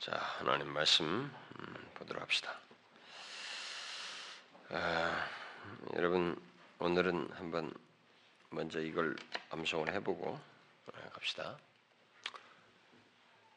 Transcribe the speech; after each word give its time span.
자, 0.00 0.16
하나님 0.16 0.72
말씀 0.72 1.04
음, 1.04 1.90
보도록 1.92 2.22
합시다. 2.22 2.58
아, 4.70 5.28
여러분 5.94 6.40
오늘은 6.78 7.30
한번 7.34 7.70
먼저 8.48 8.80
이걸 8.80 9.14
암송을 9.50 9.92
해보고 9.92 10.40
아, 10.86 11.08
갑시다. 11.10 11.58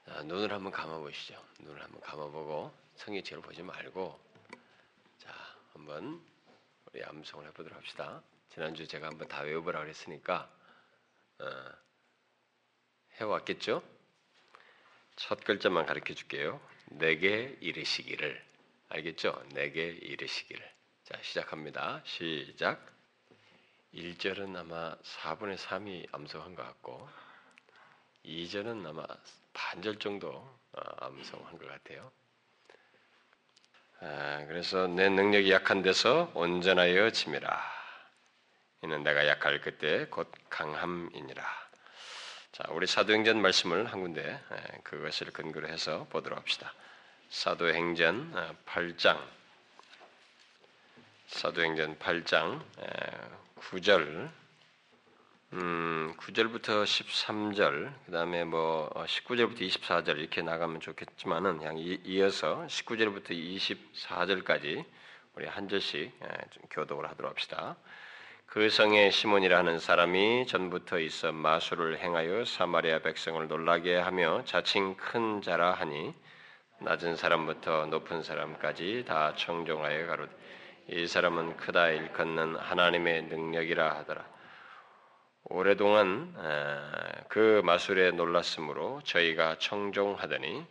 자, 0.05 0.21
눈을 0.23 0.51
한번 0.51 0.73
감아 0.73 0.97
보시죠. 0.97 1.41
눈을 1.59 1.81
한번 1.81 2.01
감아 2.01 2.27
보고 2.27 2.73
성경책을 2.97 3.41
보지 3.41 3.63
말고 3.63 4.19
자 5.19 5.33
한번 5.71 6.21
우리 6.91 7.05
암송을 7.05 7.47
해보도록 7.47 7.77
합시다. 7.77 8.21
지난주 8.49 8.85
제가 8.85 9.07
한번 9.07 9.29
다 9.29 9.43
외워보라 9.43 9.79
그랬으니까 9.79 10.51
어, 11.39 11.45
해왔겠죠? 13.13 13.92
첫 15.15 15.43
글자만 15.43 15.85
가르쳐 15.85 16.13
줄게요. 16.13 16.59
내게 16.85 17.55
이르시기를. 17.61 18.43
알겠죠? 18.89 19.43
내게 19.53 19.87
이르시기를. 19.87 20.63
자, 21.03 21.17
시작합니다. 21.21 22.01
시작. 22.05 22.85
1절은 23.93 24.55
아마 24.55 24.95
4분의 24.97 25.57
3이 25.57 26.07
암송한 26.11 26.55
것 26.55 26.63
같고 26.63 27.07
2절은 28.25 28.87
아마 28.87 29.05
반절 29.53 29.99
정도 29.99 30.29
어, 30.29 30.81
암송한 31.05 31.59
것 31.59 31.67
같아요. 31.67 32.11
아, 33.99 34.45
그래서 34.47 34.87
내 34.87 35.09
능력이 35.09 35.51
약한 35.51 35.81
데서 35.83 36.31
온전하여 36.33 37.11
짐이라. 37.11 37.61
이는 38.83 39.03
내가 39.03 39.27
약할 39.27 39.61
그때 39.61 40.07
곧 40.07 40.31
강함이니라. 40.49 41.63
자, 42.53 42.63
우리 42.69 42.85
사도행전 42.85 43.41
말씀을 43.41 43.91
한 43.91 44.01
군데 44.01 44.39
예, 44.51 44.77
그것을 44.83 45.31
근거로 45.31 45.67
해서 45.67 46.05
보도록 46.11 46.37
합시다. 46.37 46.71
사도행전 47.29 48.31
8장 48.67 49.15
어, 49.15 49.27
사도행전 51.25 51.97
8장 51.97 52.61
9절 53.55 54.25
예, 54.25 54.29
음, 55.53 56.13
9절부터 56.15 56.83
13절 56.83 57.91
그 58.05 58.11
다음에 58.11 58.43
뭐 58.43 58.87
19절부터 58.93 59.55
어, 59.55 60.03
24절 60.05 60.19
이렇게 60.19 60.43
나가면 60.43 60.79
좋겠지만은 60.79 61.57
그냥 61.57 61.79
이어서 61.79 62.67
19절부터 62.67 63.31
24절까지 63.31 64.85
우리 65.33 65.47
한 65.47 65.67
절씩 65.67 66.01
예, 66.21 66.27
교독을 66.69 67.09
하도록 67.09 67.31
합시다. 67.31 67.77
그 68.53 68.69
성에 68.69 69.09
시몬이라는 69.09 69.79
사람이 69.79 70.45
전부터 70.45 70.99
있어 70.99 71.31
마술을 71.31 71.97
행하여 71.97 72.45
사마리아 72.45 72.99
백성을 72.99 73.47
놀라게 73.47 73.95
하며 73.95 74.43
자칭 74.45 74.95
큰 74.95 75.41
자라 75.41 75.71
하니 75.71 76.13
낮은 76.77 77.15
사람부터 77.15 77.87
높은 77.87 78.21
사람까지 78.21 79.05
다 79.07 79.33
청종하여 79.33 80.05
가로되 80.05 80.31
이 80.89 81.07
사람은 81.07 81.57
크다 81.57 81.89
일컫는 81.89 82.57
하나님의 82.57 83.23
능력이라 83.23 83.89
하더라. 83.95 84.23
오래동안 85.45 86.35
그 87.29 87.63
마술에 87.65 88.11
놀랐으므로 88.11 89.01
저희가 89.03 89.57
청종하더니 89.57 90.63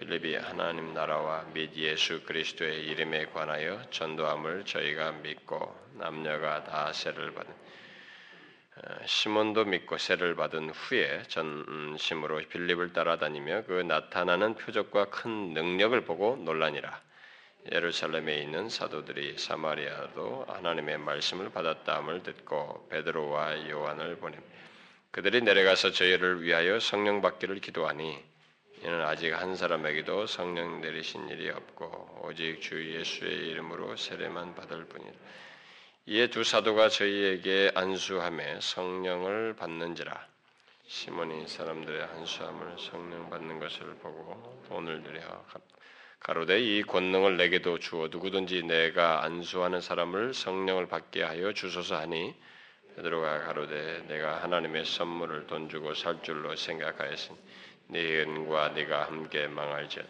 빌립이 0.00 0.34
하나님 0.34 0.94
나라와 0.94 1.44
및 1.52 1.76
예수 1.76 2.22
그리스도의 2.24 2.86
이름에 2.86 3.26
관하여 3.26 3.82
전도함을 3.90 4.64
저희가 4.64 5.12
믿고 5.12 5.76
남녀가 5.92 6.64
다 6.64 6.90
세를 6.90 7.34
받은 7.34 7.52
어, 7.52 9.06
시몬도 9.06 9.66
믿고 9.66 9.98
세를 9.98 10.36
받은 10.36 10.70
후에 10.70 11.24
전심으로 11.28 12.40
빌립을 12.48 12.94
따라다니며 12.94 13.64
그 13.66 13.82
나타나는 13.82 14.54
표적과 14.54 15.10
큰 15.10 15.52
능력을 15.52 16.00
보고 16.06 16.36
놀라니라. 16.36 16.98
예루살렘에 17.70 18.38
있는 18.38 18.70
사도들이 18.70 19.36
사마리아도 19.36 20.46
하나님의 20.48 20.96
말씀을 20.96 21.50
받았다함을 21.50 22.22
듣고 22.22 22.88
베드로와 22.88 23.68
요한을 23.68 24.16
보냄. 24.16 24.40
그들이 25.10 25.42
내려가서 25.42 25.90
저희를 25.90 26.42
위하여 26.42 26.80
성령 26.80 27.20
받기를 27.20 27.60
기도하니 27.60 28.29
이는 28.82 29.02
아직 29.02 29.32
한 29.32 29.56
사람에게도 29.56 30.26
성령 30.26 30.80
내리신 30.80 31.28
일이 31.28 31.50
없고 31.50 32.22
오직 32.24 32.62
주 32.62 32.82
예수의 32.96 33.48
이름으로 33.48 33.96
세례만 33.96 34.54
받을 34.54 34.86
뿐이라. 34.86 35.12
이에 36.06 36.28
두 36.28 36.44
사도가 36.44 36.88
저희에게 36.88 37.72
안수함에 37.74 38.60
성령을 38.60 39.54
받는지라. 39.56 40.26
시몬이 40.86 41.46
사람들의 41.46 42.02
안수함을 42.02 42.76
성령 42.78 43.28
받는 43.28 43.60
것을 43.60 43.94
보고 43.96 44.62
돈을 44.68 45.02
들여 45.02 45.44
가로되 46.18 46.60
이 46.60 46.82
권능을 46.82 47.36
내게도 47.36 47.78
주어 47.78 48.08
누구든지 48.08 48.62
내가 48.62 49.24
안수하는 49.24 49.82
사람을 49.82 50.32
성령을 50.32 50.88
받게 50.88 51.22
하여 51.22 51.52
주소서 51.52 51.96
하니 51.96 52.34
베드로가 52.96 53.44
가로되 53.44 54.04
내가 54.08 54.42
하나님의 54.42 54.84
선물을 54.84 55.46
돈 55.46 55.68
주고 55.68 55.94
살 55.94 56.22
줄로 56.22 56.56
생각하였으니 56.56 57.38
네 57.92 58.22
은과 58.22 58.70
네가 58.70 59.04
함께 59.04 59.46
망할지 59.48 60.00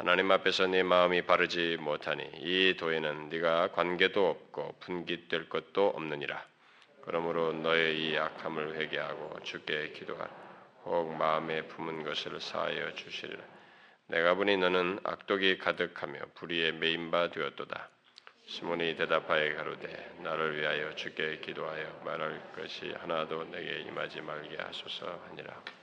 하나님 0.00 0.30
앞에서 0.30 0.66
네 0.66 0.82
마음이 0.82 1.22
바르지 1.22 1.76
못하니 1.78 2.24
이 2.38 2.74
도에는 2.78 3.28
네가 3.28 3.72
관계도 3.72 4.30
없고 4.30 4.76
분깃될 4.80 5.50
것도 5.50 5.88
없느니라. 5.88 6.42
그러므로 7.02 7.52
너의 7.52 8.00
이 8.00 8.14
약함을 8.14 8.76
회개하고 8.76 9.40
주께 9.42 9.90
기도하라. 9.90 10.30
혹 10.86 11.14
마음에 11.16 11.62
품은 11.66 12.04
것을 12.04 12.40
사하여 12.40 12.94
주시리라. 12.94 13.42
내가 14.06 14.34
보니 14.34 14.56
너는 14.56 15.00
악독이 15.04 15.58
가득하며 15.58 16.18
불의에 16.36 16.72
메인 16.72 17.10
바 17.10 17.28
되었도다. 17.28 17.90
시몬이 18.46 18.96
대답하여 18.96 19.54
가로되 19.54 20.16
나를 20.22 20.58
위하여 20.58 20.94
주께 20.94 21.40
기도하여 21.40 22.00
말할 22.06 22.52
것이 22.56 22.90
하나도 22.98 23.44
내게 23.50 23.80
임하지 23.80 24.22
말게 24.22 24.56
하소서 24.56 25.20
하니라. 25.28 25.79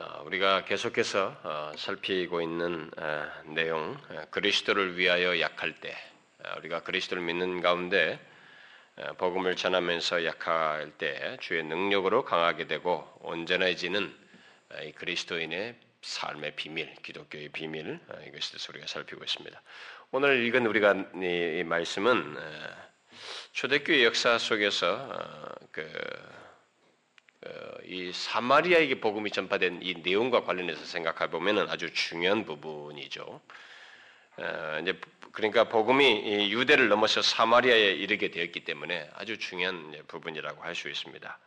어, 0.00 0.22
우리가 0.26 0.64
계속해서 0.64 1.36
어, 1.42 1.72
살피고 1.76 2.40
있는 2.40 2.88
어, 2.96 3.26
내용, 3.46 3.98
그리스도를 4.30 4.96
위하여 4.96 5.40
약할 5.40 5.74
때, 5.80 5.92
우리가 6.58 6.84
그리스도를 6.84 7.20
믿는 7.24 7.60
가운데 7.60 8.20
복음을 9.18 9.56
전하면서 9.56 10.24
약할 10.24 10.92
때 10.98 11.36
주의 11.40 11.64
능력으로 11.64 12.24
강하게 12.24 12.68
되고 12.68 13.12
온전해지는 13.22 14.14
그리스도인의 14.94 15.74
삶의 16.00 16.54
비밀, 16.54 16.94
기독교의 17.02 17.48
비밀 17.48 17.98
대해서 18.08 18.70
우리가 18.70 18.86
살피고 18.86 19.24
있습니다. 19.24 19.60
오늘 20.12 20.46
읽은 20.46 20.64
우리가 20.66 20.94
이 21.14 21.64
말씀은 21.66 22.36
초대교회 23.52 24.04
역사 24.04 24.38
속에서 24.38 25.56
그 25.72 25.82
어, 25.82 26.37
이 27.84 28.10
사마리아에게 28.12 29.00
복음이 29.00 29.30
전파된 29.30 29.80
이 29.82 29.94
내용과 30.02 30.44
관련해서 30.44 30.84
생각해 30.84 31.30
보면은 31.30 31.68
아주 31.68 31.92
중요한 31.92 32.44
부분이죠. 32.44 33.40
어, 34.38 34.78
이제 34.82 35.00
그러니까 35.32 35.68
복음이 35.68 36.52
유대를 36.52 36.88
넘어서 36.88 37.22
사마리아에 37.22 37.92
이르게 37.92 38.30
되었기 38.30 38.64
때문에 38.64 39.10
아주 39.14 39.38
중요한 39.38 39.94
부분이라고 40.08 40.62
할 40.62 40.74
수 40.74 40.88
있습니다. 40.88 41.38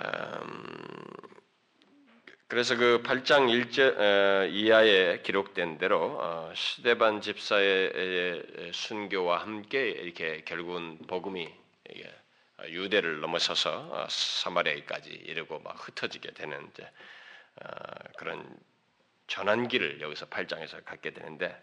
음, 0.00 0.64
그래서 2.46 2.76
그 2.76 3.02
8장 3.04 3.48
1절 3.48 4.52
이하에 4.52 5.22
기록된 5.22 5.78
대로 5.78 6.20
시대반 6.54 7.16
어, 7.16 7.20
집사의 7.20 8.70
순교와 8.72 9.40
함께 9.42 9.90
이렇게 9.90 10.42
결국은 10.44 10.98
복음이 11.06 11.52
유대를 12.66 13.20
넘어서서 13.20 13.88
어, 13.90 14.06
사마리아까지 14.08 15.10
이르고 15.10 15.60
막 15.60 15.76
흩어지게 15.86 16.32
되는 16.32 16.68
이제 16.72 16.90
어, 17.62 17.68
그런 18.16 18.58
전환기를 19.26 20.00
여기서 20.00 20.26
8장에서 20.26 20.84
갖게 20.84 21.12
되는데 21.12 21.60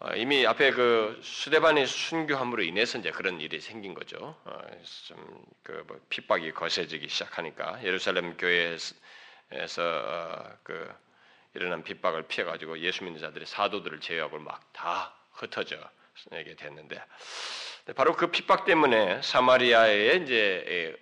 어, 0.00 0.14
이미 0.14 0.46
앞에 0.46 0.70
그 0.72 1.18
수대반의 1.22 1.86
순교함으로 1.86 2.62
인해서 2.62 2.98
이제 2.98 3.10
그런 3.10 3.40
일이 3.40 3.60
생긴 3.60 3.94
거죠. 3.94 4.40
좀그 5.06 5.84
뭐 5.88 6.00
핍박이 6.08 6.52
거세지기 6.52 7.08
시작하니까 7.08 7.82
예루살렘 7.82 8.36
교회에서 8.36 8.92
그 10.62 10.94
일어난 11.54 11.82
핍박을 11.82 12.28
피해 12.28 12.44
가지고 12.44 12.78
예수 12.78 13.02
믿는 13.02 13.20
자들이 13.20 13.46
사도들을 13.46 14.00
제외하고 14.00 14.38
막 14.38 14.72
다 14.72 15.12
흩어져 15.32 15.76
게 16.44 16.54
됐는데 16.54 17.02
바로 17.94 18.14
그 18.14 18.30
핍박 18.30 18.64
때문에 18.64 19.22
사마리아에 19.22 20.16
이제 20.16 20.96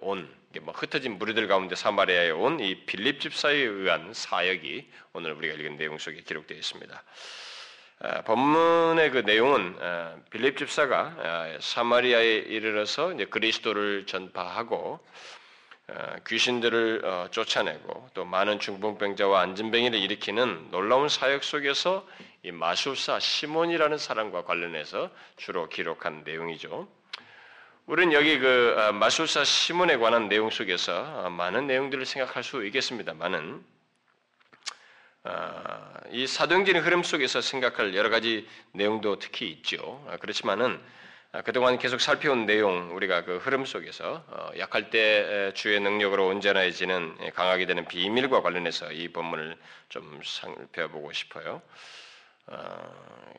온, 0.00 0.28
뭐 0.62 0.72
흩어진 0.74 1.18
무리들 1.18 1.46
가운데 1.48 1.74
사마리아에 1.74 2.30
온 2.30 2.60
이 2.60 2.84
빌립 2.86 3.20
집사에 3.20 3.56
의한 3.56 4.12
사역이 4.12 4.90
오늘 5.12 5.32
우리가 5.32 5.54
읽은 5.54 5.76
내용 5.76 5.98
속에 5.98 6.22
기록되어 6.22 6.56
있습니다. 6.56 7.02
아, 8.00 8.22
본문의 8.22 9.10
그 9.10 9.18
내용은 9.18 9.76
아, 9.80 10.16
빌립 10.30 10.56
집사가 10.56 11.14
아, 11.18 11.58
사마리아에 11.60 12.36
이르러서 12.36 13.12
이제 13.12 13.24
그리스도를 13.24 14.06
전파하고 14.06 14.76
어, 14.76 15.00
귀신들을 16.26 17.02
어, 17.04 17.28
쫓아내고 17.30 18.10
또 18.12 18.24
많은 18.24 18.60
중풍병자와 18.60 19.40
안진병이를 19.40 19.98
일으키는 19.98 20.70
놀라운 20.70 21.08
사역 21.08 21.42
속에서 21.42 22.06
이 22.42 22.52
마술사 22.52 23.18
시몬이라는 23.18 23.96
사람과 23.96 24.44
관련해서 24.44 25.10
주로 25.36 25.68
기록한 25.68 26.22
내용이죠. 26.24 26.86
우리는 27.86 28.12
여기 28.12 28.38
그 28.38 28.76
어, 28.78 28.92
마술사 28.92 29.44
시몬에 29.44 29.96
관한 29.96 30.28
내용 30.28 30.50
속에서 30.50 31.30
많은 31.30 31.66
내용들을 31.66 32.04
생각할 32.04 32.44
수 32.44 32.64
있겠습니다만은 32.66 33.64
이 36.10 36.26
사도행전의 36.26 36.82
흐름 36.82 37.02
속에서 37.02 37.40
생각할 37.40 37.94
여러 37.94 38.08
가지 38.08 38.46
내용도 38.72 39.18
특히 39.18 39.48
있죠. 39.50 40.02
그렇지만은 40.20 40.74
아, 40.74 40.98
그동안 41.44 41.78
계속 41.78 42.00
살펴온 42.00 42.46
내용 42.46 42.94
우리가 42.96 43.24
그 43.24 43.38
흐름 43.38 43.64
속에서 43.64 44.24
어, 44.28 44.50
약할 44.58 44.90
때 44.90 45.52
주의 45.54 45.78
능력으로 45.78 46.26
온전해지는 46.26 47.16
예, 47.22 47.30
강하게 47.30 47.66
되는 47.66 47.86
비밀과 47.86 48.42
관련해서 48.42 48.92
이 48.92 49.08
본문을 49.08 49.56
좀 49.88 50.20
살펴보고 50.24 51.12
싶어요. 51.12 51.62
어, 52.46 53.34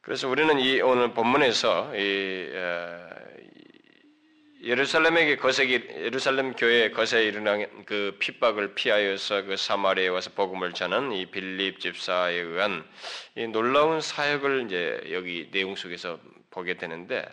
그래서 0.00 0.28
우리는 0.28 0.58
이 0.58 0.80
오늘 0.80 1.12
본문에서 1.12 1.94
이 1.96 2.50
예루살렘에게 4.62 5.36
거세기 5.36 5.88
예루살렘 5.96 6.52
교회 6.52 6.90
거세에 6.90 7.24
일어난 7.24 7.66
그 7.86 8.16
핍박을 8.18 8.74
피하여서 8.74 9.42
그 9.44 9.56
사마리아에 9.56 10.08
와서 10.08 10.30
복음을 10.34 10.74
전한 10.74 11.12
이 11.12 11.26
빌립 11.26 11.80
집사에 11.80 12.34
의한 12.34 12.84
이 13.36 13.46
놀라운 13.46 14.02
사역을 14.02 14.66
이제 14.66 15.00
여기 15.12 15.48
내용 15.50 15.76
속에서 15.76 16.20
보게 16.50 16.74
되는데 16.74 17.24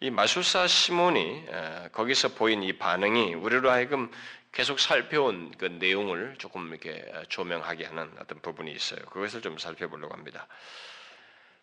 이 0.00 0.10
마술사 0.10 0.66
시몬이 0.66 1.44
거기서 1.92 2.28
보인 2.28 2.62
이 2.62 2.72
반응이 2.72 3.34
우리로 3.34 3.70
하여금 3.70 4.10
계속 4.50 4.80
살펴온 4.80 5.52
그 5.58 5.66
내용을 5.66 6.36
조금 6.38 6.68
이렇게 6.68 7.04
조명하게 7.28 7.84
하는 7.84 8.10
어떤 8.18 8.40
부분이 8.40 8.72
있어요. 8.72 9.00
그것을 9.10 9.42
좀 9.42 9.58
살펴보려고 9.58 10.14
합니다. 10.14 10.46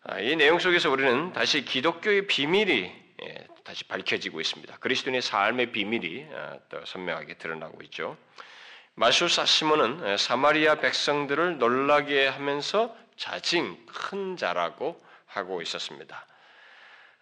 아, 0.04 0.20
이 0.20 0.36
내용 0.36 0.60
속에서 0.60 0.90
우리는 0.90 1.32
다시 1.32 1.64
기독교의 1.64 2.28
비밀이 2.28 2.72
예, 2.72 3.01
다시 3.64 3.84
밝혀지고 3.84 4.40
있습니다. 4.40 4.76
그리스도인의 4.78 5.22
삶의 5.22 5.72
비밀이 5.72 6.26
어, 6.30 6.60
또 6.68 6.84
선명하게 6.84 7.34
드러나고 7.34 7.82
있죠. 7.84 8.16
마술사 8.94 9.46
시몬은 9.46 10.12
예, 10.12 10.16
사마리아 10.16 10.74
백성들을 10.76 11.58
놀라게 11.58 12.26
하면서 12.26 12.94
자칭 13.16 13.78
큰 13.86 14.36
자라고 14.36 15.00
하고 15.26 15.62
있었습니다. 15.62 16.26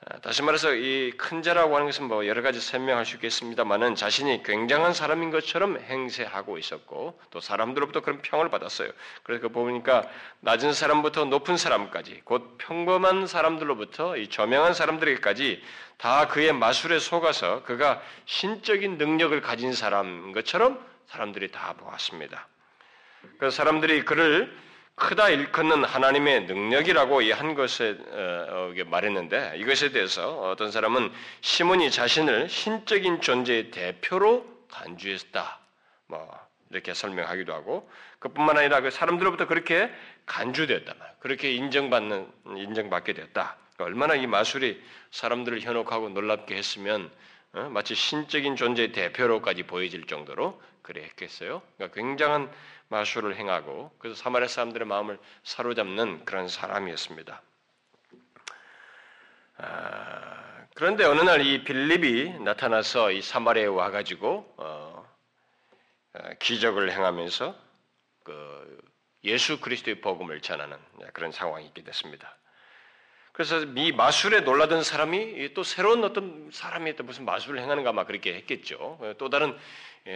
아, 0.07 0.19
다시 0.21 0.43
말해서 0.43 0.73
이 0.75 1.13
큰 1.19 1.43
자라고 1.43 1.75
하는 1.75 1.87
것은 1.87 2.09
뭐 2.09 2.27
여러 2.27 2.41
가지 2.41 2.61
설명할 2.61 3.05
수 3.05 3.17
있겠습니다만은 3.17 3.95
자신이 3.95 4.43
굉장한 4.43 4.95
사람인 4.95 5.31
것처럼 5.31 5.79
행세하고 5.79 6.57
있었고 6.57 7.21
또 7.31 7.41
사람들로부터 7.41 8.01
그런 8.01 8.23
평을 8.23 8.49
받았어요. 8.49 8.91
그래서 9.23 9.43
그 9.43 9.49
보니까 9.51 10.09
낮은 10.41 10.73
사람부터 10.73 11.27
높은 11.27 11.59
사람까지 11.59 12.23
곧 12.25 12.57
평범한 12.57 13.27
사람들로부터 13.27 14.17
이 14.17 14.29
저명한 14.29 14.73
사람들에게까지 14.73 15.63
다 15.99 16.29
그의 16.29 16.55
마술에 16.55 16.99
속아서 16.99 17.63
그가 17.65 18.01
신적인 18.25 18.97
능력을 18.97 19.39
가진 19.43 19.75
사람인 19.75 20.33
것처럼 20.33 20.83
사람들이 21.09 21.51
다 21.51 21.75
보았습니다. 21.75 22.49
그래서 23.39 23.55
사람들이 23.55 24.07
그를 24.07 24.57
크다 25.01 25.31
일컫는 25.31 25.85
하나님의 25.85 26.45
능력이라고 26.45 27.23
이 27.23 27.33
한 27.33 27.55
것에 27.55 27.97
어, 28.11 28.73
어, 28.77 28.85
말했는데 28.87 29.55
이것에 29.57 29.91
대해서 29.93 30.51
어떤 30.51 30.71
사람은 30.71 31.11
시몬이 31.41 31.91
자신을 31.91 32.49
신적인 32.49 33.21
존재의 33.23 33.71
대표로 33.71 34.47
간주했다. 34.71 35.59
뭐 36.07 36.31
이렇게 36.71 36.93
설명하기도 36.93 37.53
하고 37.53 37.91
그뿐만 38.19 38.59
아니라 38.59 38.81
그 38.83 38.91
사람들로부터 38.91 39.47
그렇게 39.47 39.91
간주되었다. 40.27 40.95
그렇게 41.19 41.53
인정받는 41.53 42.31
인정받게 42.57 43.15
되었다. 43.15 43.57
그러니까 43.75 43.85
얼마나 43.85 44.15
이 44.15 44.27
마술이 44.27 44.83
사람들을 45.11 45.61
현혹하고 45.63 46.11
놀랍게 46.11 46.55
했으면 46.55 47.11
어? 47.53 47.69
마치 47.71 47.95
신적인 47.95 48.55
존재의 48.57 48.93
대표로까지 48.93 49.63
보여질 49.65 50.07
정도로 50.07 50.61
그래 50.83 51.03
했겠어요. 51.05 51.63
그러니까 51.77 51.95
굉장한 51.99 52.51
마술을 52.91 53.37
행하고 53.37 53.91
그래서 53.99 54.21
사마리아 54.21 54.49
사람들의 54.49 54.87
마음을 54.87 55.19
사로잡는 55.45 56.25
그런 56.25 56.49
사람이었습니다. 56.49 57.41
아, 59.59 60.67
그런데 60.75 61.05
어느 61.05 61.21
날 61.21 61.41
이 61.41 61.65
빌립이 61.65 62.41
나타나서 62.41 63.13
이 63.13 63.23
사마리아에 63.23 63.67
와가지고 63.67 64.55
어, 64.57 65.07
어, 66.15 66.19
기적을 66.41 66.91
행하면서 66.91 67.55
그 68.25 68.81
예수 69.25 69.61
그리스도의 69.61 70.01
복음을 70.01 70.41
전하는 70.41 70.77
그런 71.13 71.31
상황이 71.31 71.67
있게 71.67 71.83
됐습니다. 71.85 72.37
그래서 73.33 73.61
이 73.61 73.93
마술에 73.93 74.41
놀라던 74.41 74.83
사람이 74.83 75.55
또 75.55 75.63
새로운 75.63 76.03
어떤 76.03 76.51
사람이 76.53 76.97
또 76.97 77.05
무슨 77.05 77.25
마술을 77.25 77.61
행하는가 77.61 77.93
막 77.93 78.07
그렇게 78.07 78.35
했겠죠. 78.35 78.99
또 79.19 79.31
다른 79.31 79.51
예, 79.53 79.59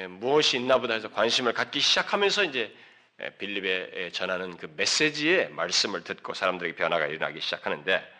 무엇이 0.08 0.56
있나 0.56 0.78
보다 0.78 0.94
해서 0.94 1.10
관심을 1.10 1.52
갖기 1.52 1.80
시작하면서 1.80 2.44
이제 2.44 2.74
예, 3.22 3.30
빌립에 3.30 4.10
전하는 4.10 4.56
그 4.56 4.72
메시지의 4.76 5.50
말씀을 5.50 6.02
듣고 6.02 6.34
사람들에게 6.34 6.74
변화가 6.74 7.06
일어나기 7.06 7.40
시작하는데 7.40 8.12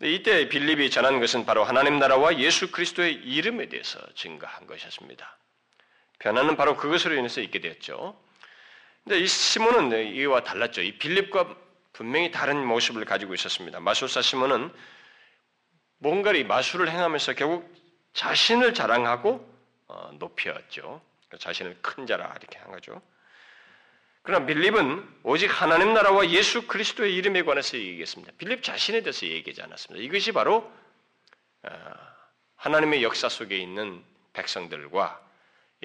이때 0.00 0.48
빌립이 0.48 0.90
전한 0.90 1.20
것은 1.20 1.44
바로 1.44 1.64
하나님 1.64 1.98
나라와 1.98 2.38
예수 2.38 2.70
그리스도의 2.70 3.14
이름에 3.14 3.68
대해서 3.68 4.00
증거한 4.14 4.66
것이었습니다. 4.66 5.38
변화는 6.20 6.56
바로 6.56 6.76
그것으로 6.76 7.14
인해서 7.14 7.40
있게 7.40 7.60
되었죠. 7.60 8.20
근데 9.02 9.18
이 9.18 9.26
시몬은 9.26 10.14
이와 10.14 10.44
달랐죠. 10.44 10.82
이 10.82 10.98
빌립과 10.98 11.56
분명히 11.92 12.30
다른 12.30 12.64
모습을 12.64 13.04
가지고 13.04 13.34
있었습니다. 13.34 13.80
마술사 13.80 14.22
시몬은 14.22 14.72
뭔가를 15.98 16.44
마술을 16.44 16.90
행하면서 16.90 17.34
결국 17.34 17.72
자신을 18.12 18.74
자랑하고 18.74 19.30
어, 19.30 19.51
높였죠. 20.18 21.02
그러니까 21.28 21.38
자신을 21.38 21.78
큰 21.82 22.06
자라 22.06 22.34
이렇게 22.38 22.58
한 22.58 22.70
거죠. 22.70 23.00
그러나 24.22 24.46
빌립은 24.46 25.20
오직 25.24 25.48
하나님 25.48 25.94
나라와 25.94 26.28
예수 26.30 26.66
그리스도의 26.68 27.14
이름에 27.16 27.42
관해서 27.42 27.76
얘기했습니다. 27.76 28.34
빌립 28.38 28.62
자신에 28.62 29.02
대해서 29.02 29.26
얘기하지 29.26 29.62
않았습니다. 29.62 30.04
이것이 30.04 30.32
바로 30.32 30.72
어, 31.64 31.70
하나님의 32.56 33.02
역사 33.02 33.28
속에 33.28 33.58
있는 33.58 34.04
백성들과 34.32 35.20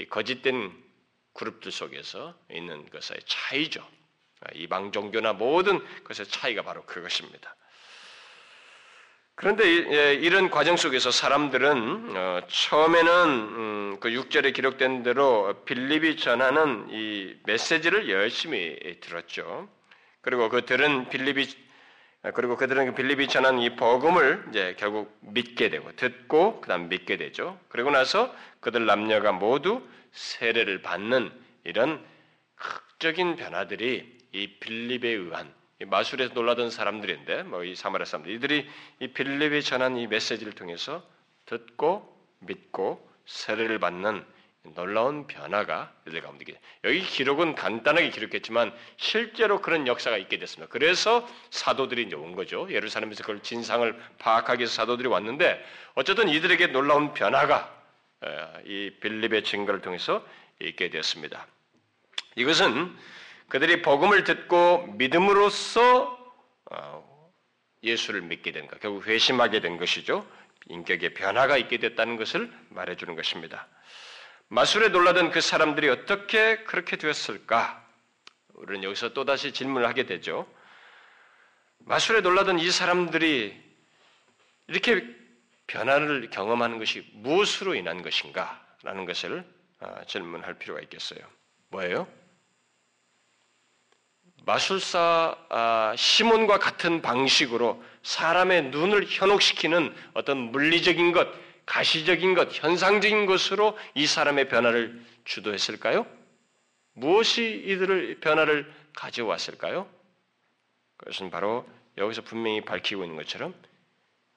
거짓된 0.09 0.71
그룹들 1.33 1.71
속에서 1.71 2.37
있는 2.51 2.87
것의 2.89 3.19
차이죠. 3.25 3.87
이방 4.53 4.91
종교나 4.91 5.33
모든 5.33 5.79
것의 6.03 6.27
차이가 6.27 6.61
바로 6.61 6.85
그것입니다. 6.85 7.55
그런데 9.37 9.65
예, 9.65 10.13
이런 10.15 10.49
과정 10.49 10.77
속에서 10.77 11.11
사람들은 11.11 12.17
어, 12.17 12.41
처음에는 12.47 13.29
음, 13.29 13.97
그 13.99 14.09
6절에 14.09 14.51
기록된 14.51 15.03
대로 15.03 15.63
빌립이 15.63 16.17
전하는 16.17 16.87
이 16.89 17.35
메시지를 17.45 18.09
열심히 18.09 18.79
들었죠. 18.99 19.69
그리고 20.21 20.49
그들은 20.49 21.09
빌립이 21.09 21.45
그리고 22.33 22.57
그들은 22.57 22.87
그 22.87 22.95
빌립이 22.95 23.27
전한 23.27 23.59
이 23.59 23.75
복음을 23.75 24.43
이제 24.49 24.75
결국 24.79 25.15
믿게 25.21 25.69
되고 25.69 25.95
듣고 25.95 26.59
그다음 26.61 26.89
믿게 26.89 27.17
되죠. 27.17 27.59
그리고 27.69 27.91
나서 27.91 28.33
그들 28.59 28.87
남녀가 28.87 29.33
모두 29.33 29.87
세례를 30.13 30.81
받는 30.81 31.31
이런 31.63 32.03
극적인 32.55 33.35
변화들이 33.35 34.17
이 34.31 34.47
빌립에 34.59 35.09
의한 35.09 35.53
마술에서 35.85 36.33
놀라던 36.33 36.69
사람들인데 36.71 37.43
뭐 37.43 37.63
이 37.63 37.75
사마리아 37.75 38.05
사람들 38.05 38.31
이들이 38.33 38.67
이 38.99 39.07
빌립이 39.09 39.61
전한 39.63 39.97
이 39.97 40.07
메시지를 40.07 40.53
통해서 40.53 41.03
듣고 41.45 42.15
믿고 42.39 43.07
세례를 43.25 43.79
받는 43.79 44.25
놀라운 44.75 45.27
변화가 45.27 45.93
이들 46.07 46.21
가운데 46.21 46.45
여기 46.83 47.01
기록은 47.01 47.55
간단하게 47.55 48.09
기록했지만 48.09 48.73
실제로 48.97 49.61
그런 49.61 49.87
역사가 49.87 50.17
있게 50.17 50.39
됐습니다. 50.39 50.69
그래서 50.69 51.27
사도들이 51.51 52.03
이제 52.03 52.15
온 52.15 52.35
거죠. 52.35 52.67
예루살렘에서 52.69 53.23
그걸 53.23 53.41
진상을 53.41 53.97
파악하기 54.19 54.59
위해서 54.59 54.73
사도들이 54.73 55.07
왔는데 55.07 55.63
어쨌든 55.95 56.27
이들에게 56.27 56.67
놀라운 56.67 57.13
변화가 57.13 57.73
이 58.65 58.91
빌립의 58.99 59.43
증거를 59.45 59.81
통해서 59.81 60.25
있게 60.59 60.89
되었습니다. 60.89 61.47
이것은 62.35 62.93
그들이 63.49 63.81
복음을 63.81 64.23
듣고 64.23 64.87
믿음으로써 64.97 66.17
어, 66.71 67.31
예수를 67.83 68.21
믿게 68.21 68.51
된 68.51 68.67
것, 68.67 68.79
결국 68.79 69.07
회심하게 69.07 69.61
된 69.61 69.77
것이죠. 69.77 70.27
인격의 70.67 71.13
변화가 71.13 71.57
있게 71.57 71.77
됐다는 71.77 72.17
것을 72.17 72.51
말해주는 72.69 73.15
것입니다. 73.15 73.67
마술에 74.49 74.89
놀라던 74.89 75.31
그 75.31 75.41
사람들이 75.41 75.89
어떻게 75.89 76.63
그렇게 76.63 76.97
되었을까? 76.97 77.85
우리는 78.55 78.83
여기서 78.83 79.13
또다시 79.13 79.53
질문을 79.53 79.87
하게 79.87 80.05
되죠. 80.05 80.47
마술에 81.79 82.21
놀라던 82.21 82.59
이 82.59 82.69
사람들이 82.69 83.55
이렇게 84.67 85.05
변화를 85.67 86.29
경험하는 86.29 86.79
것이 86.79 87.05
무엇으로 87.13 87.75
인한 87.75 88.01
것인가? 88.01 88.65
라는 88.83 89.05
것을 89.05 89.45
어, 89.79 90.01
질문할 90.07 90.55
필요가 90.55 90.81
있겠어요. 90.81 91.19
뭐예요? 91.69 92.07
마술사 94.47 95.37
아, 95.49 95.93
시몬과 95.97 96.57
같은 96.57 97.01
방식으로 97.01 97.83
사람의 98.03 98.69
눈을 98.69 99.05
현혹시키는 99.05 99.93
어떤 100.13 100.37
물리적인 100.37 101.11
것, 101.11 101.27
가시적인 101.65 102.33
것, 102.33 102.47
현상적인 102.53 103.25
것으로 103.25 103.77
이 103.93 104.07
사람의 104.07 104.47
변화를 104.47 105.03
주도했을까요? 105.25 106.07
무엇이 106.93 107.61
이들을 107.65 108.21
변화를 108.21 108.73
가져왔을까요? 108.95 109.85
그것은 110.95 111.29
바로 111.29 111.67
여기서 111.97 112.21
분명히 112.21 112.61
밝히고 112.61 113.03
있는 113.03 113.17
것처럼 113.17 113.53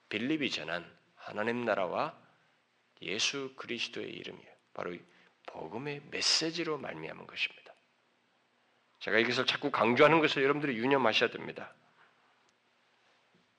빌립이 0.09 0.51
전한 0.51 0.85
하나님 1.15 1.65
나라와 1.65 2.19
예수 3.03 3.53
그리스도의 3.55 4.11
이름이에요. 4.11 4.51
바로 4.75 4.93
복음의 5.47 6.03
메시지로 6.11 6.79
말미암은 6.79 7.29
것입니다. 7.29 7.70
제가 9.01 9.19
이것을 9.19 9.47
자꾸 9.47 9.71
강조하는 9.71 10.21
것을 10.21 10.43
여러분들이 10.43 10.77
유념하셔야 10.77 11.31
됩니다. 11.31 11.73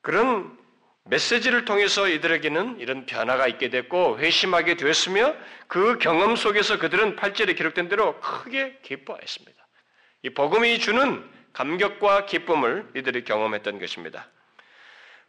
그런 0.02 0.58
메시지를 1.06 1.66
통해서 1.66 2.08
이들에게는 2.08 2.80
이런 2.80 3.06
변화가 3.06 3.48
있게 3.48 3.70
됐고 3.70 4.20
회심하게 4.20 4.76
되었으며 4.78 5.36
그 5.68 5.98
경험 5.98 6.36
속에서 6.36 6.78
그들은 6.78 7.16
8절에 7.16 7.58
기록된 7.58 7.90
대로 7.90 8.20
크게 8.20 8.80
기뻐했습니다. 8.84 9.68
이 10.24 10.30
복음이 10.30 10.80
주는 10.80 11.28
감격과 11.54 12.28
기쁨을 12.28 12.92
이들이 12.96 13.24
경험했던 13.24 13.80
것입니다. 13.80 14.28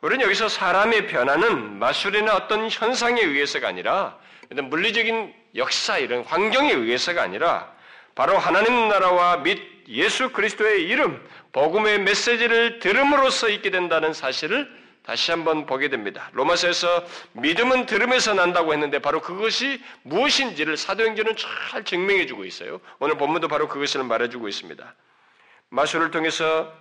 우리는 0.02 0.24
여기서 0.24 0.48
사람의 0.48 1.06
변화는 1.06 1.78
마술이나 1.78 2.34
어떤 2.34 2.68
현상에 2.68 3.22
의해서가 3.22 3.68
아니라 3.68 4.18
물리적인 4.50 5.34
역사 5.54 5.96
이런 5.98 6.22
환경에 6.24 6.72
의해서가 6.72 7.22
아니라 7.22 7.74
바로 8.14 8.36
하나님 8.36 8.88
나라와 8.88 9.38
및 9.38 9.71
예수 9.88 10.30
그리스도의 10.30 10.82
이름, 10.84 11.22
복음의 11.52 12.00
메시지를 12.00 12.78
들음으로써 12.78 13.48
있게 13.48 13.70
된다는 13.70 14.12
사실을 14.12 14.82
다시 15.02 15.32
한번 15.32 15.66
보게 15.66 15.88
됩니다. 15.88 16.30
로마서에서 16.32 17.04
믿음은 17.32 17.86
들음에서 17.86 18.34
난다고 18.34 18.72
했는데 18.72 19.00
바로 19.00 19.20
그것이 19.20 19.82
무엇인지를 20.02 20.76
사도행전은 20.76 21.34
잘 21.36 21.84
증명해 21.84 22.26
주고 22.26 22.44
있어요. 22.44 22.80
오늘 23.00 23.16
본문도 23.16 23.48
바로 23.48 23.68
그것을 23.68 24.04
말해 24.04 24.28
주고 24.28 24.48
있습니다. 24.48 24.94
마술을 25.70 26.10
통해서 26.10 26.72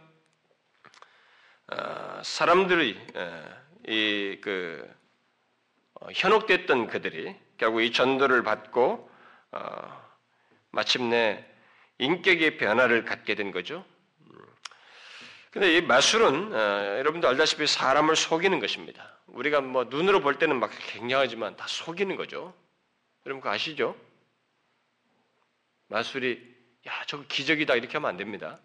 어, 1.72 2.22
사람들이 2.24 3.00
이그 3.88 4.94
어, 5.96 6.08
현혹됐던 6.14 6.88
그들이 6.88 7.36
결국 7.58 7.82
이 7.82 7.92
전도를 7.92 8.44
받고 8.44 9.10
어, 9.52 10.02
마침내 10.72 11.46
인격의 12.02 12.58
변화를 12.58 13.06
갖게 13.06 13.36
된 13.36 13.52
거죠. 13.52 13.86
근데 15.52 15.78
이 15.78 15.82
마술은 15.82 16.54
어, 16.54 16.98
여러분도 16.98 17.28
알다시피 17.28 17.68
사람을 17.68 18.16
속이는 18.16 18.60
것입니다. 18.60 19.20
우리가 19.28 19.62
뭐 19.62 19.84
눈으로 19.84 20.22
볼 20.22 20.40
때는 20.40 20.60
막 20.60 20.72
굉장하지만 20.88 21.56
다 21.58 21.68
속이는 21.68 22.16
거죠. 22.16 22.56
여러분 23.26 23.42
그거 23.42 23.54
아시죠? 23.54 23.96
마술이 25.90 26.42
야 26.88 27.04
저거 27.06 27.24
기적이다 27.28 27.76
이렇게 27.76 27.94
하면 27.94 28.10
안 28.10 28.18
됩니다. 28.18 28.60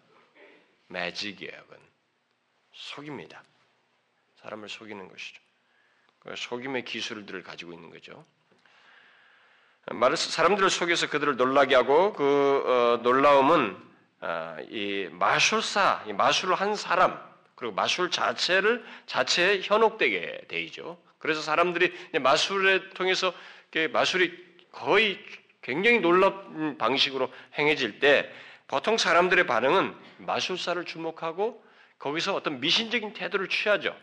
매직이에요, 0.87 1.51
그건. 1.63 1.79
속입니다. 2.73 3.43
사람을 4.37 4.69
속이는 4.69 5.09
것이죠. 5.09 5.41
그 6.19 6.35
속임의 6.35 6.85
기술들을 6.85 7.43
가지고 7.43 7.73
있는 7.73 7.91
거죠. 7.91 8.25
사람들을 10.15 10.69
속여서 10.69 11.09
그들을 11.09 11.37
놀라게 11.37 11.75
하고 11.75 12.13
그 12.13 12.63
어, 12.65 12.99
놀라움은 13.03 13.77
어, 14.19 14.57
이 14.69 15.07
마술사, 15.11 16.03
이 16.07 16.13
마술을 16.13 16.55
한 16.55 16.75
사람 16.75 17.19
그리고 17.55 17.73
마술 17.73 18.11
자체를 18.11 18.85
자체에 19.05 19.61
현혹되게 19.63 20.45
되죠. 20.47 20.97
그래서 21.19 21.41
사람들이 21.41 21.93
마술을 22.19 22.91
통해서 22.91 23.33
마술이 23.91 24.31
거의 24.71 25.19
굉장히 25.61 25.99
놀라운 25.99 26.77
방식으로 26.77 27.31
행해질 27.57 27.99
때 27.99 28.31
보통 28.67 28.97
사람들의 28.97 29.47
반응은 29.47 29.95
마술사를 30.17 30.83
주목하고 30.85 31.63
거기서 31.99 32.35
어떤 32.35 32.59
미신적인 32.59 33.13
태도를 33.13 33.47
취하죠. 33.49 33.95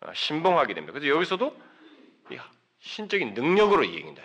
어, 0.00 0.12
신봉하게 0.14 0.74
됩니다. 0.74 0.92
그래서 0.92 1.08
여기서도 1.14 1.56
신적인 2.80 3.34
능력으로 3.34 3.84
이행한다. 3.84 4.22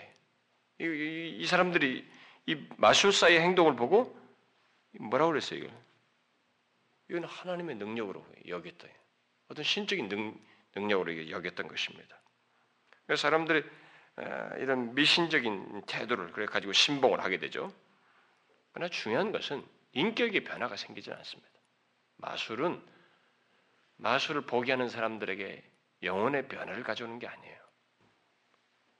이, 0.79 0.83
이, 0.83 1.37
이, 1.39 1.45
사람들이 1.45 2.07
이 2.45 2.67
마술사의 2.77 3.39
행동을 3.39 3.75
보고 3.75 4.15
뭐라고 4.99 5.31
그랬어요, 5.31 5.59
이거? 5.59 5.73
이건 7.09 7.23
하나님의 7.23 7.75
능력으로 7.77 8.25
여겼다. 8.47 8.87
어떤 9.49 9.63
신적인 9.63 10.09
능, 10.09 10.39
능력으로 10.75 11.29
여겼던 11.29 11.67
것입니다. 11.67 12.21
그래서 13.05 13.21
사람들이 13.21 13.63
어, 14.17 14.49
이런 14.57 14.93
미신적인 14.95 15.83
태도를 15.85 16.31
그래 16.31 16.45
가지고 16.45 16.73
신봉을 16.73 17.23
하게 17.23 17.37
되죠. 17.37 17.71
그러나 18.73 18.89
중요한 18.89 19.31
것은 19.31 19.65
인격의 19.93 20.43
변화가 20.43 20.75
생기지 20.75 21.11
않습니다. 21.11 21.49
마술은 22.17 22.83
마술을 23.97 24.41
포기하는 24.41 24.89
사람들에게 24.89 25.63
영혼의 26.03 26.47
변화를 26.47 26.83
가져오는 26.83 27.17
게 27.19 27.27
아니에요. 27.27 27.57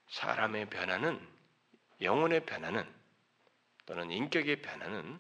사람의 0.10 0.70
변화는 0.70 1.37
영혼의 2.02 2.46
변화는 2.46 2.86
또는 3.86 4.12
인격의 4.12 4.62
변화는 4.62 5.20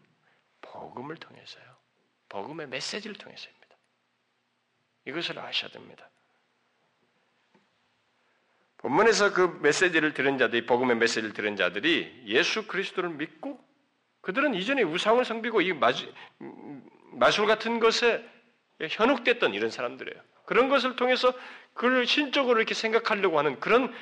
복음을 0.62 1.16
통해서요. 1.16 1.66
복음의 2.30 2.68
메시지를 2.68 3.16
통해서입니다. 3.16 3.68
이것을 5.06 5.40
아셔야 5.40 5.72
됩니다. 5.72 6.10
본문에서 8.78 9.34
그 9.34 9.60
메시지를 9.62 10.14
들은 10.14 10.38
자들이 10.38 10.66
복음의 10.66 10.98
메시지를 10.98 11.34
들은 11.34 11.56
자들이 11.56 12.24
예수 12.28 12.68
그리스도를 12.68 13.10
믿고 13.12 13.60
그들은 14.22 14.54
이전에 14.54 14.84
우상을 14.84 15.24
섬기고 15.24 15.62
이 15.62 15.74
마술, 15.74 17.48
같은 17.48 17.80
것에 17.80 18.28
현혹됐던 18.82 19.54
이런 19.54 19.72
사람들이에요. 19.72 20.22
그런 20.46 20.70
것을 20.70 20.96
통해서 20.96 21.34
그를 21.74 22.06
신적으로 22.06 22.60
이렇게 22.60 22.74
생각하려고 22.74 23.40
하는 23.40 23.60
그런 23.60 23.94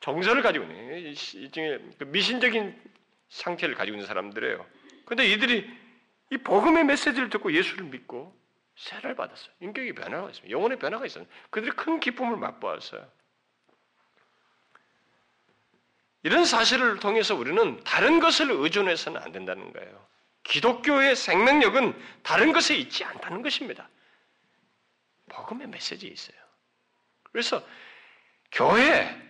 정서를 0.00 0.42
가지고 0.42 0.64
있는 0.64 1.14
일종의 1.34 1.80
그 1.98 2.04
미신적인 2.04 2.80
상태를 3.28 3.74
가지고 3.74 3.96
있는 3.96 4.06
사람들이에요. 4.06 4.66
그런데 5.04 5.26
이들이 5.26 5.68
이 6.30 6.36
복음의 6.38 6.84
메시지를 6.84 7.30
듣고 7.30 7.52
예수를 7.52 7.84
믿고 7.84 8.36
세를 8.76 9.16
받았어요. 9.16 9.52
인격의 9.60 9.94
변화가 9.94 10.30
있습니다. 10.30 10.50
영혼의 10.50 10.78
변화가 10.78 11.06
있어요. 11.06 11.26
그들이 11.50 11.72
큰 11.72 12.00
기쁨을 12.00 12.36
맛보았어요. 12.36 13.10
이런 16.22 16.44
사실을 16.44 16.98
통해서 16.98 17.34
우리는 17.34 17.82
다른 17.84 18.20
것을 18.20 18.50
의존해서는 18.50 19.20
안 19.20 19.32
된다는 19.32 19.72
거예요. 19.72 20.06
기독교의 20.44 21.16
생명력은 21.16 21.94
다른 22.22 22.52
것에 22.52 22.76
있지 22.76 23.04
않다는 23.04 23.42
것입니다. 23.42 23.88
복음의 25.28 25.68
메시지에 25.68 26.10
있어요. 26.10 26.36
그래서 27.30 27.64
교회, 28.50 29.27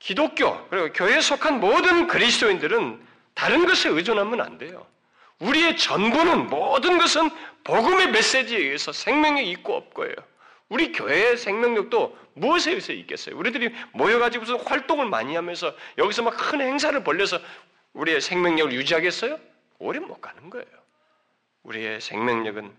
기독교, 0.00 0.66
그리고 0.68 0.92
교회에 0.92 1.20
속한 1.20 1.60
모든 1.60 2.08
그리스도인들은 2.08 3.06
다른 3.34 3.66
것에 3.66 3.88
의존하면 3.90 4.40
안 4.40 4.58
돼요. 4.58 4.86
우리의 5.38 5.76
전부는 5.76 6.48
모든 6.48 6.98
것은 6.98 7.30
복음의 7.64 8.10
메시지에 8.10 8.58
의해서 8.58 8.92
생명이 8.92 9.48
있고 9.52 9.74
없고예요. 9.76 10.14
우리 10.68 10.92
교회의 10.92 11.36
생명력도 11.36 12.18
무엇에 12.34 12.70
의해서 12.70 12.92
있겠어요? 12.92 13.36
우리들이 13.36 13.74
모여가지고 13.92 14.42
무슨 14.44 14.60
활동을 14.60 15.06
많이 15.06 15.34
하면서 15.34 15.74
여기서 15.98 16.22
막 16.22 16.36
큰 16.36 16.60
행사를 16.60 17.02
벌려서 17.04 17.38
우리의 17.92 18.20
생명력을 18.20 18.72
유지하겠어요? 18.72 19.38
오래 19.78 19.98
못 19.98 20.20
가는 20.20 20.48
거예요. 20.50 20.66
우리의 21.62 22.00
생명력은 22.00 22.74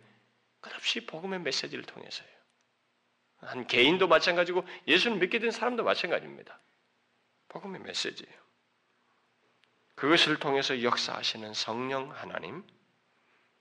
끝없이 0.62 1.06
복음의 1.06 1.42
메시지를 1.42 1.84
통해서요. 1.84 2.28
한 3.42 3.68
개인도 3.68 4.08
마찬가지고 4.08 4.66
예수를 4.88 5.18
믿게 5.18 5.40
된 5.40 5.52
사람도 5.52 5.84
마찬가지입니다. 5.84 6.60
복음의 7.52 7.82
메시지예요. 7.82 8.42
그것을 9.96 10.38
통해서 10.38 10.82
역사하시는 10.82 11.54
성령 11.54 12.12
하나님, 12.12 12.64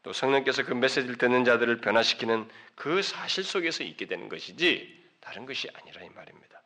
또 0.02 0.12
성령께서 0.12 0.64
그 0.64 0.72
메시지를 0.72 1.18
듣는 1.18 1.44
자들을 1.44 1.80
변화시키는 1.80 2.48
그 2.76 3.02
사실 3.02 3.44
속에서 3.44 3.84
있게 3.84 4.06
되는 4.06 4.28
것이지 4.28 5.10
다른 5.20 5.44
것이 5.44 5.68
아니라 5.74 6.02
이 6.02 6.08
말입니다. 6.08 6.62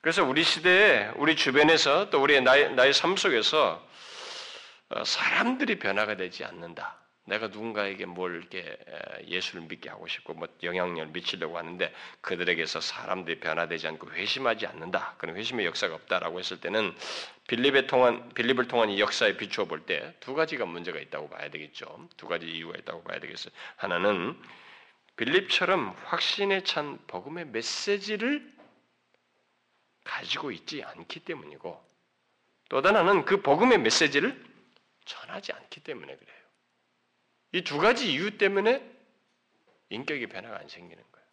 그래서 0.00 0.22
우리 0.22 0.44
시대에 0.44 1.10
우리 1.16 1.34
주변에서 1.34 2.10
또 2.10 2.22
우리의 2.22 2.42
나의, 2.42 2.74
나의 2.74 2.92
삶 2.92 3.16
속에서 3.16 3.84
어, 4.90 5.02
사람들이 5.02 5.78
변화가 5.78 6.16
되지 6.16 6.44
않는다. 6.44 7.03
내가 7.26 7.48
누군가에게 7.48 8.04
뭘 8.06 8.36
이렇게 8.36 8.76
예수를 9.26 9.62
믿게 9.62 9.88
하고 9.88 10.06
싶고 10.06 10.34
뭐 10.34 10.46
영향력을 10.62 11.12
미치려고 11.12 11.56
하는데 11.56 11.92
그들에게서 12.20 12.80
사람들이 12.80 13.40
변화되지 13.40 13.86
않고 13.88 14.10
회심하지 14.12 14.66
않는다. 14.66 15.14
그런 15.18 15.36
회심의 15.36 15.64
역사가 15.66 15.94
없다라고 15.94 16.38
했을 16.38 16.60
때는 16.60 16.94
빌립의 17.48 17.86
통한 17.86 18.28
빌립을 18.34 18.68
통한 18.68 18.90
이 18.90 19.00
역사에 19.00 19.36
비추어 19.36 19.64
볼 19.66 19.86
때 19.86 20.14
두 20.20 20.34
가지가 20.34 20.66
문제가 20.66 20.98
있다고 20.98 21.28
봐야 21.30 21.48
되겠죠. 21.50 22.08
두 22.16 22.26
가지 22.28 22.46
이유가 22.46 22.76
있다고 22.78 23.02
봐야 23.04 23.18
되겠어요. 23.20 23.52
하나는 23.76 24.38
빌립처럼 25.16 25.96
확신에 26.04 26.62
찬 26.64 26.98
복음의 27.06 27.46
메시지를 27.46 28.52
가지고 30.04 30.50
있지 30.50 30.82
않기 30.82 31.20
때문이고 31.20 31.82
또 32.68 32.76
하나는 32.82 33.24
그 33.24 33.40
복음의 33.40 33.78
메시지를 33.78 34.44
전하지 35.04 35.52
않기 35.52 35.80
때문에 35.80 36.16
그래요. 36.16 36.33
이 37.54 37.62
두 37.62 37.78
가지 37.78 38.12
이유 38.12 38.36
때문에 38.36 38.82
인격의 39.90 40.26
변화가 40.26 40.58
안 40.58 40.68
생기는 40.68 41.02
거예요. 41.12 41.26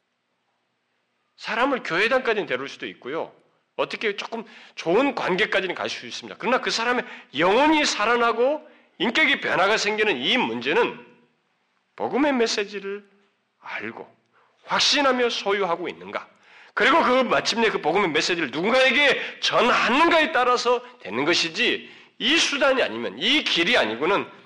사람을 1.38 1.82
교회당까지는 1.82 2.46
데려올 2.46 2.70
수도 2.70 2.86
있고요. 2.86 3.34
어떻게 3.76 4.16
조금 4.16 4.46
좋은 4.76 5.16
관계까지는 5.16 5.74
갈 5.74 5.90
수 5.90 6.06
있습니다. 6.06 6.38
그러나 6.40 6.62
그 6.62 6.70
사람의 6.70 7.04
영혼이 7.40 7.84
살아나고 7.86 8.70
인격의 9.00 9.42
변화가 9.42 9.78
생기는 9.78 10.16
이 10.18 10.38
문제는 10.38 11.04
복음의 11.96 12.34
메시지를 12.34 13.04
알고 13.60 14.08
확신하며 14.66 15.30
소유하고 15.32 15.90
있는가? 15.90 16.30
그리고 16.76 17.02
그 17.02 17.24
마침내 17.24 17.72
그 17.72 17.82
복음의 17.82 18.12
메시지를 18.12 18.52
누군가에게 18.52 19.40
전하는가에 19.40 20.32
따라서 20.34 20.84
되는 21.00 21.26
것이지 21.26 21.90
이 22.20 22.38
수단이 22.38 22.84
아니면 22.84 23.18
이 23.18 23.44
길이 23.44 23.76
아니고는 23.76 24.41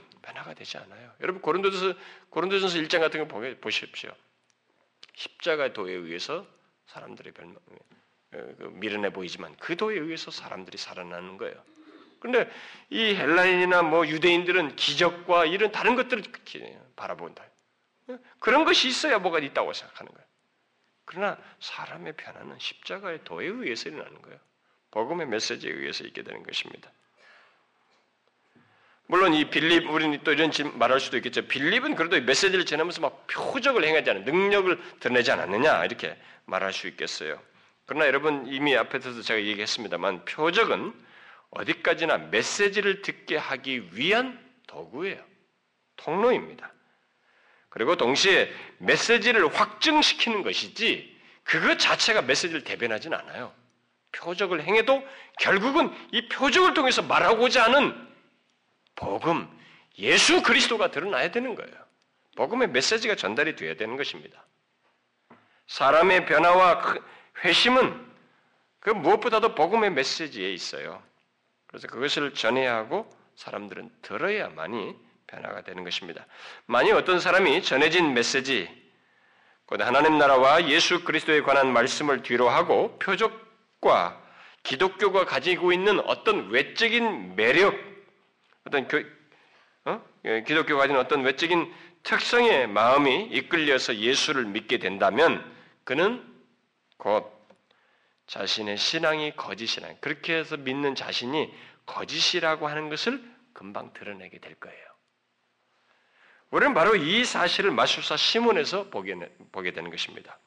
변화가 0.46 0.54
되지 0.54 0.78
않아요. 0.78 1.12
여러분 1.22 1.42
고린도전서 1.42 2.00
고린도전서 2.30 2.78
1장 2.78 3.00
같은 3.00 3.28
거 3.28 3.56
보십시오. 3.60 4.12
십자가 5.14 5.74
도에 5.74 5.92
의해서 5.92 6.48
사람들의 6.88 7.34
별명 7.34 7.56
어, 7.56 7.75
그 8.32 8.70
미련해 8.74 9.12
보이지만 9.12 9.56
그 9.58 9.75
도에 9.75 9.98
의해서 9.98 10.32
사람들이 10.32 10.78
살아나는 10.78 11.38
거예요. 11.38 11.56
그런데 12.20 12.52
이 12.90 13.16
헬라인이나 13.16 13.84
뭐 13.84 14.08
유대인들은 14.08 14.75
기적과 14.75 15.46
이런 15.46 15.72
다른 15.72 15.96
것들을 15.96 16.24
바라본다. 16.96 17.44
그런 18.40 18.66
것이 18.66 18.88
있어야 18.88 19.20
뭐가 19.20 19.40
있다고 19.40 19.74
생각하는 19.74 20.12
거예요. 20.12 20.28
그러나 21.06 21.38
사람의 21.60 22.14
변화는 22.18 22.58
십자가의 22.60 23.24
도에 23.24 23.48
의해서 23.48 23.90
일어나는 23.90 24.22
거예요. 24.22 24.40
복음의 24.92 25.28
메시지에 25.28 25.72
의해서 25.72 26.04
있게 26.04 26.24
되는 26.24 26.42
것입니다. 26.44 26.92
물론 29.08 29.34
이 29.34 29.50
빌립 29.50 29.90
우리는 29.90 30.20
또 30.24 30.34
이런 30.34 30.52
말할 30.74 31.00
수도 31.00 31.18
있겠죠. 31.18 31.44
빌립은 31.48 31.96
그래도 31.96 32.20
메시지를 32.22 32.66
전하면서 32.66 33.02
막 33.02 33.28
표적을 33.28 33.84
행하지 33.84 34.10
않은 34.10 34.26
능력을 34.26 34.80
드러내지 35.00 35.32
않았느냐 35.32 35.86
이렇게 35.86 36.18
말할 36.46 36.74
수 36.74 36.88
있겠어요. 36.88 37.40
그러나 37.86 38.08
여러분 38.08 38.48
이미 38.48 38.76
앞에서도 38.76 39.22
제가 39.22 39.40
얘기했습니다만 39.42 40.26
표적은 40.26 40.94
어디까지나 41.52 42.18
메시지를 42.18 43.04
듣게 43.04 43.38
하기 43.38 43.90
위한 43.94 44.40
도구예요. 44.68 45.24
통로입니다. 45.98 46.72
그리고 47.70 47.96
동시에 47.96 48.52
메시지를 48.80 49.54
확증시키는 49.54 50.42
것이지 50.42 51.16
그것 51.44 51.78
자체가 51.78 52.24
메시지를 52.24 52.64
대변하지는 52.64 53.18
않아요. 53.20 53.54
표적을 54.14 54.64
행해도 54.64 55.04
결국은 55.40 55.94
이 56.12 56.28
표적을 56.30 56.74
통해서 56.74 57.02
말하고자 57.04 57.66
하는 57.66 58.15
복음, 58.96 59.48
예수 59.98 60.42
그리스도가 60.42 60.92
드러나야 60.92 61.32
되는 61.32 61.56
거예요. 61.56 61.74
복음의 62.36 62.70
메시지가 62.70 63.16
전달이 63.16 63.56
되어야 63.56 63.75
되는 63.75 63.96
것입니다. 63.98 64.46
사람의 65.68 66.25
변화와 66.25 66.96
회심은 67.44 68.06
그 68.80 68.90
무엇보다도 68.90 69.56
복음의 69.56 69.92
메시지에 69.92 70.54
있어요. 70.54 71.02
그래서 71.68 71.88
그것을 71.88 72.34
전해야 72.34 72.75
하고 72.75 73.10
사람들은 73.36 73.90
들어야만이 74.02 74.96
변화가 75.28 75.64
되는 75.64 75.84
것입니다. 75.84 76.25
만약 76.66 76.96
어떤 76.98 77.20
사람이 77.20 77.64
전해진 77.64 78.14
메시지, 78.14 78.70
곧 79.66 79.81
하나님 79.81 80.18
나라와 80.18 80.68
예수 80.68 81.03
그리스도에 81.03 81.42
관한 81.42 81.74
말씀을 81.74 82.22
뒤로 82.22 82.50
하고 82.50 82.98
표적과 83.00 84.22
기독교가 84.64 85.25
가지고 85.25 85.72
있는 85.74 86.00
어떤 86.01 86.50
외적인 86.50 87.36
매력, 87.36 87.75
어떤 88.66 88.88
교, 88.88 89.04
어? 89.86 90.04
예, 90.25 90.44
기독교가 90.44 90.82
가진 90.82 90.98
어떤 90.98 91.24
외적인 91.24 91.72
특성의 92.04 92.68
마음이 92.68 93.30
이끌려서 93.32 93.96
예수를 93.96 94.46
믿게 94.46 94.80
된다면 94.80 95.44
그는 95.84 96.24
곧 96.98 97.32
자신의 98.28 98.78
신앙이 98.78 99.36
거짓이라 99.36 99.96
그렇게 100.01 100.36
해서 100.36 100.58
믿는 100.58 100.96
자신이 100.96 101.54
거짓이라고 101.86 102.68
하는 102.68 102.90
것을 102.90 103.24
금방 103.54 103.94
드러내게 103.94 104.40
될 104.40 104.56
거예요. 104.56 104.86
우리는 106.50 106.74
바로 106.74 106.96
이 106.96 107.24
사실을 107.24 107.72
마술사 107.72 108.18
시몬에서 108.18 108.90
보게, 108.90 109.16
보게 109.51 109.72
되는 109.72 109.92
것입니다. 109.92 110.40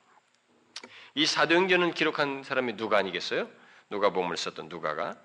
이 1.14 1.26
사도행전을 1.26 1.92
기록한 1.92 2.42
사람이 2.42 2.76
누가 2.76 2.98
아니겠어요? 2.98 3.48
누가 3.90 4.11
보험을 4.11 4.37
썼던 4.37 4.68
누가가 4.68 5.16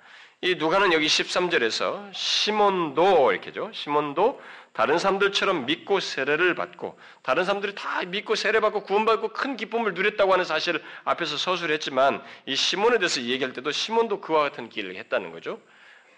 이 0.43 0.55
누가는 0.55 0.91
여기 0.91 1.07
13절에서 1.07 2.13
시몬도 2.13 3.31
이렇게죠. 3.31 3.71
시몬도 3.71 4.41
다른 4.73 4.99
사람들처럼 4.99 5.65
믿고 5.65 6.01
세례를 6.01 6.53
받고 6.53 6.99
다른 7.21 7.45
사람들이 7.45 7.75
다 7.75 8.03
믿고 8.03 8.35
세례받고 8.35 8.83
구원받고 8.83 9.29
큰 9.29 9.55
기쁨을 9.55 9.93
누렸다고 9.93 10.33
하는 10.33 10.43
사실을 10.43 10.83
앞에서 11.05 11.37
서술했지만 11.37 12.21
이 12.45 12.57
시몬에 12.57 12.97
대해서 12.97 13.21
얘기할 13.21 13.53
때도 13.53 13.71
시몬도 13.71 14.19
그와 14.19 14.41
같은 14.41 14.67
길을 14.67 14.97
했다는 14.97 15.31
거죠. 15.31 15.61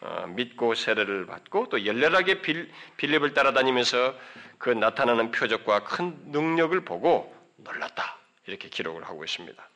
어, 0.01 0.25
믿고 0.29 0.73
세례를 0.73 1.27
받고 1.27 1.69
또 1.69 1.85
열렬하게 1.85 2.41
빌, 2.41 2.71
빌립을 2.97 3.35
따라다니면서 3.35 4.15
그 4.57 4.71
나타나는 4.71 5.29
표적과 5.29 5.83
큰 5.83 6.17
능력을 6.31 6.83
보고 6.83 7.31
놀랐다. 7.57 8.17
이렇게 8.47 8.69
기록을 8.69 9.03
하고 9.03 9.23
있습니다. 9.23 9.69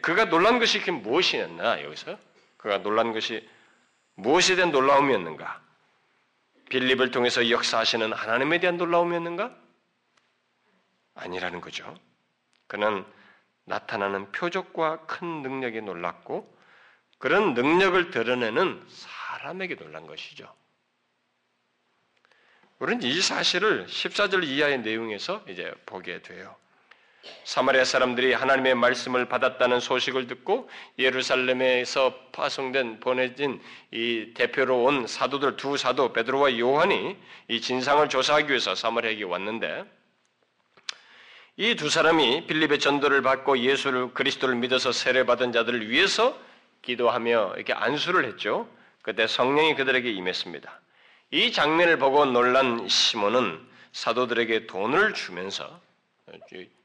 그가 0.00 0.24
놀란 0.24 0.58
것이 0.58 0.80
그 0.80 0.90
무엇이었나 0.90 1.84
여기서 1.84 2.18
그가 2.56 2.78
놀란 2.78 3.12
것이 3.12 3.48
무엇에 4.14 4.54
대한 4.56 4.70
놀라움이었는가? 4.70 5.62
빌립을 6.70 7.10
통해서 7.10 7.50
역사하시는 7.50 8.12
하나님에 8.12 8.60
대한 8.60 8.76
놀라움이었는가? 8.76 9.54
아니라는 11.14 11.60
거죠. 11.60 11.94
그는 12.66 13.04
나타나는 13.64 14.32
표적과 14.32 15.06
큰 15.06 15.42
능력에 15.42 15.80
놀랐고 15.80 16.56
그런 17.18 17.54
능력을 17.54 18.10
드러내는 18.10 18.84
사람에게 18.88 19.76
놀란 19.76 20.06
것이죠. 20.06 20.52
우리는 22.78 23.02
이 23.02 23.20
사실을 23.20 23.86
14절 23.86 24.42
이하의 24.44 24.80
내용에서 24.80 25.44
이제 25.48 25.72
보게 25.86 26.20
돼요. 26.22 26.56
사마리아 27.44 27.84
사람들이 27.84 28.32
하나님의 28.32 28.74
말씀을 28.74 29.28
받았다는 29.28 29.80
소식을 29.80 30.26
듣고 30.26 30.68
예루살렘에서 30.98 32.14
파송된 32.32 33.00
보내진 33.00 33.60
이 33.90 34.32
대표로 34.34 34.84
온 34.84 35.06
사도들 35.06 35.56
두 35.56 35.76
사도 35.76 36.12
베드로와 36.12 36.58
요한이 36.58 37.16
이 37.48 37.60
진상을 37.60 38.08
조사하기 38.08 38.48
위해서 38.48 38.74
사마리아에 38.74 39.22
왔는데 39.22 39.84
이 41.56 41.74
두 41.76 41.90
사람이 41.90 42.46
빌립의 42.46 42.78
전도를 42.78 43.22
받고 43.22 43.58
예수를 43.58 44.14
그리스도를 44.14 44.54
믿어서 44.56 44.90
세례받은 44.90 45.52
자들을 45.52 45.90
위해서 45.90 46.36
기도하며 46.80 47.54
이렇게 47.56 47.72
안수를 47.72 48.24
했죠. 48.24 48.66
그때 49.02 49.26
성령이 49.26 49.74
그들에게 49.74 50.10
임했습니다. 50.10 50.80
이 51.32 51.52
장면을 51.52 51.98
보고 51.98 52.24
놀란 52.24 52.88
시몬은 52.88 53.60
사도들에게 53.92 54.66
돈을 54.66 55.14
주면서 55.14 55.80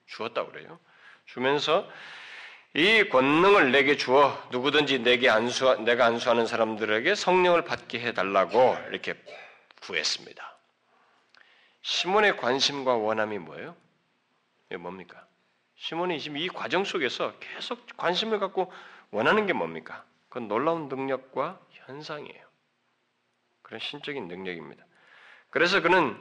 주었다고 0.07 0.51
그래요. 0.51 0.79
주면서 1.25 1.89
이 2.73 3.09
권능을 3.09 3.71
내게 3.71 3.97
주어 3.97 4.37
누구든지 4.51 4.99
내게 4.99 5.29
안수 5.29 5.81
내가 5.81 6.05
안수하는 6.05 6.45
사람들에게 6.47 7.15
성령을 7.15 7.63
받게 7.63 7.99
해 7.99 8.13
달라고 8.13 8.77
이렇게 8.89 9.15
구했습니다. 9.81 10.57
시몬의 11.81 12.37
관심과 12.37 12.95
원함이 12.95 13.39
뭐예요? 13.39 13.75
이게 14.67 14.77
뭡니까? 14.77 15.25
시몬이 15.75 16.19
지금 16.19 16.37
이 16.37 16.49
과정 16.49 16.83
속에서 16.83 17.33
계속 17.39 17.85
관심을 17.97 18.39
갖고 18.39 18.71
원하는 19.11 19.45
게 19.45 19.53
뭡니까? 19.53 20.03
그건 20.27 20.47
놀라운 20.47 20.89
능력과 20.89 21.59
현상이에요. 21.71 22.45
그런 23.61 23.79
신적인 23.79 24.27
능력입니다. 24.27 24.85
그래서 25.49 25.81
그는 25.81 26.17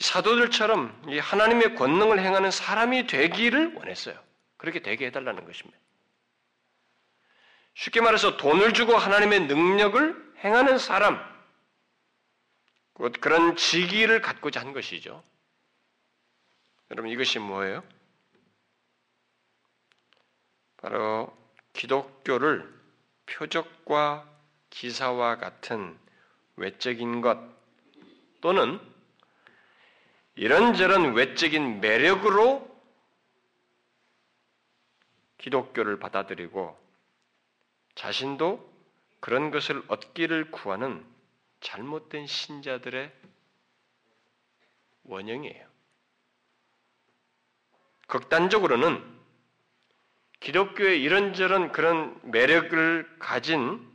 사도들처럼 0.00 1.18
하나님의 1.20 1.74
권능을 1.76 2.20
행하는 2.20 2.50
사람이 2.50 3.06
되기를 3.06 3.74
원했어요. 3.74 4.18
그렇게 4.56 4.80
되게 4.80 5.06
해달라는 5.06 5.44
것입니다. 5.44 5.78
쉽게 7.74 8.00
말해서 8.00 8.36
돈을 8.36 8.72
주고 8.72 8.96
하나님의 8.96 9.46
능력을 9.46 10.34
행하는 10.44 10.78
사람, 10.78 11.18
곧 12.94 13.14
그런 13.20 13.56
직위를 13.56 14.20
갖고자 14.20 14.60
한 14.60 14.72
것이죠. 14.72 15.22
여러분 16.90 17.10
이것이 17.10 17.38
뭐예요? 17.38 17.84
바로 20.78 21.36
기독교를 21.72 22.68
표적과 23.26 24.28
기사와 24.70 25.36
같은 25.36 25.98
외적인 26.56 27.20
것 27.20 27.38
또는 28.40 28.80
이런저런 30.34 31.14
외적인 31.14 31.80
매력으로 31.80 32.68
기독교를 35.38 35.98
받아들이고 35.98 36.78
자신도 37.94 38.70
그런 39.20 39.50
것을 39.50 39.82
얻기를 39.88 40.50
구하는 40.50 41.04
잘못된 41.60 42.26
신자들의 42.26 43.12
원형이에요. 45.04 45.68
극단적으로는 48.06 49.20
기독교의 50.40 51.02
이런저런 51.02 51.70
그런 51.70 52.18
매력을 52.30 53.18
가진 53.18 53.86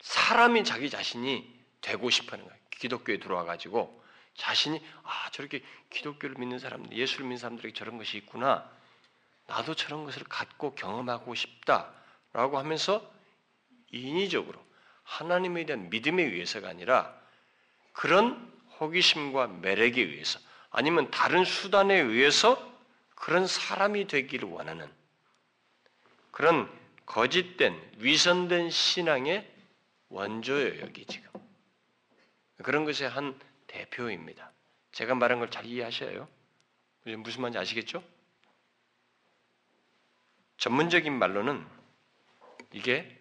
사람이 0.00 0.64
자기 0.64 0.90
자신이 0.90 1.52
되고 1.80 2.08
싶어 2.10 2.32
하는 2.32 2.44
거예요. 2.44 2.60
기독교에 2.70 3.18
들어와 3.18 3.44
가지고 3.44 4.03
자신이 4.36 4.82
아 5.02 5.30
저렇게 5.30 5.62
기독교를 5.90 6.36
믿는 6.38 6.58
사람들, 6.58 6.96
예수를 6.96 7.24
믿는 7.24 7.38
사람들에게 7.38 7.74
저런 7.74 7.98
것이 7.98 8.16
있구나. 8.18 8.68
나도 9.46 9.74
저런 9.74 10.04
것을 10.04 10.24
갖고 10.24 10.74
경험하고 10.74 11.34
싶다라고 11.34 12.58
하면서 12.58 13.12
인위적으로 13.90 14.64
하나님에 15.04 15.66
대한 15.66 15.90
믿음에 15.90 16.22
의해서가 16.22 16.68
아니라 16.68 17.14
그런 17.92 18.52
호기심과 18.80 19.46
매력에 19.46 20.00
의해서 20.00 20.40
아니면 20.70 21.10
다른 21.10 21.44
수단에 21.44 21.94
의해서 21.94 22.72
그런 23.14 23.46
사람이 23.46 24.08
되기를 24.08 24.48
원하는 24.48 24.90
그런 26.30 26.70
거짓된 27.06 27.80
위선된 27.98 28.70
신앙의 28.70 29.48
원조예요 30.08 30.80
여기 30.80 31.04
지금 31.06 31.28
그런 32.62 32.84
것의 32.84 33.08
한 33.08 33.38
대표입니다. 33.74 34.52
제가 34.92 35.14
말한 35.14 35.40
걸 35.40 35.50
잘 35.50 35.66
이해하셔요. 35.66 36.28
무슨 37.18 37.42
말인지 37.42 37.58
아시겠죠? 37.58 38.02
전문적인 40.58 41.12
말로는 41.12 41.66
이게 42.72 43.18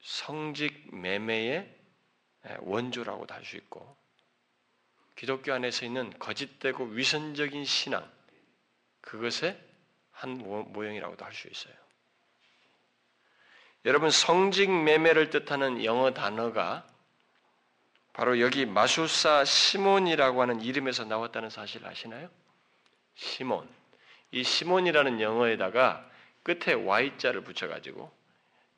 성직 0.00 0.94
매매의 0.94 1.78
원조라고도 2.60 3.32
할 3.32 3.44
수 3.44 3.56
있고 3.56 3.96
기독교 5.14 5.52
안에서 5.52 5.86
있는 5.86 6.10
거짓되고 6.18 6.84
위선적인 6.86 7.64
신앙 7.64 8.10
그것의 9.02 9.58
한 10.10 10.34
모형이라고도 10.38 11.24
할 11.24 11.32
수 11.32 11.48
있어요. 11.48 11.74
여러분 13.84 14.10
성직 14.10 14.70
매매를 14.70 15.30
뜻하는 15.30 15.84
영어 15.84 16.12
단어가 16.12 16.86
바로 18.20 18.38
여기 18.38 18.66
마술사 18.66 19.46
시몬이라고 19.46 20.42
하는 20.42 20.60
이름에서 20.60 21.06
나왔다는 21.06 21.48
사실 21.48 21.86
아시나요? 21.86 22.28
시몬. 23.14 23.66
이 24.30 24.44
시몬이라는 24.44 25.22
영어에다가 25.22 26.06
끝에 26.42 26.74
Y자를 26.74 27.40
붙여가지고 27.40 28.12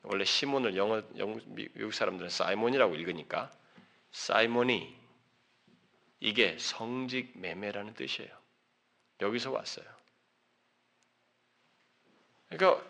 원래 0.04 0.24
시몬을 0.24 0.76
영어, 0.76 1.02
미국 1.46 1.92
사람들은 1.92 2.30
사이몬이라고 2.30 2.94
읽으니까 2.94 3.50
사이몬이 4.12 4.96
이게 6.20 6.56
성직 6.56 7.32
매매라는 7.34 7.94
뜻이에요. 7.94 8.30
여기서 9.22 9.50
왔어요. 9.50 9.86
그러니까 12.48 12.80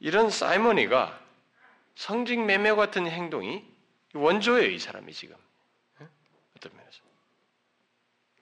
이런 0.00 0.30
사이몬이가 0.30 1.20
성직 1.94 2.42
매매 2.42 2.72
같은 2.72 3.06
행동이 3.06 3.62
원조예요, 4.14 4.70
이 4.70 4.78
사람이 4.78 5.12
지금. 5.12 5.36
어떤 6.64 6.76
면에서. 6.76 7.02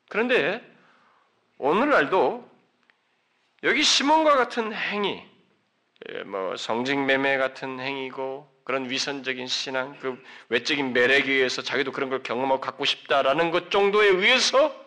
그런데 0.08 0.76
오늘날도 1.58 2.50
여기 3.64 3.82
시몬과 3.82 4.36
같은 4.36 4.72
행위, 4.72 5.24
예, 6.08 6.22
뭐 6.24 6.56
성직 6.56 6.98
매매 6.98 7.36
같은 7.38 7.80
행위고 7.80 8.50
그런 8.64 8.88
위선적인 8.88 9.46
신앙, 9.46 9.98
그 9.98 10.22
외적인 10.48 10.92
매력에 10.92 11.32
의해서 11.32 11.62
자기도 11.62 11.92
그런 11.92 12.10
걸 12.10 12.22
경험하고 12.22 12.60
갖고 12.60 12.84
싶다라는 12.84 13.50
것 13.50 13.70
정도에 13.70 14.08
의해서 14.08 14.80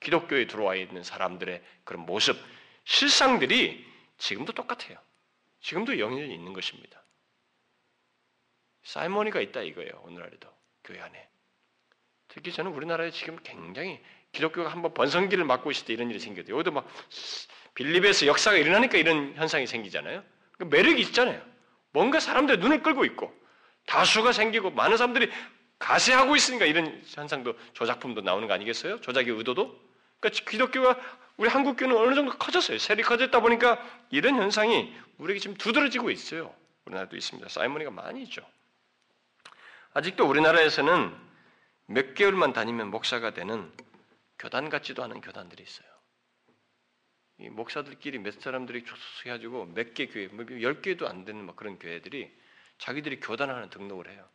기독교에 0.00 0.46
들어와 0.46 0.74
있는 0.74 1.02
사람들의 1.02 1.62
그런 1.84 2.04
모습, 2.04 2.36
실상들이 2.84 3.84
지금도 4.18 4.52
똑같아요. 4.52 4.98
지금도 5.60 5.98
영향이 5.98 6.34
있는 6.34 6.52
것입니다. 6.52 7.02
사이머니가 8.82 9.40
있다 9.40 9.62
이거예요. 9.62 10.02
오늘날에도 10.04 10.48
교회 10.84 11.00
안에. 11.00 11.33
특히 12.34 12.50
저는 12.52 12.72
우리나라에 12.72 13.12
지금 13.12 13.38
굉장히 13.44 14.00
기독교가 14.32 14.68
한번 14.68 14.92
번성기를 14.92 15.44
맞고 15.44 15.70
있을 15.70 15.86
때 15.86 15.92
이런 15.92 16.10
일이 16.10 16.18
생겨요. 16.18 16.44
여기도 16.48 16.72
막 16.72 16.88
빌립에서 17.74 18.26
역사가 18.26 18.56
일어나니까 18.56 18.98
이런 18.98 19.34
현상이 19.36 19.68
생기잖아요. 19.68 20.24
그러니까 20.52 20.76
매력이 20.76 21.00
있잖아요. 21.02 21.40
뭔가 21.92 22.18
사람들의 22.18 22.58
눈을 22.58 22.82
끌고 22.82 23.04
있고 23.04 23.32
다수가 23.86 24.32
생기고 24.32 24.72
많은 24.72 24.96
사람들이 24.96 25.30
가세하고 25.78 26.34
있으니까 26.34 26.64
이런 26.64 27.00
현상도 27.06 27.54
조작품도 27.72 28.22
나오는 28.22 28.48
거 28.48 28.54
아니겠어요? 28.54 29.00
조작의 29.00 29.32
의도도? 29.32 29.80
그러니까 30.18 30.50
기독교가 30.50 30.98
우리 31.36 31.48
한국교는 31.48 31.96
어느 31.96 32.16
정도 32.16 32.36
커졌어요. 32.36 32.78
세리 32.78 33.04
커졌다 33.04 33.38
보니까 33.40 33.80
이런 34.10 34.34
현상이 34.36 34.92
우리에게 35.18 35.38
지금 35.38 35.56
두드러지고 35.56 36.10
있어요. 36.10 36.52
우리나라도 36.84 37.16
있습니다. 37.16 37.48
사이머니가 37.48 37.92
많이 37.92 38.24
있죠. 38.24 38.44
아직도 39.92 40.26
우리나라에서는 40.26 41.33
몇 41.86 42.14
개월만 42.14 42.52
다니면 42.52 42.90
목사가 42.90 43.32
되는 43.32 43.72
교단 44.38 44.68
같지도 44.68 45.02
않은 45.04 45.20
교단들이 45.20 45.62
있어요. 45.62 45.88
이 47.38 47.48
목사들끼리 47.48 48.18
몇 48.18 48.40
사람들이 48.40 48.84
조수해가지고 48.84 49.66
몇 49.66 49.94
개 49.94 50.06
교회, 50.06 50.28
뭐열 50.28 50.82
개도 50.82 51.08
안 51.08 51.24
되는 51.24 51.44
막 51.44 51.56
그런 51.56 51.78
교회들이 51.78 52.32
자기들이 52.78 53.20
교단 53.20 53.50
하나 53.50 53.68
등록을 53.68 54.08
해요. 54.08 54.28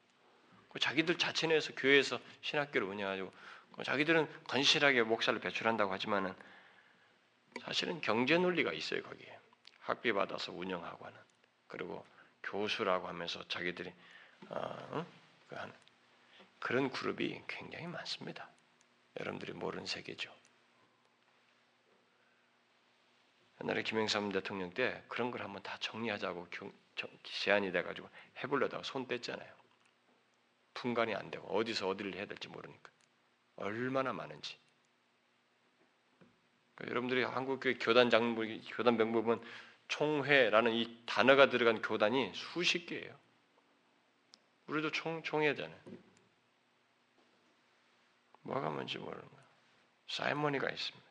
그 0.70 0.80
자기들 0.80 1.18
자체 1.18 1.48
내에서 1.48 1.74
교회에서 1.76 2.20
신학교를 2.42 2.88
운영하고 2.88 3.32
그 3.76 3.84
자기들은 3.84 4.28
건실하게 4.46 5.04
목사를 5.04 5.40
배출한다고 5.40 5.92
하지만은 5.92 6.34
사실은 7.62 8.02
경제 8.02 8.38
논리가 8.38 8.74
있어요 8.74 9.02
거기에 9.02 9.38
학비 9.80 10.14
받아서 10.14 10.52
운영하고 10.52 11.06
하는 11.06 11.18
그리고 11.68 12.06
교수라고 12.44 13.08
하면서 13.08 13.44
자기들이 13.48 13.92
어, 14.50 15.06
그 15.48 15.56
그런 16.60 16.90
그룹이 16.90 17.44
굉장히 17.48 17.88
많습니다. 17.88 18.50
여러분들이 19.20 19.54
모르는 19.54 19.86
세계죠. 19.86 20.34
옛날에 23.62 23.84
김영삼 23.84 24.32
대통령 24.32 24.74
때 24.74 25.04
그런 25.08 25.32
걸 25.32 25.42
한번 25.42 25.62
다 25.64 25.78
정리하자고 25.80 26.48
제안이 27.24 27.72
돼가지고 27.72 28.10
해보려다가 28.44 28.84
손 28.84 29.08
뗐잖아요. 29.08 29.52
분간이 30.74 31.14
안 31.14 31.30
되고 31.30 31.46
어디서 31.48 31.90
어디를 31.90 32.16
해야 32.16 32.26
될지 32.26 32.48
모르니까 32.48 32.90
얼마나 33.58 34.14
많은지. 34.14 34.58
그러니까 36.76 36.92
여러분들이 36.92 37.24
한국교회 37.24 37.74
교단 37.76 38.10
장부, 38.10 38.46
교단 38.76 38.96
명부은 38.96 39.42
총회라는 39.90 40.74
이 40.74 41.04
단어가 41.06 41.50
들어간 41.50 41.82
교단이 41.82 42.32
수십 42.34 42.86
개예요. 42.86 43.20
우리도 44.68 44.92
총 44.92 45.22
총회잖아요. 45.24 46.09
뭐가 48.42 48.70
뭔지 48.70 48.98
모르는 48.98 49.28
거예요. 49.28 49.46
사이머니가 50.08 50.70
있습니다. 50.70 51.10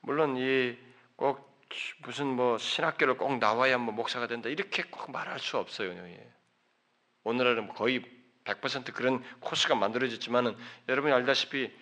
물론 0.00 0.36
이 0.36 0.92
꼭 1.22 1.52
무슨 2.02 2.26
뭐 2.26 2.58
신학교를 2.58 3.16
꼭 3.16 3.38
나와야 3.38 3.78
뭐 3.78 3.94
목사가 3.94 4.26
된다 4.26 4.48
이렇게 4.48 4.82
꼭 4.82 5.12
말할 5.12 5.38
수 5.38 5.56
없어요. 5.56 5.94
오늘날은 7.24 7.68
거의 7.68 8.02
100% 8.44 8.92
그런 8.92 9.22
코스가 9.40 9.76
만들어졌지만은 9.76 10.56
여러분이 10.88 11.14
알다시피 11.14 11.72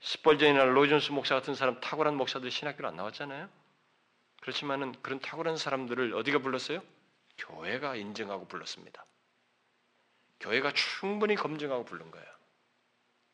스펄전이나 0.00 0.64
로이존스 0.64 1.10
목사 1.10 1.34
같은 1.34 1.56
사람 1.56 1.80
탁월한 1.80 2.14
목사들 2.16 2.52
신학교를 2.52 2.88
안 2.88 2.94
나왔잖아요. 2.94 3.48
그렇지만은 4.42 4.94
그런 5.02 5.18
탁월한 5.18 5.56
사람들을 5.56 6.14
어디가 6.14 6.38
불렀어요? 6.38 6.80
교회가 7.38 7.96
인정하고 7.96 8.46
불렀습니다. 8.46 9.04
교회가 10.38 10.70
충분히 10.70 11.34
검증하고 11.34 11.84
부른 11.84 12.12
거예요. 12.12 12.37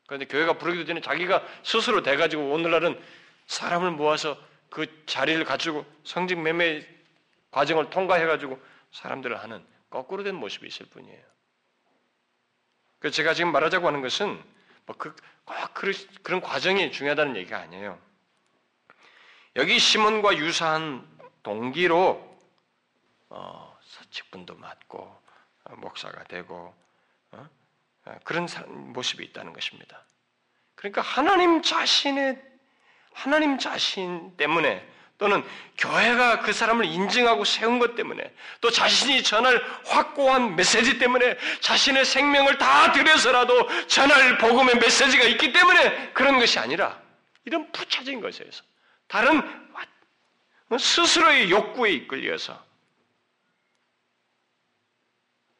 그런데 0.07 0.25
교회가 0.25 0.57
부르기도 0.57 0.85
전에 0.85 1.01
자기가 1.01 1.43
스스로 1.63 2.03
돼가지고 2.03 2.51
오늘날은 2.51 3.01
사람을 3.47 3.91
모아서 3.91 4.37
그 4.69 5.05
자리를 5.05 5.43
갖추고 5.45 5.85
성직 6.03 6.39
매매 6.39 6.85
과정을 7.51 7.89
통과해가지고 7.89 8.59
사람들을 8.91 9.41
하는 9.41 9.65
거꾸로 9.89 10.23
된 10.23 10.35
모습이 10.35 10.67
있을 10.67 10.85
뿐이에요. 10.87 11.23
그 12.99 13.11
제가 13.11 13.33
지금 13.33 13.51
말하자고 13.51 13.87
하는 13.87 14.01
것은 14.01 14.41
뭐그 14.85 15.15
그런 16.23 16.41
과정이 16.41 16.91
중요하다는 16.91 17.35
얘기가 17.37 17.59
아니에요. 17.59 17.99
여기 19.55 19.79
시몬과 19.79 20.37
유사한 20.37 21.07
동기로 21.43 22.35
어, 23.29 23.77
직분도 24.11 24.55
맡고 24.55 24.99
어, 25.65 25.75
목사가 25.77 26.23
되고 26.25 26.75
어? 27.31 27.49
어 28.05 28.15
그런 28.23 28.47
모습이 28.93 29.23
있다는 29.25 29.53
것입니다. 29.53 30.03
그러니까 30.75 31.01
하나님 31.01 31.61
자신의 31.61 32.41
하나님 33.13 33.57
자신 33.57 34.35
때문에 34.37 34.85
또는 35.17 35.43
교회가 35.77 36.41
그 36.41 36.51
사람을 36.51 36.85
인증하고 36.85 37.45
세운 37.45 37.79
것 37.79 37.95
때문에 37.95 38.33
또 38.59 38.69
자신이 38.69 39.23
전할 39.23 39.63
확고한 39.85 40.57
메시지 40.57 40.99
때문에 40.99 41.37
자신의 41.61 42.03
생명을 42.03 42.57
다 42.57 42.91
들여서라도 42.91 43.87
전할 43.87 44.37
복음의 44.37 44.77
메시지가 44.77 45.23
있기 45.23 45.53
때문에 45.53 46.11
그런 46.11 46.37
것이 46.37 46.59
아니라 46.59 46.99
이런 47.45 47.71
부차적인 47.71 48.19
것에서 48.19 48.63
다른 49.07 49.41
스스로의 50.77 51.49
욕구에 51.49 51.91
이끌려서 51.91 52.61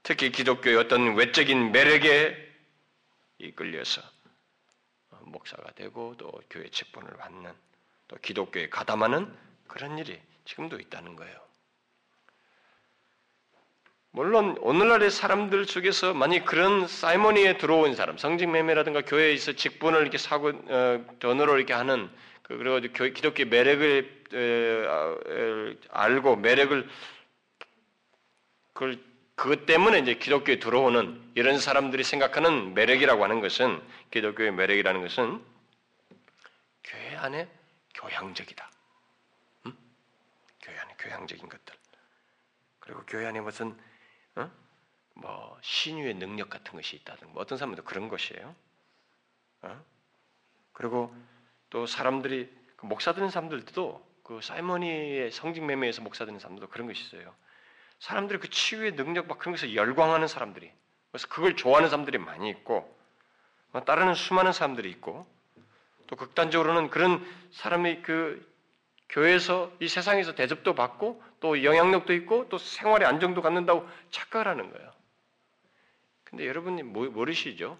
특히 0.05 0.31
기독교의 0.31 0.77
어떤 0.77 1.15
외적인 1.15 1.71
매력에 1.71 2.37
이끌려서 3.39 4.03
목사가 5.21 5.71
되고 5.71 6.13
또 6.19 6.31
교회 6.47 6.69
직분을 6.69 7.17
받는 7.17 7.51
또 8.07 8.15
기독교에 8.21 8.69
가담하는 8.69 9.35
그런 9.67 9.97
일이 9.97 10.21
지금도 10.45 10.79
있다는 10.79 11.15
거예요. 11.15 11.35
물론 14.11 14.55
오늘날의 14.59 15.09
사람들 15.09 15.65
중에서 15.65 16.13
만약 16.13 16.45
그런 16.45 16.87
사이머니에 16.87 17.57
들어온 17.57 17.95
사람, 17.95 18.19
성직 18.19 18.51
매매라든가 18.51 19.01
교회에 19.01 19.33
있어 19.33 19.53
직분을 19.53 20.01
이렇게 20.01 20.19
사고 20.19 20.49
어, 20.49 21.03
돈으로 21.17 21.57
이렇게 21.57 21.73
하는 21.73 22.11
그, 22.43 22.55
그리고 22.57 22.79
기독교 23.11 23.43
매력을 23.45 24.23
에, 24.35 25.75
알고 25.89 26.35
매력을 26.35 26.87
그걸 28.73 29.14
그것 29.35 29.65
때문에 29.65 29.99
이제 29.99 30.15
기독교에 30.15 30.59
들어오는 30.59 31.31
이런 31.35 31.59
사람들이 31.59 32.03
생각하는 32.03 32.73
매력이라고 32.73 33.23
하는 33.23 33.41
것은 33.41 33.81
기독교의 34.11 34.51
매력이라는 34.53 35.01
것은 35.01 35.45
교회 36.83 37.15
안에 37.17 37.49
교양적이다. 37.93 38.71
음? 39.65 39.77
교회 40.61 40.77
안에 40.77 40.95
교양적인 40.97 41.49
것들. 41.49 41.75
그리고 42.79 43.03
교회 43.07 43.25
안에 43.25 43.41
무슨 43.41 43.77
어? 44.35 44.49
뭐 45.15 45.59
신유의 45.61 46.15
능력 46.15 46.49
같은 46.49 46.73
것이 46.73 46.95
있다든 46.97 47.33
뭐 47.33 47.41
어떤 47.41 47.57
사람들도 47.57 47.83
그런 47.83 48.07
것이에요. 48.07 48.55
어? 49.63 49.85
그리고 50.71 51.13
또 51.69 51.85
사람들이 51.85 52.49
그 52.77 52.85
목사 52.85 53.13
되는 53.13 53.29
사람들도 53.29 54.15
그 54.23 54.39
사이머니의 54.41 55.31
성직 55.31 55.65
매매에서 55.65 56.01
목사 56.01 56.25
되는 56.25 56.39
사람들도 56.39 56.69
그런 56.69 56.87
것이 56.87 57.03
있어요. 57.03 57.35
사람들이 57.99 58.39
그 58.39 58.49
치유의 58.49 58.95
능력 58.95 59.27
막 59.27 59.39
그런 59.39 59.55
것에 59.55 59.73
열광하는 59.73 60.27
사람들이 60.27 60.71
그래서 61.11 61.27
그걸 61.27 61.55
좋아하는 61.55 61.89
사람들이 61.89 62.17
많이 62.17 62.49
있고 62.49 62.93
뭐 63.71 63.81
따르는 63.81 64.15
수많은 64.15 64.53
사람들이 64.53 64.89
있고 64.91 65.25
또 66.07 66.15
극단적으로는 66.15 66.89
그런 66.89 67.25
사람이 67.51 68.01
그 68.01 68.53
교회에서 69.09 69.71
이 69.79 69.87
세상에서 69.87 70.35
대접도 70.35 70.75
받고 70.75 71.23
또 71.39 71.63
영향력도 71.63 72.13
있고 72.13 72.49
또 72.49 72.57
생활의 72.57 73.07
안정도 73.07 73.41
갖는다고 73.41 73.87
착각을 74.11 74.47
하는 74.47 74.71
거예요. 74.71 74.91
근데 76.23 76.47
여러분이 76.47 76.83
모르시죠? 76.83 77.77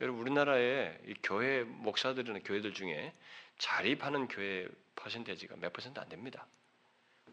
여러분 0.00 0.20
우리나라의 0.20 0.98
이 1.06 1.14
교회 1.22 1.62
목사들이나 1.62 2.40
교회들 2.44 2.74
중에 2.74 3.12
자립하는 3.58 4.28
교회 4.28 4.68
퍼센테이지가 4.96 5.56
몇 5.56 5.72
퍼센트 5.72 5.98
안 5.98 6.08
됩니다. 6.08 6.46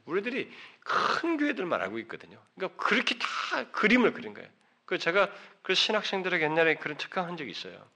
우리들이 0.06 0.52
큰 0.82 1.38
교회들만 1.38 1.82
알고 1.82 2.00
있거든요. 2.00 2.42
그러니까 2.56 2.84
그렇게 2.84 3.18
다 3.18 3.72
그림을 3.72 4.14
그린 4.14 4.34
거예요. 4.34 4.50
그 4.86 4.98
제가 4.98 5.32
그 5.62 5.74
신학생들에게 5.74 6.44
옛날에 6.44 6.76
그런 6.76 6.98
특강한 6.98 7.38
적이 7.38 7.52
있어요. 7.52 7.88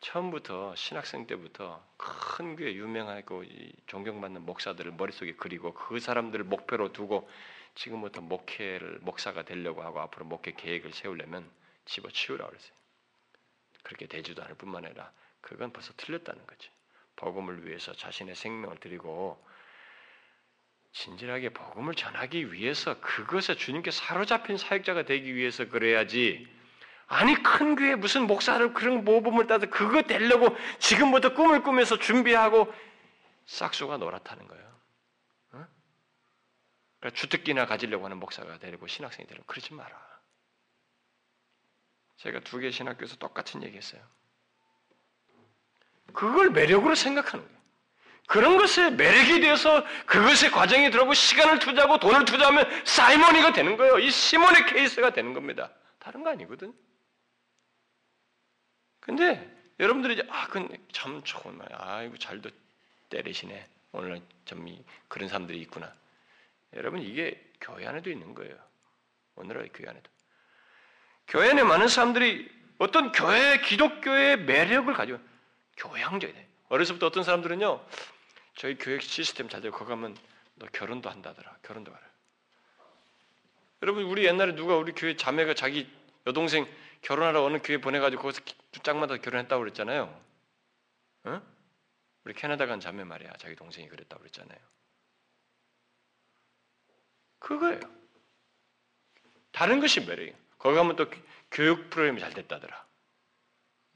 처음부터 0.00 0.74
신학생 0.76 1.26
때부터 1.26 1.84
큰 1.96 2.56
교회 2.56 2.74
유명하고 2.74 3.44
존경받는 3.86 4.42
목사들을 4.46 4.92
머릿속에 4.92 5.34
그리고 5.36 5.74
그 5.74 6.00
사람들을 6.00 6.44
목표로 6.44 6.92
두고 6.92 7.28
지금부터 7.74 8.20
목회를 8.22 8.98
목사가 9.02 9.42
되려고 9.42 9.82
하고 9.82 10.00
앞으로 10.00 10.24
목회 10.24 10.52
계획을 10.52 10.92
세우려면 10.92 11.48
집어치우라 11.84 12.46
그랬어요. 12.46 12.72
그렇게 13.82 14.06
되지도 14.06 14.42
않을 14.42 14.54
뿐만 14.54 14.84
아니라 14.84 15.12
그건 15.40 15.72
벌써 15.72 15.92
틀렸다는 15.96 16.46
거지. 16.46 16.70
복음을 17.16 17.66
위해서 17.66 17.92
자신의 17.92 18.34
생명을 18.34 18.78
드리고 18.78 19.42
진실하게 20.92 21.50
복음을 21.50 21.94
전하기 21.94 22.52
위해서 22.52 23.00
그것에 23.00 23.54
주님께 23.54 23.90
사로잡힌 23.90 24.56
사역자가 24.56 25.04
되기 25.04 25.34
위해서 25.34 25.68
그래야지 25.68 26.48
아니 27.06 27.34
큰 27.42 27.74
교회 27.76 27.94
무슨 27.96 28.26
목사를 28.26 28.72
그런 28.74 29.04
모범을 29.04 29.46
따서 29.46 29.66
그거 29.66 30.02
되려고 30.02 30.56
지금부터 30.78 31.34
꿈을 31.34 31.62
꾸면서 31.62 31.98
준비하고 31.98 32.72
싹수가 33.46 33.96
놀았다는 33.96 34.46
거예요. 34.46 34.80
어? 35.52 35.66
그러니까 37.00 37.18
주특기나 37.18 37.66
가지려고 37.66 38.04
하는 38.04 38.18
목사가 38.18 38.58
되고 38.58 38.86
신학생이 38.86 39.26
되는 39.26 39.42
그러지 39.46 39.74
마라. 39.74 40.10
제가 42.18 42.40
두 42.40 42.60
개 42.60 42.70
신학교에서 42.70 43.16
똑같은 43.16 43.62
얘기했어요. 43.64 44.02
그걸 46.12 46.50
매력으로 46.50 46.94
생각하는 46.94 47.44
거예요. 47.44 47.59
그런 48.30 48.58
것에 48.58 48.90
매력이 48.90 49.40
되어서 49.40 49.84
그것에 50.06 50.50
과정이 50.50 50.88
들어가고 50.92 51.14
시간을 51.14 51.58
투자하고 51.58 51.98
돈을 51.98 52.24
투자하면 52.24 52.64
사이머니가 52.86 53.52
되는 53.52 53.76
거예요. 53.76 53.98
이 53.98 54.08
시몬의 54.08 54.66
케이스가 54.66 55.10
되는 55.10 55.34
겁니다. 55.34 55.72
다른 55.98 56.22
거 56.22 56.30
아니거든. 56.30 56.72
근데 59.00 59.52
여러분들이 59.80 60.14
이제 60.14 60.22
아, 60.30 60.46
그건 60.46 60.68
참 60.92 61.20
좋은 61.24 61.58
말. 61.58 61.66
아이고 61.72 62.18
잘도 62.18 62.50
때리시네. 63.08 63.66
오늘 63.90 64.22
좀 64.44 64.64
그런 65.08 65.28
사람들이 65.28 65.60
있구나. 65.62 65.92
여러분 66.74 67.02
이게 67.02 67.44
교회 67.60 67.84
안에도 67.84 68.10
있는 68.10 68.32
거예요. 68.36 68.54
오늘의 69.34 69.70
교회 69.74 69.88
안에도. 69.88 70.08
교회 71.26 71.50
안에 71.50 71.64
많은 71.64 71.88
사람들이 71.88 72.48
어떤 72.78 73.10
교회 73.10 73.60
기독교의 73.62 74.36
매력을 74.44 74.94
가지고 74.94 75.18
교양적이 75.78 76.32
돼. 76.32 76.46
때 76.68 77.06
어떤 77.06 77.24
사람들은요. 77.24 77.84
저희 78.60 78.76
교육 78.76 79.00
시스템 79.00 79.48
잘 79.48 79.62
되고 79.62 79.74
거기 79.74 79.88
가면 79.88 80.14
너 80.56 80.66
결혼도 80.66 81.08
한다더라. 81.08 81.60
결혼도 81.62 81.94
하라. 81.94 82.06
여러분 83.80 84.04
우리 84.04 84.26
옛날에 84.26 84.54
누가 84.54 84.76
우리 84.76 84.92
교회 84.92 85.16
자매가 85.16 85.54
자기 85.54 85.90
여동생 86.26 86.66
결혼하러 87.00 87.42
어느 87.42 87.60
교회 87.64 87.78
보내가지고 87.78 88.20
거기서 88.20 88.42
짝마다 88.82 89.16
결혼했다고 89.16 89.60
그랬잖아요. 89.60 90.24
어? 91.24 91.42
우리 92.24 92.34
캐나다 92.34 92.66
간 92.66 92.80
자매 92.80 93.02
말이야. 93.02 93.32
자기 93.38 93.56
동생이 93.56 93.88
그랬다고 93.88 94.20
그랬잖아요. 94.20 94.58
그거예요. 97.38 97.80
다른 99.52 99.80
것이 99.80 100.00
매력이에요. 100.00 100.36
거기 100.58 100.76
가면 100.76 100.96
또 100.96 101.10
교육 101.50 101.88
프로그램이 101.88 102.20
잘 102.20 102.34
됐다더라. 102.34 102.86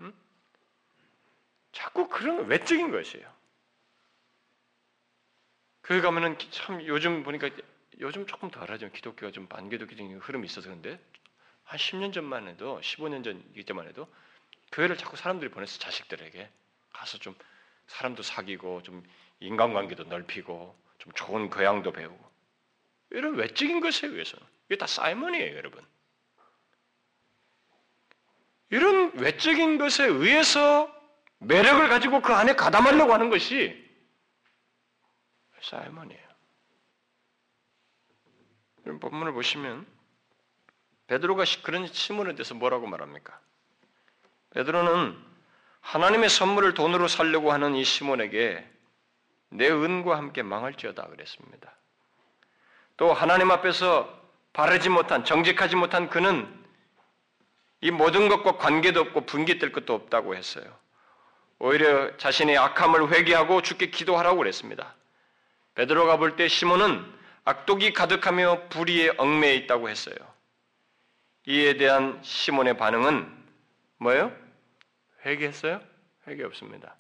응? 0.01 0.15
자꾸 1.71 2.09
그런 2.09 2.47
외적인 2.47 2.91
것이에요. 2.91 3.34
교회 5.85 6.01
가면은 6.01 6.37
참 6.51 6.85
요즘 6.87 7.23
보니까 7.23 7.51
요즘 8.01 8.27
조금 8.27 8.51
덜하죠. 8.51 8.91
기독교가 8.91 9.33
좀 9.33 9.47
반기독교적인 9.47 10.19
흐름이 10.19 10.47
있어서 10.47 10.69
그런데 10.69 10.99
한 11.65 11.79
10년 11.79 12.13
전만 12.13 12.49
해도 12.49 12.81
15년 12.83 13.23
전 13.23 13.43
이때만 13.55 13.87
해도 13.87 14.09
교회를 14.73 14.97
자꾸 14.97 15.17
사람들이 15.17 15.51
보내서 15.51 15.79
자식들에게 15.79 16.49
가서 16.93 17.19
좀 17.19 17.35
사람도 17.87 18.23
사귀고 18.23 18.83
좀 18.83 19.05
인간관계도 19.41 20.05
넓히고 20.05 20.77
좀 20.99 21.13
좋은 21.13 21.51
교양도 21.51 21.93
배우고 21.93 22.33
이런 23.11 23.35
외적인 23.35 23.81
것에 23.81 24.07
의해서는 24.07 24.45
이게 24.67 24.77
다 24.77 24.87
사이먼이에요, 24.87 25.57
여러분. 25.57 25.85
이런 28.71 29.13
외적인 29.19 29.79
것에 29.79 30.05
의해서 30.05 30.91
매력을 31.39 31.87
가지고 31.89 32.23
그 32.23 32.33
안에 32.33 32.55
가담하려고 32.55 33.13
하는 33.13 33.29
것이 33.29 33.84
사이먼이에요. 35.65 36.35
본문을 39.01 39.33
보시면 39.33 39.87
베드로가 41.07 41.45
그런 41.63 41.87
시몬에 41.87 42.35
대해서 42.35 42.55
뭐라고 42.55 42.87
말합니까? 42.87 43.39
베드로는 44.51 45.19
하나님의 45.81 46.29
선물을 46.29 46.75
돈으로 46.75 47.09
살려고 47.09 47.53
하는 47.53 47.75
이 47.75 47.85
시몬에게 47.85 48.67
내 49.51 49.71
은과 49.71 50.17
함께 50.17 50.43
망할지어다 50.43 51.07
그랬습니다. 51.09 51.75
또 52.97 53.13
하나님 53.13 53.51
앞에서 53.51 54.23
바르지 54.53 54.89
못한 54.89 55.25
정직하지 55.25 55.77
못한 55.77 56.09
그는 56.09 56.65
이 57.81 57.91
모든 57.91 58.29
것과 58.29 58.57
관계도 58.57 59.01
없고 59.01 59.27
분기될 59.27 59.73
것도 59.73 59.95
없다고 59.95 60.37
했어요. 60.37 60.65
오히려 61.59 62.17
자신의 62.17 62.57
악함을 62.57 63.13
회개하고 63.13 63.63
죽게 63.63 63.91
기도하라고 63.91 64.39
그랬습니다. 64.39 64.95
베드로가 65.75 66.19
볼 66.19 66.37
때 66.37 66.49
시몬은 66.49 67.13
악독이 67.45 67.93
가득하며 67.93 68.69
불의에 68.69 69.13
얽매여 69.19 69.55
있다고 69.55 69.89
했어요. 69.89 70.17
이에 71.47 71.77
대한 71.77 72.21
시몬의 72.23 72.77
반응은 72.79 73.45
뭐예요? 73.99 74.35
회개했어요? 75.27 75.81
회개 76.27 76.43
없습니다. 76.45 76.97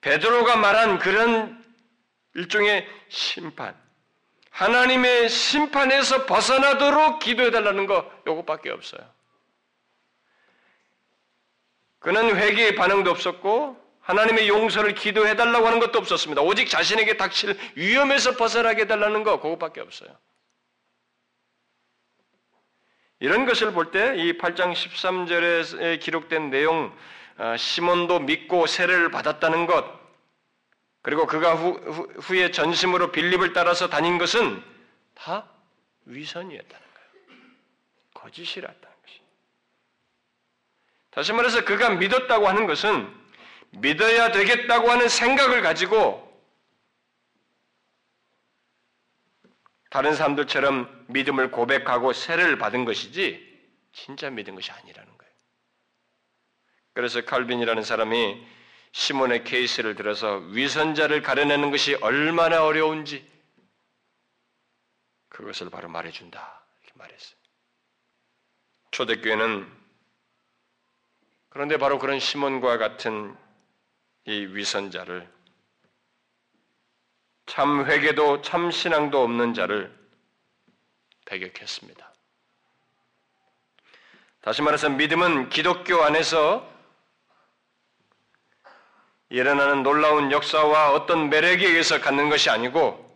베드로가 0.00 0.56
말한 0.56 0.98
그런 0.98 1.64
일종의 2.34 2.88
심판, 3.08 3.76
하나님의 4.50 5.28
심판에서 5.28 6.26
벗어나도록 6.26 7.20
기도해달라는 7.20 7.86
거 7.86 8.10
요것밖에 8.26 8.70
없어요. 8.70 9.02
그는 11.98 12.36
회개의 12.36 12.74
반응도 12.74 13.10
없었고 13.10 13.81
하나님의 14.02 14.48
용서를 14.48 14.94
기도해달라고 14.94 15.66
하는 15.66 15.78
것도 15.78 15.98
없었습니다. 15.98 16.42
오직 16.42 16.68
자신에게 16.68 17.16
닥칠 17.16 17.56
위험에서 17.76 18.36
벗어나게 18.36 18.82
해달라는 18.82 19.22
거 19.22 19.40
그것밖에 19.40 19.80
없어요. 19.80 20.10
이런 23.20 23.46
것을 23.46 23.72
볼 23.72 23.92
때 23.92 24.16
이 24.16 24.36
8장 24.36 24.72
13절에 24.72 26.00
기록된 26.00 26.50
내용 26.50 26.92
아, 27.38 27.56
시몬도 27.56 28.18
믿고 28.20 28.66
세례를 28.66 29.10
받았다는 29.10 29.66
것 29.66 30.02
그리고 31.02 31.26
그가 31.26 31.54
후, 31.54 31.72
후, 32.20 32.36
에 32.36 32.50
전심으로 32.50 33.10
빌립을 33.12 33.52
따라서 33.52 33.88
다닌 33.88 34.18
것은 34.18 34.62
다 35.14 35.48
위선이었다는 36.04 36.86
거예요. 36.94 37.30
것이. 38.14 39.20
다시 41.10 41.32
말해서 41.32 41.64
그가 41.64 41.90
믿었다고 41.90 42.46
하는 42.48 42.66
것은 42.66 43.21
믿어야 43.72 44.32
되겠다고 44.32 44.90
하는 44.90 45.08
생각을 45.08 45.62
가지고 45.62 46.30
다른 49.90 50.14
사람들처럼 50.14 51.06
믿음을 51.08 51.50
고백하고 51.50 52.12
세례를 52.12 52.56
받은 52.58 52.84
것이지 52.84 53.50
진짜 53.92 54.30
믿은 54.30 54.54
것이 54.54 54.70
아니라는 54.70 55.18
거예요. 55.18 55.32
그래서 56.94 57.20
칼빈이라는 57.22 57.82
사람이 57.82 58.46
시몬의 58.92 59.44
케이스를 59.44 59.94
들어서 59.94 60.36
위선자를 60.36 61.22
가려내는 61.22 61.70
것이 61.70 61.94
얼마나 61.96 62.64
어려운지 62.64 63.30
그것을 65.28 65.70
바로 65.70 65.88
말해준다 65.88 66.62
이렇게 66.82 66.98
말했어요. 66.98 67.36
초대교회는 68.90 69.82
그런데 71.48 71.76
바로 71.76 71.98
그런 71.98 72.18
시몬과 72.18 72.78
같은 72.78 73.36
이 74.24 74.46
위선자를 74.46 75.28
참 77.46 77.84
회개도 77.84 78.42
참 78.42 78.70
신앙도 78.70 79.22
없는 79.22 79.54
자를 79.54 79.92
배격했습니다. 81.26 82.12
다시 84.42 84.62
말해서 84.62 84.88
믿음은 84.90 85.48
기독교 85.50 86.02
안에서 86.02 86.68
일어나는 89.28 89.82
놀라운 89.82 90.30
역사와 90.30 90.92
어떤 90.92 91.30
매력에 91.30 91.66
의해서 91.66 92.00
갖는 92.00 92.28
것이 92.28 92.50
아니고 92.50 93.10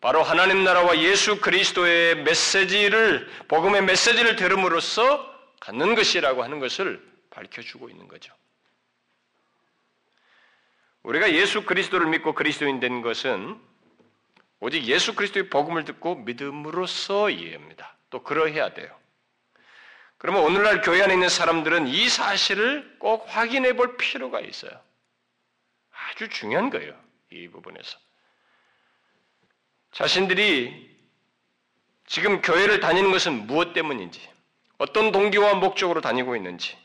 바로 0.00 0.22
하나님 0.22 0.62
나라와 0.62 0.98
예수 0.98 1.40
그리스도의 1.40 2.22
메시지를 2.24 3.26
복음의 3.48 3.84
메시지를 3.84 4.36
들음으로써 4.36 5.34
갖는 5.60 5.94
것이라고 5.94 6.44
하는 6.44 6.58
것을 6.58 7.02
밝혀주고 7.30 7.88
있는 7.88 8.06
거죠. 8.06 8.34
우리가 11.04 11.32
예수 11.32 11.64
그리스도를 11.64 12.06
믿고 12.08 12.34
그리스도인 12.34 12.80
된 12.80 13.02
것은 13.02 13.60
오직 14.60 14.84
예수 14.84 15.14
그리스도의 15.14 15.50
복음을 15.50 15.84
듣고 15.84 16.16
믿음으로써 16.16 17.28
이해합니다. 17.28 17.96
또 18.08 18.22
그러해야 18.22 18.72
돼요. 18.72 18.88
그러면 20.16 20.42
오늘날 20.42 20.80
교회 20.80 21.02
안에 21.02 21.12
있는 21.12 21.28
사람들은 21.28 21.88
이 21.88 22.08
사실을 22.08 22.96
꼭 22.98 23.26
확인해 23.28 23.74
볼 23.76 23.98
필요가 23.98 24.40
있어요. 24.40 24.72
아주 25.92 26.30
중요한 26.30 26.70
거예요. 26.70 26.98
이 27.30 27.48
부분에서. 27.48 27.98
자신들이 29.92 30.90
지금 32.06 32.40
교회를 32.40 32.80
다니는 32.80 33.12
것은 33.12 33.46
무엇 33.46 33.74
때문인지, 33.74 34.26
어떤 34.78 35.12
동기와 35.12 35.54
목적으로 35.54 36.00
다니고 36.00 36.36
있는지, 36.36 36.76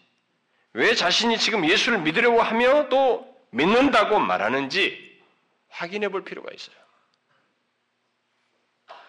왜 0.73 0.93
자신이 0.93 1.37
지금 1.37 1.67
예수를 1.67 1.99
믿으려고 1.99 2.41
하며 2.41 2.89
또 2.89 3.28
믿는다고 3.51 4.19
말하는지 4.19 5.21
확인해 5.69 6.09
볼 6.09 6.23
필요가 6.23 6.51
있어요. 6.53 6.75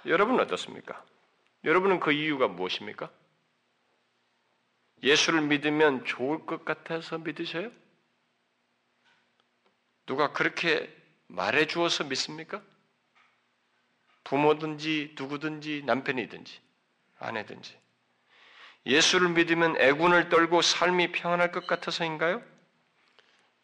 여러분은 0.07 0.41
어떻습니까? 0.41 1.05
여러분은 1.65 2.01
그 2.01 2.13
이유가 2.13 2.49
무엇입니까? 2.49 3.11
예수를 5.03 5.43
믿으면 5.43 6.05
좋을 6.05 6.47
것 6.47 6.65
같아서 6.65 7.19
믿으셔요? 7.19 7.71
누가 10.07 10.33
그렇게 10.33 10.95
말해 11.27 11.67
주어서 11.67 12.05
믿습니까? 12.05 12.63
부모든지 14.25 15.15
누구든지 15.19 15.83
남편이든지 15.87 16.61
아내든지 17.19 17.79
예수를 18.87 19.31
믿으면 19.31 19.77
애군을 19.81 20.29
떨고 20.29 20.63
삶이 20.63 21.13
평안할 21.13 21.53
것 21.53 21.67
같아서인가요? 21.67 22.43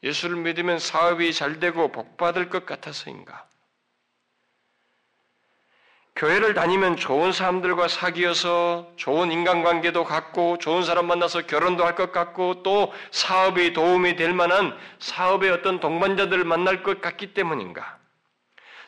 예수를 0.02 0.36
믿으면 0.36 0.78
사업이 0.78 1.32
잘 1.32 1.58
되고 1.60 1.90
복받을 1.90 2.48
것 2.50 2.66
같아서인가? 2.66 3.46
교회를 6.14 6.54
다니면 6.54 6.96
좋은 6.96 7.30
사람들과 7.30 7.88
사귀어서 7.88 8.90
좋은 8.96 9.30
인간관계도 9.30 10.04
갖고 10.04 10.56
좋은 10.56 10.82
사람 10.82 11.06
만나서 11.08 11.42
결혼도 11.42 11.84
할 11.84 11.94
것 11.94 12.10
같고 12.10 12.62
또 12.62 12.92
사업이 13.10 13.74
도움이 13.74 14.16
될 14.16 14.32
만한 14.32 14.76
사업의 14.98 15.50
어떤 15.50 15.78
동반자들을 15.78 16.44
만날 16.44 16.82
것 16.82 17.02
같기 17.02 17.34
때문인가? 17.34 17.98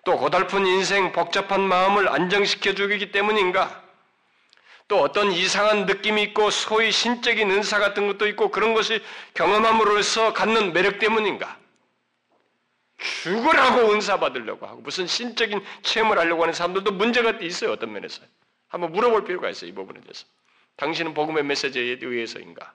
또 0.04 0.16
고달픈 0.16 0.66
인생 0.66 1.12
복잡한 1.12 1.60
마음을 1.60 2.08
안정시켜 2.08 2.72
주기 2.72 3.12
때문인가? 3.12 3.87
또 4.88 5.02
어떤 5.02 5.30
이상한 5.30 5.84
느낌이 5.84 6.22
있고 6.24 6.50
소위 6.50 6.90
신적인 6.90 7.50
은사 7.50 7.78
같은 7.78 8.06
것도 8.08 8.26
있고 8.28 8.50
그런 8.50 8.72
것이 8.72 9.02
경험함으로써 9.34 10.32
갖는 10.32 10.72
매력 10.72 10.98
때문인가? 10.98 11.58
죽으라고 12.96 13.92
은사 13.92 14.18
받으려고 14.18 14.66
하고 14.66 14.80
무슨 14.80 15.06
신적인 15.06 15.62
체험을 15.82 16.18
하려고 16.18 16.42
하는 16.42 16.54
사람들도 16.54 16.92
문제가 16.92 17.32
있어요. 17.42 17.72
어떤 17.72 17.92
면에서. 17.92 18.22
한번 18.68 18.92
물어볼 18.92 19.24
필요가 19.24 19.50
있어요. 19.50 19.70
이 19.70 19.74
부분에 19.74 20.00
대해서. 20.00 20.26
당신은 20.76 21.14
복음의 21.14 21.44
메시지에 21.44 21.98
의해서인가? 22.00 22.72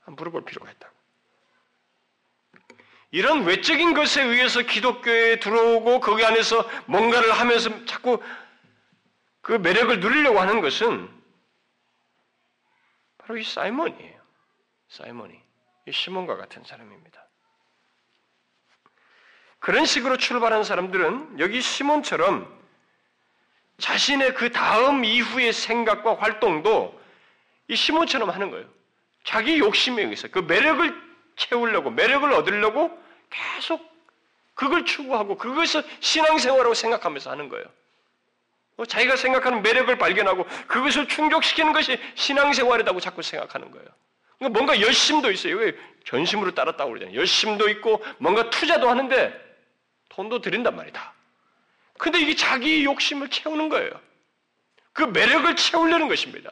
한번 0.00 0.16
물어볼 0.16 0.44
필요가 0.46 0.70
있다고. 0.70 1.00
이런 3.12 3.44
외적인 3.44 3.92
것에 3.94 4.22
의해서 4.22 4.62
기독교에 4.62 5.40
들어오고 5.40 6.00
거기 6.00 6.24
안에서 6.24 6.68
뭔가를 6.86 7.32
하면서 7.32 7.84
자꾸 7.84 8.22
그 9.40 9.52
매력을 9.52 10.00
누리려고 10.00 10.40
하는 10.40 10.60
것은 10.60 11.08
바로 13.18 13.38
이 13.38 13.44
사이몬이에요. 13.44 14.20
사이몬이. 14.88 15.40
이 15.86 15.92
시몬과 15.92 16.36
같은 16.36 16.64
사람입니다. 16.64 17.26
그런 19.58 19.84
식으로 19.84 20.16
출발한 20.16 20.64
사람들은 20.64 21.38
여기 21.38 21.60
시몬처럼 21.60 22.60
자신의 23.78 24.34
그 24.34 24.50
다음 24.52 25.04
이후의 25.04 25.52
생각과 25.52 26.16
활동도 26.16 27.00
이 27.68 27.76
시몬처럼 27.76 28.30
하는 28.30 28.50
거예요. 28.50 28.68
자기 29.24 29.58
욕심에 29.58 30.02
의해서 30.02 30.28
그 30.28 30.40
매력을 30.40 31.10
채우려고 31.36 31.90
매력을 31.90 32.30
얻으려고 32.32 32.90
계속 33.30 33.88
그걸 34.54 34.84
추구하고 34.84 35.36
그것을 35.36 35.84
신앙생활이라고 36.00 36.74
생각하면서 36.74 37.30
하는 37.30 37.48
거예요. 37.48 37.66
뭐 38.80 38.86
자기가 38.86 39.16
생각하는 39.16 39.60
매력을 39.60 39.94
발견하고 39.98 40.46
그것을 40.66 41.06
충족시키는 41.06 41.74
것이 41.74 41.98
신앙생활이라고 42.14 42.98
자꾸 42.98 43.20
생각하는 43.20 43.70
거예요. 43.72 43.86
그러니까 44.38 44.58
뭔가 44.58 44.80
열심도 44.80 45.30
있어요. 45.30 45.56
왜 45.58 45.76
전심으로 46.06 46.54
따랐다고 46.54 46.88
그러잖아요. 46.88 47.14
열심도 47.14 47.68
있고 47.68 48.02
뭔가 48.16 48.48
투자도 48.48 48.88
하는데 48.88 49.38
돈도 50.08 50.40
드린단 50.40 50.74
말이다. 50.74 51.12
근데 51.98 52.20
이게 52.20 52.34
자기 52.34 52.82
욕심을 52.86 53.28
채우는 53.28 53.68
거예요. 53.68 53.90
그 54.94 55.02
매력을 55.02 55.54
채우려는 55.56 56.08
것입니다. 56.08 56.50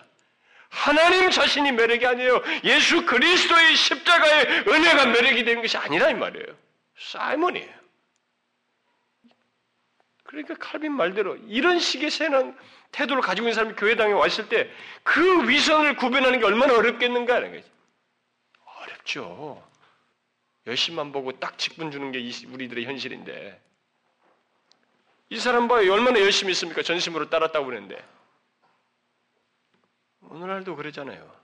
하나님 0.69 1.31
자신이 1.31 1.73
매력이 1.73 2.07
아니에요. 2.07 2.43
예수 2.65 3.07
그리스도의 3.07 3.75
십자가의 3.75 4.65
은혜가 4.69 5.07
매력이 5.07 5.45
되는 5.45 5.63
것이 5.63 5.79
아니라 5.79 6.11
이 6.11 6.15
말이에요. 6.15 6.55
사이먼이에요. 6.99 7.78
그러니까 10.29 10.55
칼빈 10.57 10.93
말대로 10.93 11.37
이런 11.47 11.79
식의 11.79 12.11
세는 12.11 12.55
태도를 12.93 13.23
가지고 13.23 13.49
있는 13.49 13.55
사람이 13.55 13.75
교회당에 13.77 14.13
왔을 14.13 14.49
때 14.49 14.71
그 15.03 15.49
위선을 15.49 15.97
구별하는 15.97 16.39
게 16.39 16.45
얼마나 16.45 16.75
어렵겠는가 16.75 17.37
하는 17.37 17.53
거지. 17.53 17.67
어렵죠. 18.83 19.67
열심만 20.67 21.13
보고 21.13 21.33
딱 21.41 21.57
직분 21.57 21.91
주는 21.91 22.13
게 22.13 22.19
우리들의 22.47 22.85
현실인데 22.85 23.59
이 25.31 25.39
사람 25.39 25.67
봐요. 25.67 25.91
얼마나 25.91 26.21
열심히 26.21 26.53
있습니까? 26.53 26.83
전심으로 26.83 27.31
따랐다고 27.31 27.65
그러는데 27.65 28.05
오늘날도 30.21 30.77
그러잖아요. 30.77 31.35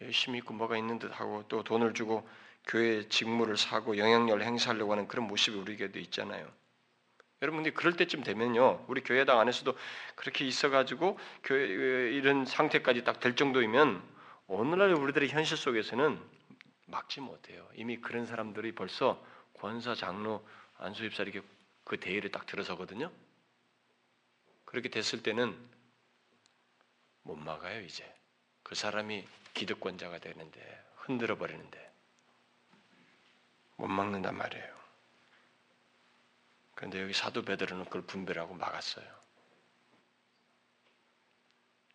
열심히 0.00 0.38
있고 0.38 0.54
뭐가 0.54 0.78
있는 0.78 0.98
듯 0.98 1.10
하고 1.12 1.44
또 1.48 1.62
돈을 1.62 1.92
주고 1.92 2.26
교회 2.66 3.06
직무를 3.08 3.58
사고 3.58 3.98
영향력을 3.98 4.42
행사하려고 4.42 4.92
하는 4.92 5.06
그런 5.06 5.26
모습이 5.26 5.58
우리에게도 5.58 5.98
있잖아요. 5.98 6.50
여러분들이 7.42 7.74
그럴 7.74 7.96
때쯤 7.96 8.22
되면요, 8.22 8.84
우리 8.88 9.02
교회당 9.02 9.40
안에서도 9.40 9.76
그렇게 10.14 10.46
있어 10.46 10.70
가지고 10.70 11.18
교회 11.42 12.12
이런 12.12 12.46
상태까지 12.46 13.04
딱 13.04 13.20
될 13.20 13.34
정도이면 13.36 14.02
오늘날 14.46 14.92
우리들의 14.94 15.28
현실 15.28 15.56
속에서는 15.56 16.20
막지 16.86 17.20
못해요. 17.20 17.68
이미 17.74 18.00
그런 18.00 18.26
사람들이 18.26 18.74
벌써 18.74 19.22
권사, 19.54 19.94
장로, 19.94 20.46
안수입사 20.78 21.24
이렇게 21.24 21.42
그 21.84 21.98
대회를 21.98 22.30
딱 22.30 22.46
들어서거든요. 22.46 23.10
그렇게 24.64 24.88
됐을 24.88 25.22
때는 25.22 25.56
못 27.22 27.36
막아요 27.36 27.80
이제. 27.82 28.04
그 28.62 28.74
사람이 28.74 29.26
기득권자가 29.54 30.18
되는데 30.18 30.84
흔들어 30.96 31.36
버리는데 31.36 31.92
못 33.76 33.88
막는단 33.88 34.36
말이에요. 34.36 34.81
그런데 36.82 37.00
여기 37.00 37.12
사도 37.12 37.42
베드로는 37.42 37.84
그걸 37.84 38.02
분별하고 38.02 38.54
막았어요. 38.54 39.06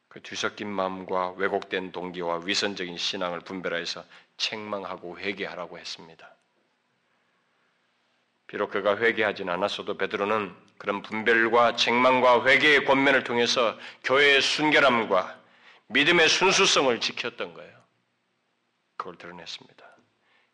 그 0.08 0.22
뒤섞인 0.22 0.70
마음과 0.70 1.32
왜곡된 1.32 1.92
동기와 1.92 2.40
위선적인 2.46 2.98
신앙을 2.98 3.42
분별해서 3.42 4.06
책망하고 4.38 5.20
회개하라고 5.20 5.78
했습니다. 5.78 6.34
비록 8.48 8.72
그가 8.72 8.98
회개하진 8.98 9.50
않았어도 9.50 9.98
베드로는 9.98 10.56
그런 10.78 11.02
분별과 11.02 11.76
책망과 11.76 12.46
회개의 12.46 12.86
권면을 12.86 13.26
통해서 13.26 13.78
교회의 14.06 14.42
순결함과 14.42 15.38
믿음의 15.88 16.30
순수성을 16.30 16.98
지켰던 17.02 17.54
거예요. 17.56 17.78
그걸 18.96 19.18
드러냈습니다. 19.18 19.86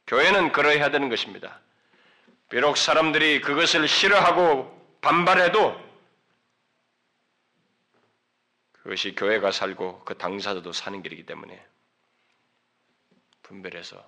교회는 0.07 0.51
그러해야 0.53 0.89
되는 0.89 1.09
것입니다. 1.09 1.61
비록 2.53 2.77
사람들이 2.77 3.41
그것을 3.41 3.87
싫어하고 3.87 4.99
반발해도 5.01 5.75
그것이 8.73 9.15
교회가 9.15 9.51
살고 9.51 10.03
그 10.05 10.15
당사자도 10.19 10.71
사는 10.71 11.01
길이기 11.01 11.25
때문에 11.25 11.65
분별해서 13.41 14.07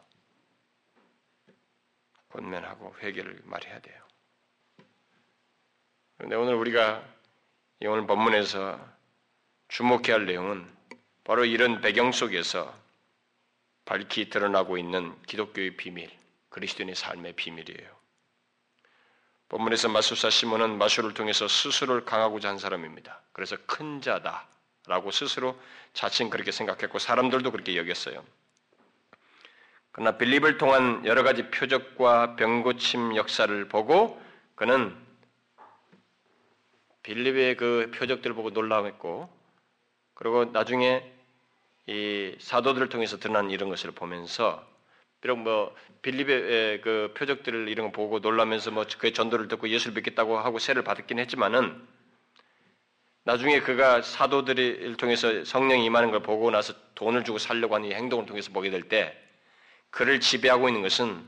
권면하고 2.30 2.96
회개를 3.00 3.42
말해야 3.46 3.80
돼요. 3.80 4.04
그런데 6.18 6.36
오늘 6.36 6.54
우리가 6.54 7.04
오늘 7.82 8.06
본문에서 8.06 8.80
주목해야 9.70 10.18
할 10.18 10.28
내용은 10.28 10.72
바로 11.24 11.46
이런 11.46 11.82
배경 11.82 12.12
속에서 12.12 12.72
밝히 13.86 14.30
드러나고 14.30 14.78
있는 14.78 15.20
기독교의 15.24 15.78
비밀, 15.78 16.12
그리스도인의 16.50 16.94
삶의 16.94 17.34
비밀이에요. 17.34 17.95
본문에서 19.50 19.90
마술사 19.90 20.30
시몬은 20.30 20.78
마술을 20.78 21.14
통해서 21.14 21.48
스스로를 21.48 22.06
강하고자 22.06 22.50
한 22.50 22.58
사람입니다. 22.58 23.22
그래서 23.32 23.58
큰 23.68 24.02
자다라고 24.02 25.12
스스로 25.12 25.60
자신 25.94 26.30
그렇게 26.30 26.52
생각했고 26.52 27.00
사람들도 27.00 27.52
그렇게 27.52 27.78
여겼어요. 27.78 28.24
그러나 29.92 30.18
빌립을 30.18 30.58
통한 30.58 31.06
여러 31.06 31.24
가지 31.24 31.50
표적과 31.52 32.36
병고침 32.36 33.16
역사를 33.16 33.68
보고 33.70 34.22
그는 34.56 34.96
빌립의 37.04 37.56
그 37.56 37.92
표적들을 37.96 38.36
보고 38.36 38.50
놀라웠고 38.50 39.30
그리고 40.16 40.46
나중에 40.46 41.10
이 41.88 42.36
사도들을 42.40 42.90
통해서 42.90 43.18
드러난 43.18 43.52
이런 43.52 43.70
것을 43.70 43.92
보면서 43.92 44.68
비록 45.26 45.40
뭐 45.40 45.76
빌립의 46.04 46.82
그 46.82 47.12
표적들을 47.18 47.68
이런 47.68 47.88
거 47.88 47.92
보고 47.92 48.20
놀라면서 48.20 48.70
뭐 48.70 48.86
그의 49.00 49.12
전도를 49.12 49.48
듣고 49.48 49.70
예수를 49.70 49.96
믿겠다고 49.96 50.38
하고 50.38 50.60
세를 50.60 50.84
받았긴 50.84 51.18
했지만은 51.18 51.84
나중에 53.24 53.62
그가 53.62 54.04
사도들을 54.04 54.98
통해서 54.98 55.44
성령이 55.44 55.84
임하는 55.86 56.12
걸 56.12 56.22
보고 56.22 56.52
나서 56.52 56.76
돈을 56.94 57.24
주고 57.24 57.40
살려고 57.40 57.74
하는 57.74 57.90
이 57.90 57.94
행동을 57.96 58.28
통해서 58.28 58.52
보게 58.52 58.70
될 58.70 58.84
때 58.84 59.18
그를 59.90 60.20
지배하고 60.20 60.70
있는 60.70 60.84
것은 60.84 61.28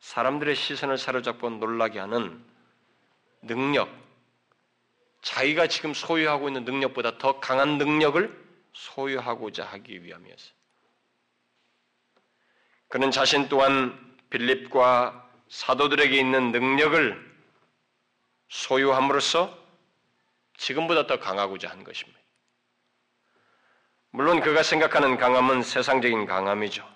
사람들의 0.00 0.56
시선을 0.56 0.98
사로잡고 0.98 1.50
놀라게 1.50 2.00
하는 2.00 2.44
능력, 3.42 3.88
자기가 5.22 5.68
지금 5.68 5.94
소유하고 5.94 6.48
있는 6.48 6.64
능력보다 6.64 7.16
더 7.18 7.38
강한 7.38 7.78
능력을 7.78 8.44
소유하고자 8.72 9.64
하기 9.66 10.02
위함이었어요. 10.02 10.53
그는 12.94 13.10
자신 13.10 13.48
또한 13.48 13.92
빌립과 14.30 15.28
사도들에게 15.48 16.16
있는 16.16 16.52
능력을 16.52 17.34
소유함으로써 18.48 19.58
지금보다 20.56 21.08
더 21.08 21.18
강하고자 21.18 21.68
한 21.68 21.82
것입니다. 21.82 22.20
물론 24.10 24.38
그가 24.38 24.62
생각하는 24.62 25.16
강함은 25.16 25.64
세상적인 25.64 26.24
강함이죠. 26.26 26.88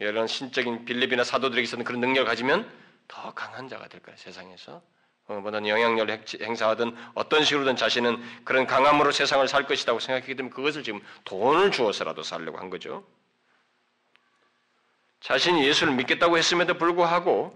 이런 0.00 0.26
신적인 0.26 0.84
빌립이나 0.84 1.22
사도들에게 1.22 1.64
있는 1.64 1.84
그런 1.84 2.00
능력을 2.00 2.24
가지면 2.24 2.68
더 3.06 3.32
강한 3.32 3.68
자가 3.68 3.86
될 3.86 4.02
거예요, 4.02 4.16
세상에서. 4.18 4.82
어떤 5.28 5.68
영향력을 5.68 6.24
행사하든 6.42 6.96
어떤 7.14 7.44
식으로든 7.44 7.76
자신은 7.76 8.20
그런 8.42 8.66
강함으로 8.66 9.12
세상을 9.12 9.46
살 9.46 9.68
것이라고 9.68 10.00
생각하기 10.00 10.34
때문에 10.34 10.52
그것을 10.52 10.82
지금 10.82 11.00
돈을 11.24 11.70
주어서라도 11.70 12.24
살려고 12.24 12.58
한 12.58 12.68
거죠. 12.68 13.06
자신이 15.20 15.66
예수를 15.66 15.94
믿겠다고 15.94 16.38
했음에도 16.38 16.74
불구하고 16.74 17.54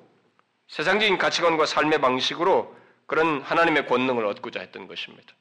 세상적인 0.68 1.18
가치관과 1.18 1.66
삶의 1.66 2.00
방식으로 2.00 2.74
그런 3.06 3.42
하나님의 3.42 3.86
권능을 3.86 4.24
얻고자 4.26 4.60
했던 4.60 4.86
것입니다. 4.86 5.34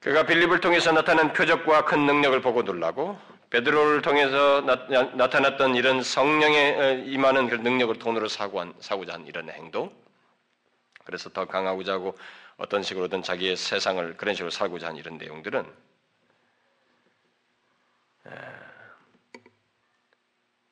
그가 0.00 0.24
빌립을 0.24 0.60
통해서 0.60 0.92
나타난 0.92 1.32
표적과 1.32 1.84
큰 1.84 2.06
능력을 2.06 2.40
보고 2.40 2.62
놀라고 2.62 3.18
베드로를 3.50 4.02
통해서 4.02 4.60
나, 4.60 5.28
타났던 5.30 5.76
이런 5.76 6.02
성령의 6.02 7.06
임하는 7.06 7.48
그 7.48 7.54
능력을 7.56 7.98
돈으로 7.98 8.28
사고 8.28 8.60
한, 8.60 8.74
사고자 8.80 9.14
한 9.14 9.26
이런 9.26 9.48
행동, 9.50 9.94
그래서 11.04 11.30
더 11.30 11.44
강하고자 11.46 11.92
하고 11.94 12.16
어떤 12.56 12.82
식으로든 12.82 13.22
자기의 13.22 13.56
세상을 13.56 14.16
그런 14.16 14.34
식으로 14.34 14.50
살고자 14.50 14.88
한 14.88 14.96
이런 14.96 15.16
내용들은 15.18 15.64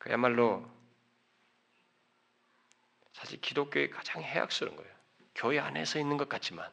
그야말로 0.05 0.63
사실 3.15 3.41
기독교의 3.41 3.89
가장 3.89 4.23
해악스러운 4.23 4.77
거예요. 4.77 4.91
교회 5.35 5.59
안에서 5.59 5.99
있는 5.99 6.19
것 6.19 6.29
같지만 6.29 6.71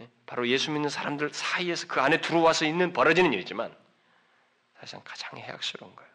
예? 0.00 0.08
바로 0.24 0.46
예수 0.46 0.70
믿는 0.70 0.88
사람들 0.88 1.34
사이에서 1.34 1.88
그 1.88 2.00
안에 2.00 2.20
들어와서 2.20 2.64
있는 2.64 2.92
벌어지는 2.92 3.32
일이지만 3.32 3.76
사실상 4.74 5.02
가장 5.04 5.36
해악스러운 5.36 5.96
거예요. 5.96 6.12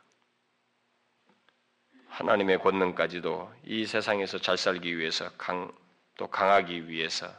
하나님의 2.08 2.60
권능까지도 2.60 3.54
이 3.66 3.86
세상에서 3.86 4.40
잘 4.40 4.58
살기 4.58 4.98
위해서 4.98 5.30
강, 5.38 5.78
또 6.16 6.28
강하기 6.28 6.88
위해서 6.88 7.30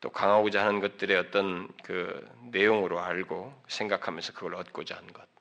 또 0.00 0.08
강하고자 0.08 0.64
하는 0.64 0.80
것들의 0.80 1.14
어떤 1.18 1.68
그 1.82 2.26
내용으로 2.52 3.00
알고 3.00 3.64
생각하면서 3.68 4.32
그걸 4.32 4.54
얻고자 4.54 4.96
하는 4.96 5.12
것. 5.12 5.33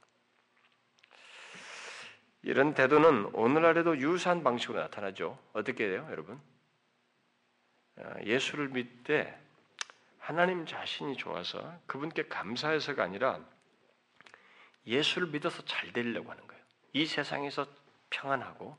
이런 2.44 2.74
태도는 2.74 3.30
오늘날에도 3.34 3.98
유사한 3.98 4.44
방식으로 4.44 4.80
나타나죠. 4.80 5.39
어떻게 5.54 5.88
돼요, 5.88 6.06
여러분? 6.12 6.39
아, 7.98 8.22
예수를 8.24 8.68
믿되 8.70 9.39
하나님 10.20 10.66
자신이 10.66 11.16
좋아서 11.16 11.74
그분께 11.86 12.28
감사해서가 12.28 13.04
아니라 13.04 13.39
예수를 14.86 15.30
믿어서 15.30 15.64
잘 15.66 15.94
되려고 15.94 16.32
하는 16.32 16.46
거예요. 16.46 16.62
이 16.94 17.06
세상에서 17.06 17.66
평안하고 18.10 18.76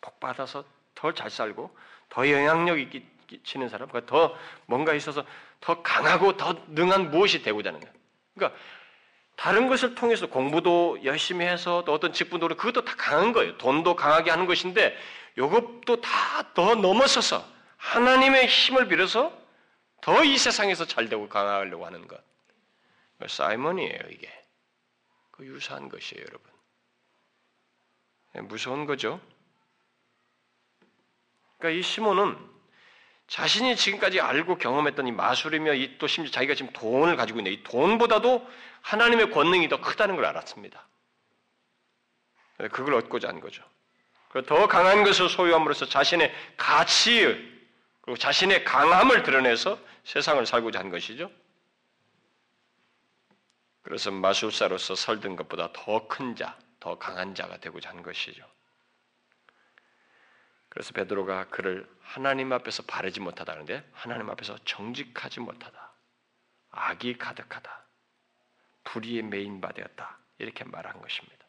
복 0.00 0.20
받아서 0.20 0.64
더 0.94 1.12
잘 1.12 1.30
살고 1.30 1.74
더 2.10 2.28
영향력 2.28 2.78
있게 2.78 3.06
치는 3.44 3.70
사람, 3.70 3.88
그러니까 3.88 4.10
더 4.10 4.36
뭔가 4.66 4.92
있어서 4.92 5.24
더 5.60 5.82
강하고 5.82 6.36
더 6.36 6.52
능한 6.68 7.10
무엇이 7.10 7.42
되고자 7.42 7.70
하는 7.70 7.80
거예요. 7.80 7.94
그러니까 8.34 8.58
다른 9.36 9.68
것을 9.68 9.94
통해서 9.94 10.26
공부도 10.26 11.04
열심히 11.04 11.46
해서 11.46 11.82
또 11.86 11.92
어떤 11.94 12.12
직분도 12.12 12.48
그것도 12.48 12.84
다 12.84 12.94
강한 12.96 13.32
거예요. 13.32 13.56
돈도 13.58 13.96
강하게 13.96 14.30
하는 14.30 14.46
것인데 14.46 14.96
이것도 15.36 16.00
다 16.00 16.52
더 16.54 16.74
넘어서서 16.74 17.44
하나님의 17.76 18.46
힘을 18.46 18.88
빌어서 18.88 19.32
더 20.02 20.24
이 20.24 20.36
세상에서 20.36 20.86
잘 20.86 21.08
되고 21.08 21.28
강하려고 21.28 21.86
하는 21.86 22.06
것. 22.08 22.20
사이먼이에요, 23.26 24.00
이게. 24.10 24.28
그 25.30 25.44
유사한 25.46 25.88
것이에요, 25.88 26.22
여러분. 26.26 26.50
예, 28.36 28.40
무서운 28.40 28.86
거죠. 28.86 29.20
그러니까 31.58 31.78
이 31.78 31.82
시몬은 31.82 32.49
자신이 33.30 33.76
지금까지 33.76 34.20
알고 34.20 34.58
경험했던 34.58 35.06
이 35.06 35.12
마술이며 35.12 35.74
이 35.74 35.98
또 35.98 36.08
심지어 36.08 36.32
자기가 36.32 36.56
지금 36.56 36.72
돈을 36.72 37.14
가지고 37.16 37.38
있는 37.38 37.52
이 37.52 37.62
돈보다도 37.62 38.44
하나님의 38.82 39.30
권능이 39.30 39.68
더 39.68 39.80
크다는 39.80 40.16
걸 40.16 40.24
알았습니다. 40.26 40.84
예, 42.62 42.68
그걸 42.68 42.94
얻고자 42.94 43.28
한 43.28 43.40
거죠. 43.40 43.62
더 44.46 44.66
강한 44.66 45.04
것을 45.04 45.28
소유함으로써 45.28 45.86
자신의 45.86 46.34
가치 46.56 47.22
그리고 48.00 48.18
자신의 48.18 48.64
강함을 48.64 49.22
드러내서 49.22 49.78
세상을 50.04 50.44
살고자 50.44 50.80
한 50.80 50.90
것이죠. 50.90 51.30
그래서 53.82 54.10
마술사로서 54.10 54.96
설든 54.96 55.36
것보다 55.36 55.70
더 55.72 56.08
큰 56.08 56.34
자, 56.34 56.58
더 56.80 56.98
강한 56.98 57.34
자가 57.36 57.58
되고자 57.58 57.90
한 57.90 58.02
것이죠. 58.02 58.44
그래서 60.70 60.92
베드로가 60.92 61.48
그를 61.48 61.86
하나님 62.00 62.52
앞에서 62.52 62.84
바르지 62.84 63.20
못하다 63.20 63.52
하는데 63.52 63.84
하나님 63.92 64.30
앞에서 64.30 64.56
정직하지 64.64 65.40
못하다. 65.40 65.92
악이 66.70 67.18
가득하다. 67.18 67.84
불의에 68.84 69.22
메인 69.22 69.60
바 69.60 69.72
되었다. 69.72 70.18
이렇게 70.38 70.64
말한 70.64 71.02
것입니다. 71.02 71.44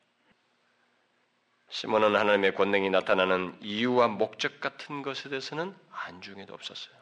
시몬은 1.70 2.16
하나님의 2.16 2.56
권능이 2.56 2.90
나타나는 2.90 3.58
이유와 3.62 4.10
목적 4.10 4.60
같은 4.60 5.04
것에 5.04 5.30
대해서는 5.30 5.74
안중에도 5.92 6.54
없었어요. 6.54 6.94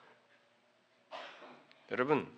여러분, 1.92 2.32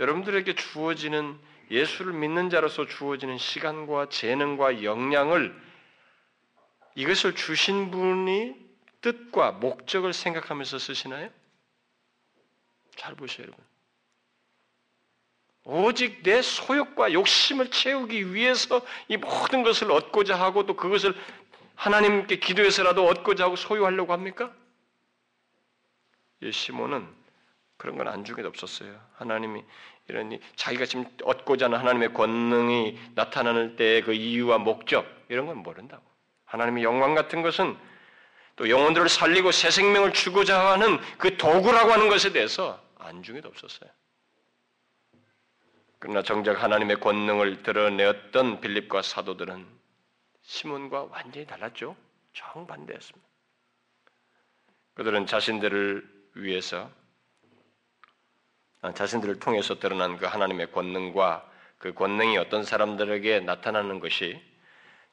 여러분들에게 0.00 0.54
주어지는 0.54 1.38
예수를 1.70 2.14
믿는 2.14 2.50
자로서 2.50 2.86
주어지는 2.86 3.38
시간과 3.38 4.08
재능과 4.08 4.82
역량을 4.82 5.54
이것을 6.94 7.34
주신 7.34 7.90
분이 7.90 8.54
뜻과 9.00 9.52
목적을 9.52 10.12
생각하면서 10.12 10.78
쓰시나요? 10.78 11.30
잘 12.96 13.14
보세요, 13.14 13.46
여러분. 13.46 13.64
오직 15.64 16.22
내 16.22 16.42
소욕과 16.42 17.12
욕심을 17.12 17.70
채우기 17.70 18.34
위해서 18.34 18.82
이 19.08 19.16
모든 19.16 19.62
것을 19.62 19.90
얻고자 19.90 20.38
하고 20.38 20.66
또 20.66 20.76
그것을 20.76 21.14
하나님께 21.74 22.36
기도해서라도 22.36 23.06
얻고자 23.06 23.44
하고 23.44 23.56
소유하려고 23.56 24.12
합니까? 24.12 24.54
이 26.40 26.52
시몬은 26.52 27.08
그런 27.76 27.96
건 27.96 28.08
안중에도 28.08 28.48
없었어요. 28.48 29.00
하나님이 29.14 29.64
이런 30.08 30.38
자기가 30.56 30.84
지금 30.84 31.06
얻고자 31.22 31.66
하는 31.66 31.78
하나님의 31.78 32.12
권능이 32.12 32.98
나타나는 33.14 33.76
때의 33.76 34.02
그 34.02 34.12
이유와 34.12 34.58
목적 34.58 35.06
이런 35.28 35.46
건 35.46 35.58
모른다고. 35.58 36.13
하나님의 36.54 36.84
영광 36.84 37.14
같은 37.14 37.42
것은 37.42 37.76
또 38.54 38.70
영혼들을 38.70 39.08
살리고 39.08 39.50
새 39.50 39.70
생명을 39.70 40.12
주고자 40.12 40.70
하는 40.70 41.00
그 41.18 41.36
도구라고 41.36 41.90
하는 41.90 42.08
것에 42.08 42.32
대해서 42.32 42.80
안중에도 42.98 43.48
없었어요. 43.48 43.90
그러나 45.98 46.22
정작 46.22 46.62
하나님의 46.62 47.00
권능을 47.00 47.64
드러내었던 47.64 48.60
빌립과 48.60 49.02
사도들은 49.02 49.66
시몬과 50.42 51.08
완전히 51.10 51.44
달랐죠. 51.44 51.96
정반대였습니다. 52.34 53.26
그들은 54.94 55.26
자신들을 55.26 56.08
위해서 56.34 56.88
아, 58.80 58.92
자신들을 58.92 59.40
통해서 59.40 59.80
드러난 59.80 60.18
그 60.18 60.26
하나님의 60.26 60.70
권능과 60.70 61.50
그 61.78 61.94
권능이 61.94 62.36
어떤 62.38 62.62
사람들에게 62.62 63.40
나타나는 63.40 63.98
것이 63.98 64.53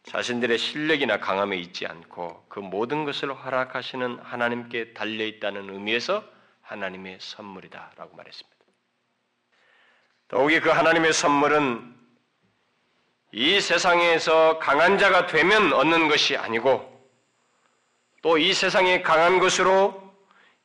자신들의 0.03 0.57
실력이나 0.57 1.19
강함에 1.19 1.57
있지 1.57 1.85
않고 1.85 2.45
그 2.49 2.59
모든 2.59 3.05
것을 3.05 3.33
허락하시는 3.33 4.19
하나님께 4.19 4.93
달려 4.93 5.25
있다는 5.25 5.69
의미에서 5.69 6.23
하나님의 6.61 7.17
선물이다라고 7.19 8.15
말했습니다. 8.15 8.57
더욱이 10.27 10.59
그 10.59 10.69
하나님의 10.69 11.13
선물은 11.13 11.95
이 13.33 13.61
세상에서 13.61 14.59
강한 14.59 14.97
자가 14.97 15.27
되면 15.27 15.71
얻는 15.73 16.07
것이 16.07 16.35
아니고 16.35 16.89
또 18.21 18.37
이 18.37 18.53
세상에 18.53 19.01
강한 19.01 19.39
것으로 19.39 19.99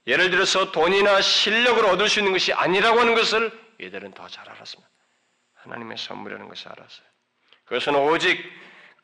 예를 0.06 0.30
들어서 0.30 0.70
돈이나 0.72 1.20
실력을 1.20 1.84
얻을 1.84 2.08
수 2.08 2.20
있는 2.20 2.32
것이 2.32 2.52
아니라고 2.52 3.00
하는 3.00 3.14
것을 3.14 3.50
이들은 3.80 4.12
더 4.12 4.28
잘 4.28 4.48
알았습니다. 4.48 4.88
하나님의 5.54 5.96
선물이라는 5.98 6.48
것을 6.48 6.68
알았어요. 6.70 7.06
그것은 7.64 7.94
오직 7.96 8.38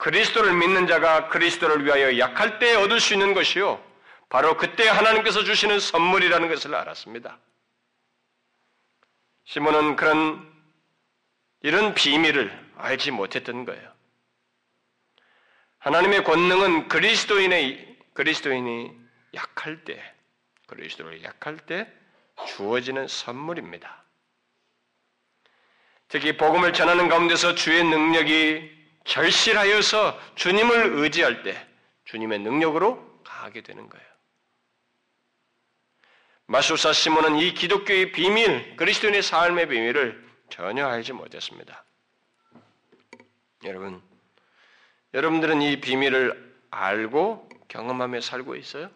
그리스도를 0.03 0.53
믿는 0.55 0.89
자가 0.89 1.29
그리스도를 1.29 1.85
위하여 1.85 2.19
약할 2.19 2.59
때 2.59 2.75
얻을 2.75 2.99
수 2.99 3.15
있는 3.15 3.35
것이요. 3.35 3.81
바로 4.29 4.57
그때 4.57 4.89
하나님께서 4.89 5.45
주시는 5.45 5.79
선물이라는 5.79 6.49
것을 6.49 6.75
알았습니다. 6.75 7.39
시몬은 9.45 9.95
그런 9.95 10.53
이런 11.61 11.95
비밀을 11.95 12.51
알지 12.79 13.13
못했던 13.13 13.65
거예요. 13.65 13.93
하나님의 15.79 16.25
권능은 16.25 16.89
그리스도인의 16.89 17.99
그리스도인이 18.15 18.91
약할 19.35 19.85
때 19.85 20.03
그리스도를 20.67 21.23
약할 21.23 21.59
때 21.59 21.89
주어지는 22.49 23.07
선물입니다. 23.07 24.03
특히 26.09 26.37
복음을 26.37 26.73
전하는 26.73 27.09
가운데서 27.09 27.55
주의 27.55 27.85
능력이 27.85 28.82
절실하여서 29.05 30.19
주님을 30.37 30.95
의지할 30.95 31.43
때 31.43 31.67
주님의 32.05 32.41
능력으로 32.41 33.21
가게 33.25 33.63
되는 33.63 33.89
거예요. 33.89 34.07
마술사 36.47 36.93
시몬은 36.93 37.39
이 37.39 37.55
기독교의 37.55 38.13
비밀, 38.13 38.77
그리스도인의 38.77 39.23
삶의 39.23 39.69
비밀을 39.69 40.23
전혀 40.51 40.87
알지 40.87 41.13
못했습니다. 41.13 41.85
여러분, 43.65 44.03
여러분들은 45.15 45.63
이 45.63 45.81
비밀을 45.81 46.53
알고 46.71 47.49
경험하며 47.69 48.21
살고 48.21 48.57
있어요? 48.57 48.91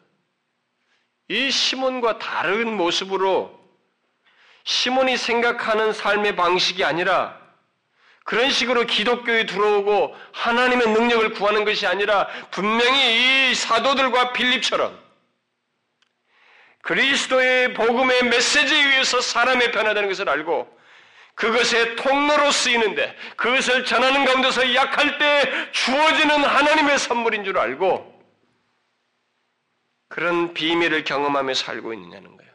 이 1.29 1.51
시몬과 1.51 2.19
다른 2.19 2.77
모습으로 2.77 3.59
시몬이 4.65 5.17
생각하는 5.17 5.93
삶의 5.93 6.37
방식이 6.37 6.85
아니라 6.85 7.41
그런 8.27 8.51
식으로 8.51 8.87
기독교에 8.87 9.47
들어오고 9.47 10.16
하나님의 10.33 10.89
능력을 10.89 11.31
구하는 11.35 11.64
것이 11.64 11.87
아니라 11.87 12.27
분명히 12.51 13.51
이 13.51 13.55
사도들과 13.55 14.33
빌립처럼 14.33 14.99
그리스도의 16.83 17.74
복음의 17.74 18.24
메시지에 18.24 18.79
의해서 18.79 19.20
사람의 19.20 19.70
변화되는 19.70 20.09
것을 20.09 20.29
알고 20.29 20.77
그것의 21.37 21.95
통로로 21.95 22.51
쓰이는데 22.51 23.16
그것을 23.37 23.85
전하는 23.85 24.24
가운데서 24.24 24.74
약할 24.74 25.18
때 25.18 25.70
주어지는 25.70 26.43
하나님의 26.43 26.99
선물인 26.99 27.45
줄 27.45 27.59
알고 27.59 28.12
그런 30.09 30.53
비밀을 30.53 31.05
경험하며 31.05 31.55
살고 31.55 31.93
있느냐는 31.95 32.37
거예요. 32.37 32.45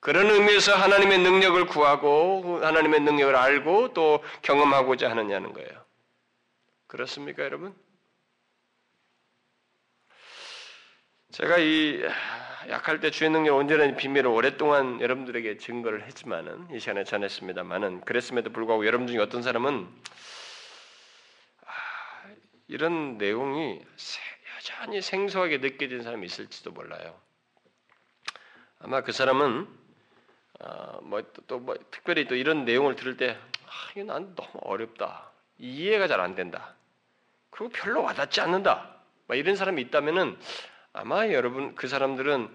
그런 0.00 0.30
의미에서 0.30 0.74
하나님의 0.74 1.18
능력을 1.18 1.66
구하고 1.66 2.64
하나님의 2.64 3.00
능력을 3.00 3.34
알고 3.34 3.94
또 3.94 4.22
경험하고자 4.42 5.10
하느냐는 5.10 5.52
거예요. 5.52 5.84
그렇습니까, 6.86 7.42
여러분? 7.42 7.74
제가 11.32 11.58
이 11.58 12.02
약할 12.68 13.00
때 13.00 13.10
주의 13.10 13.30
능력 13.30 13.56
온전한 13.56 13.96
비밀을 13.96 14.28
오랫동안 14.28 15.00
여러분들에게 15.00 15.58
증거를 15.58 16.04
했지만은 16.06 16.68
이 16.74 16.80
시간에 16.80 17.04
전했습니다만은 17.04 18.02
그랬음에도 18.02 18.50
불구하고 18.50 18.86
여러분 18.86 19.06
중에 19.06 19.18
어떤 19.18 19.42
사람은 19.42 19.88
아, 21.64 21.72
이런 22.66 23.18
내용이 23.18 23.80
여전히 24.56 25.00
생소하게 25.02 25.58
느껴지는 25.58 26.02
사람이 26.02 26.26
있을지도 26.26 26.72
몰라요. 26.72 27.18
아마 28.80 29.02
그 29.02 29.12
사람은 29.12 29.77
어, 30.60 31.00
뭐또 31.02 31.60
뭐 31.60 31.76
특별히 31.90 32.26
또 32.26 32.34
이런 32.34 32.64
내용을 32.64 32.96
들을 32.96 33.16
때 33.16 33.38
아, 33.66 33.90
이거 33.92 34.04
난 34.04 34.34
너무 34.34 34.50
어렵다. 34.62 35.30
이해가 35.58 36.08
잘 36.08 36.20
안 36.20 36.34
된다. 36.34 36.74
그리고 37.50 37.72
별로 37.72 38.02
와닿지 38.02 38.40
않는다. 38.40 38.96
뭐 39.26 39.36
이런 39.36 39.56
사람이 39.56 39.80
있다면은 39.82 40.38
아마 40.92 41.28
여러분 41.28 41.74
그 41.74 41.86
사람들은 41.88 42.48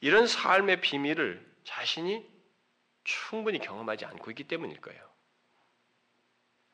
이런 0.00 0.26
삶의 0.26 0.80
비밀을 0.80 1.44
자신이 1.64 2.24
충분히 3.04 3.58
경험하지 3.58 4.04
않고 4.04 4.30
있기 4.32 4.44
때문일 4.44 4.80
거예요. 4.80 5.06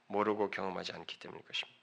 모르고 0.08 0.50
경험하지 0.50 0.92
않기 0.92 1.18
때문일 1.18 1.44
것입니다. 1.44 1.80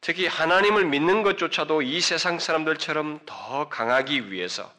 특히 0.00 0.26
하나님을 0.26 0.84
믿는 0.86 1.22
것조차도 1.22 1.82
이 1.82 2.00
세상 2.00 2.38
사람들처럼 2.38 3.20
더 3.26 3.68
강하기 3.68 4.30
위해서 4.30 4.72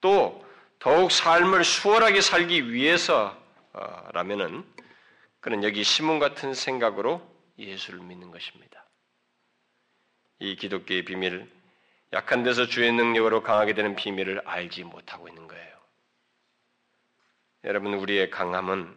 또 0.00 0.44
더욱 0.84 1.10
삶을 1.10 1.64
수월하게 1.64 2.20
살기 2.20 2.70
위해서라면은 2.70 4.62
그는 5.40 5.64
여기 5.64 5.82
시몬 5.82 6.18
같은 6.18 6.52
생각으로 6.52 7.26
예수를 7.58 8.00
믿는 8.00 8.30
것입니다. 8.30 8.84
이 10.40 10.56
기독교의 10.56 11.06
비밀, 11.06 11.50
약한 12.12 12.42
데서 12.42 12.66
주의 12.66 12.92
능력으로 12.92 13.42
강하게 13.42 13.72
되는 13.72 13.96
비밀을 13.96 14.42
알지 14.46 14.84
못하고 14.84 15.26
있는 15.26 15.48
거예요. 15.48 15.74
여러분, 17.64 17.94
우리의 17.94 18.28
강함은 18.28 18.94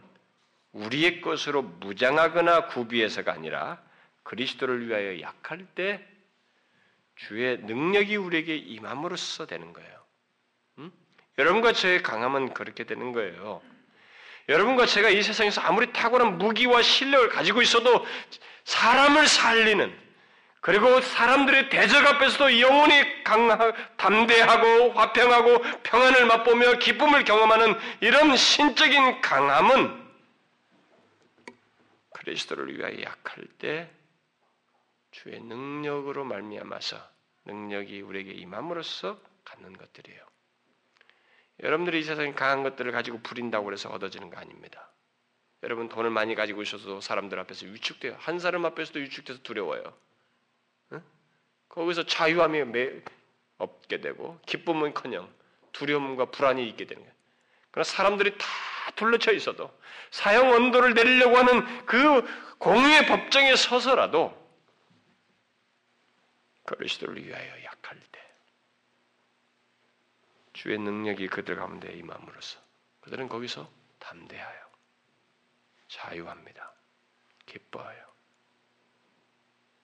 우리의 0.73 1.21
것으로 1.21 1.61
무장하거나 1.61 2.65
구비해서가 2.67 3.31
아니라 3.31 3.81
그리스도를 4.23 4.89
위하여 4.89 5.21
약할 5.21 5.65
때 5.73 6.05
주의 7.15 7.57
능력이 7.59 8.17
우리에게 8.17 8.57
임함으로써 8.57 9.45
되는 9.45 9.71
거예요. 9.71 9.97
음? 11.37 11.41
여러분과 11.41 11.73
저의 11.73 12.03
강함은 12.03 12.53
그렇게 12.53 12.83
되는 12.83 13.11
거예요. 13.11 13.61
여러분과 14.49 14.85
제가 14.85 15.09
이 15.09 15.21
세상에서 15.21 15.61
아무리 15.61 15.91
탁월한 15.91 16.37
무기와 16.37 16.81
실력을 16.81 17.29
가지고 17.29 17.61
있어도 17.61 18.05
사람을 18.63 19.27
살리는 19.27 20.07
그리고 20.61 20.99
사람들의 20.99 21.69
대적 21.69 22.05
앞에서도 22.05 22.59
영혼이 22.59 23.23
강하, 23.23 23.71
담대하고 23.95 24.91
화평하고 24.93 25.59
평안을 25.83 26.25
맛보며 26.25 26.73
기쁨을 26.79 27.23
경험하는 27.23 27.75
이런 28.01 28.35
신적인 28.35 29.21
강함은 29.21 30.07
그리스도를 32.13 32.77
위하여 32.77 33.01
약할 33.01 33.45
때 33.59 33.89
주의 35.11 35.39
능력으로 35.39 36.25
말미암아서 36.25 36.97
능력이 37.45 38.01
우리에게 38.01 38.31
임함으로써 38.31 39.19
갖는 39.45 39.77
것들이에요. 39.77 40.26
여러분들이 41.61 41.99
이 41.99 42.03
세상에 42.03 42.33
강한 42.33 42.63
것들을 42.63 42.91
가지고 42.91 43.19
부린다고 43.19 43.71
해서 43.73 43.89
얻어지는 43.89 44.29
거 44.29 44.37
아닙니다. 44.37 44.89
여러분 45.63 45.89
돈을 45.89 46.09
많이 46.11 46.35
가지고 46.35 46.61
있어도 46.61 47.01
사람들 47.01 47.39
앞에서 47.39 47.65
위축돼요. 47.65 48.15
한 48.19 48.39
사람 48.39 48.65
앞에서도 48.65 48.99
위축돼서 48.99 49.41
두려워요. 49.41 49.93
응? 50.93 51.03
거기서 51.69 52.05
자유함이 52.05 52.61
없게 53.57 54.01
되고 54.01 54.39
기쁨은커녕 54.45 55.27
두려움과 55.71 56.25
불안이 56.25 56.67
있게 56.69 56.85
되는 56.85 57.01
거예요. 57.01 57.15
그러나 57.71 57.83
사람들이 57.83 58.37
다 58.37 58.47
둘러쳐 58.95 59.31
있어도 59.33 59.75
사형 60.11 60.51
언도를 60.51 60.93
내리려고 60.93 61.37
하는 61.37 61.85
그 61.85 62.23
공유의 62.59 63.07
법정에 63.07 63.55
서서라도 63.55 64.35
그리스도를 66.65 67.23
위하여 67.25 67.63
약할 67.63 67.99
때 68.11 68.19
주의 70.57 70.79
능력이 70.79 71.27
그들 71.27 71.55
가운데 71.55 71.93
임함으로써 71.93 72.59
그들은 73.01 73.29
거기서 73.29 73.71
담대하여 73.99 74.71
자유합니다. 75.87 76.73
기뻐하여 77.45 78.11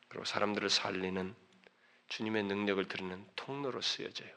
그리고 0.07 0.26
사람들을 0.26 0.71
살리는 0.71 1.36
주님의 2.07 2.45
능력을 2.45 2.88
드리는 2.88 3.30
통로로 3.36 3.82
쓰여져요. 3.82 4.36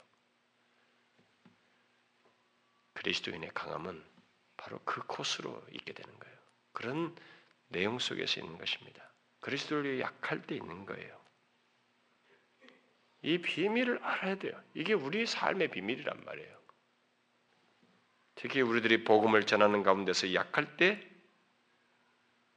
그리스도인의 2.92 3.52
강함은 3.54 4.04
바로 4.58 4.78
그 4.84 5.06
코스로 5.06 5.64
있게 5.72 5.94
되는 5.94 6.18
거예요. 6.18 6.36
그런 6.72 7.16
내용 7.68 7.98
속에서 7.98 8.42
있는 8.42 8.58
것입니다. 8.58 9.10
그리스도를 9.40 10.00
약할 10.00 10.42
때 10.42 10.54
있는 10.54 10.84
거예요. 10.84 11.18
이 13.22 13.38
비밀을 13.38 13.98
알아야 14.02 14.36
돼요. 14.36 14.52
이게 14.74 14.92
우리 14.92 15.26
삶의 15.26 15.68
비밀이란 15.68 16.22
말이에요. 16.24 16.56
특히 18.36 18.60
우리들이 18.60 19.04
복음을 19.04 19.44
전하는 19.44 19.82
가운데서 19.82 20.34
약할 20.34 20.76
때 20.76 21.00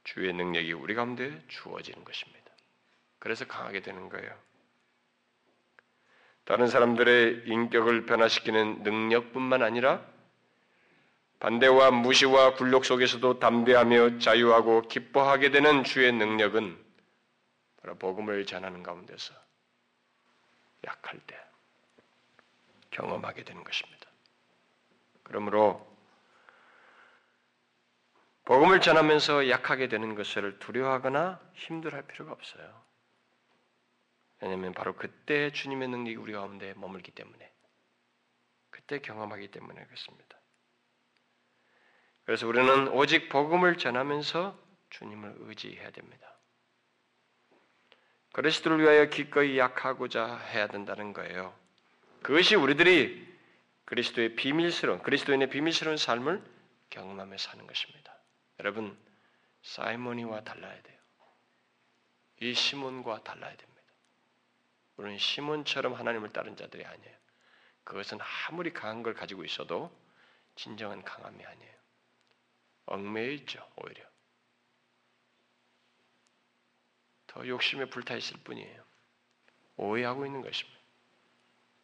주의 0.04 0.32
능력이 0.32 0.72
우리 0.72 0.94
가운데 0.94 1.42
주어지는 1.48 2.04
것입니다. 2.04 2.40
그래서 3.18 3.46
강하게 3.46 3.80
되는 3.80 4.08
거예요. 4.08 4.30
다른 6.44 6.66
사람들의 6.66 7.44
인격을 7.46 8.06
변화시키는 8.06 8.82
능력뿐만 8.82 9.62
아니라 9.62 10.04
반대와 11.38 11.90
무시와 11.90 12.56
굴욕 12.56 12.84
속에서도 12.84 13.38
담대하며 13.38 14.18
자유하고 14.18 14.82
기뻐하게 14.82 15.50
되는 15.50 15.84
주의 15.84 16.12
능력은 16.12 16.76
바로 17.80 17.94
복음을 17.96 18.44
전하는 18.44 18.82
가운데서 18.82 19.32
약할 20.84 21.18
때 21.26 21.38
경험하게 22.90 23.44
되는 23.44 23.62
것입니다. 23.64 24.08
그러므로 25.22 25.88
복음을 28.44 28.80
전하면서 28.80 29.48
약하게 29.48 29.88
되는 29.88 30.14
것을 30.14 30.58
두려워하거나 30.58 31.40
힘들할 31.54 32.02
필요가 32.02 32.32
없어요. 32.32 32.82
왜냐하면 34.40 34.72
바로 34.72 34.96
그때 34.96 35.52
주님의 35.52 35.88
능력이 35.88 36.16
우리 36.16 36.32
가운데 36.32 36.74
머물기 36.74 37.12
때문에 37.12 37.52
그때 38.70 38.98
경험하기 39.00 39.52
때문에 39.52 39.84
그렇습니다. 39.84 40.36
그래서 42.24 42.46
우리는 42.46 42.88
오직 42.88 43.28
복음을 43.28 43.76
전하면서 43.76 44.58
주님을 44.90 45.36
의지해야 45.38 45.90
됩니다. 45.90 46.39
그리스도를 48.32 48.80
위하여 48.80 49.06
기꺼이 49.06 49.58
약하고자 49.58 50.36
해야 50.36 50.68
된다는 50.68 51.12
거예요. 51.12 51.54
그것이 52.22 52.54
우리들이 52.54 53.28
그리스도의 53.86 54.36
비밀스러운 54.36 55.02
그리스도인의 55.02 55.50
비밀스러운 55.50 55.96
삶을 55.96 56.42
경험하며 56.90 57.38
사는 57.38 57.66
것입니다. 57.66 58.16
여러분 58.60 58.96
사이모니와 59.62 60.42
달라야 60.42 60.82
돼요. 60.82 60.98
이 62.40 62.54
시몬과 62.54 63.24
달라야 63.24 63.56
됩니다. 63.56 63.70
우리는 64.96 65.18
시몬처럼 65.18 65.94
하나님을 65.94 66.30
따른 66.30 66.56
자들이 66.56 66.84
아니에요. 66.84 67.16
그것은 67.84 68.18
아무리 68.48 68.72
강한 68.72 69.02
걸 69.02 69.14
가지고 69.14 69.44
있어도 69.44 69.90
진정한 70.54 71.02
강함이 71.02 71.44
아니에요. 71.44 71.74
얽매여 72.86 73.30
있죠, 73.32 73.66
오히려. 73.76 74.09
더 77.30 77.46
욕심에 77.46 77.84
불타 77.84 78.16
있을 78.16 78.38
뿐이에요. 78.42 78.82
오해하고 79.76 80.26
있는 80.26 80.42
것입니다. 80.42 80.80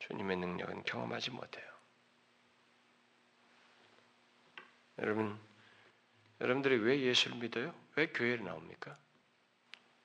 주님의 0.00 0.38
능력은 0.38 0.82
경험하지 0.82 1.30
못해요. 1.30 1.64
여러분, 4.98 5.38
여러분들이 6.40 6.78
왜 6.78 7.00
예수를 7.00 7.38
믿어요? 7.38 7.72
왜 7.94 8.08
교회에 8.08 8.38
나옵니까? 8.38 8.98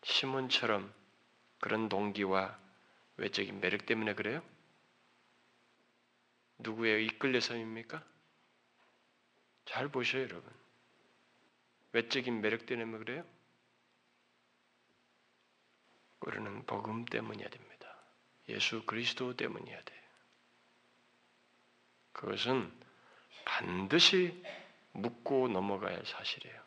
시몬처럼 0.04 0.94
그런 1.60 1.90
동기와 1.90 2.60
외적인 3.18 3.62
매력 3.62 3.88
때문에 3.88 4.14
그래요? 4.14 4.44
누구에 6.60 7.04
이끌려서입니까? 7.04 8.04
잘 9.66 9.88
보셔요, 9.88 10.22
여러분. 10.22 10.54
외적인 11.94 12.42
매력 12.42 12.68
때문에 12.68 13.00
그래요? 13.00 13.26
우리는 16.22 16.66
복음 16.66 17.06
때문이어야 17.06 17.50
됩니다. 17.50 17.96
예수 18.50 18.86
그리스도 18.86 19.36
때문이어야 19.36 19.84
돼요. 19.84 20.02
그것은 22.14 22.72
반드시 23.46 24.44
묻고 24.94 25.48
넘어가야 25.48 25.96
할 25.98 26.06
사실이에요. 26.06 26.62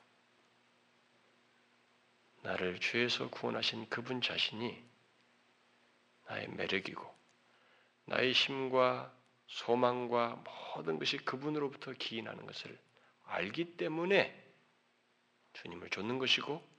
나를 2.43 2.79
죄에서 2.81 3.31
구원하신 3.31 3.89
그분 3.89 4.21
자신이 4.21 4.85
나의 6.27 6.49
매력이고 6.49 7.15
나의 8.07 8.33
힘과 8.33 9.15
소망과 9.47 10.43
모든 10.77 10.99
것이 10.99 11.19
그분으로부터 11.19 11.93
기인하는 11.93 12.45
것을 12.45 12.79
알기 13.25 13.77
때문에 13.77 14.43
주님을 15.55 15.91
좇는 15.91 16.19
것이고 16.19 16.74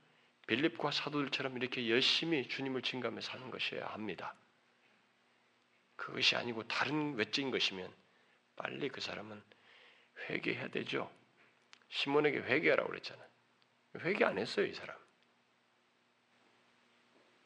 빌립과 0.47 0.91
사도들처럼 0.91 1.57
이렇게 1.57 1.89
열심히 1.89 2.47
주님을 2.47 2.81
증가하며 2.81 3.21
사는 3.21 3.49
것이어야 3.49 3.87
합니다. 3.87 4.35
그것이 5.95 6.35
아니고 6.35 6.67
다른 6.67 7.15
외적인 7.15 7.51
것이면 7.51 7.91
빨리 8.55 8.89
그 8.89 9.01
사람은 9.01 9.41
회개해야 10.29 10.69
되죠. 10.69 11.11
시몬에게 11.89 12.39
회개하라고 12.39 12.89
그랬잖아요. 12.89 13.27
회개 13.99 14.25
안 14.25 14.37
했어요, 14.37 14.65
이 14.65 14.73
사람. 14.73 14.97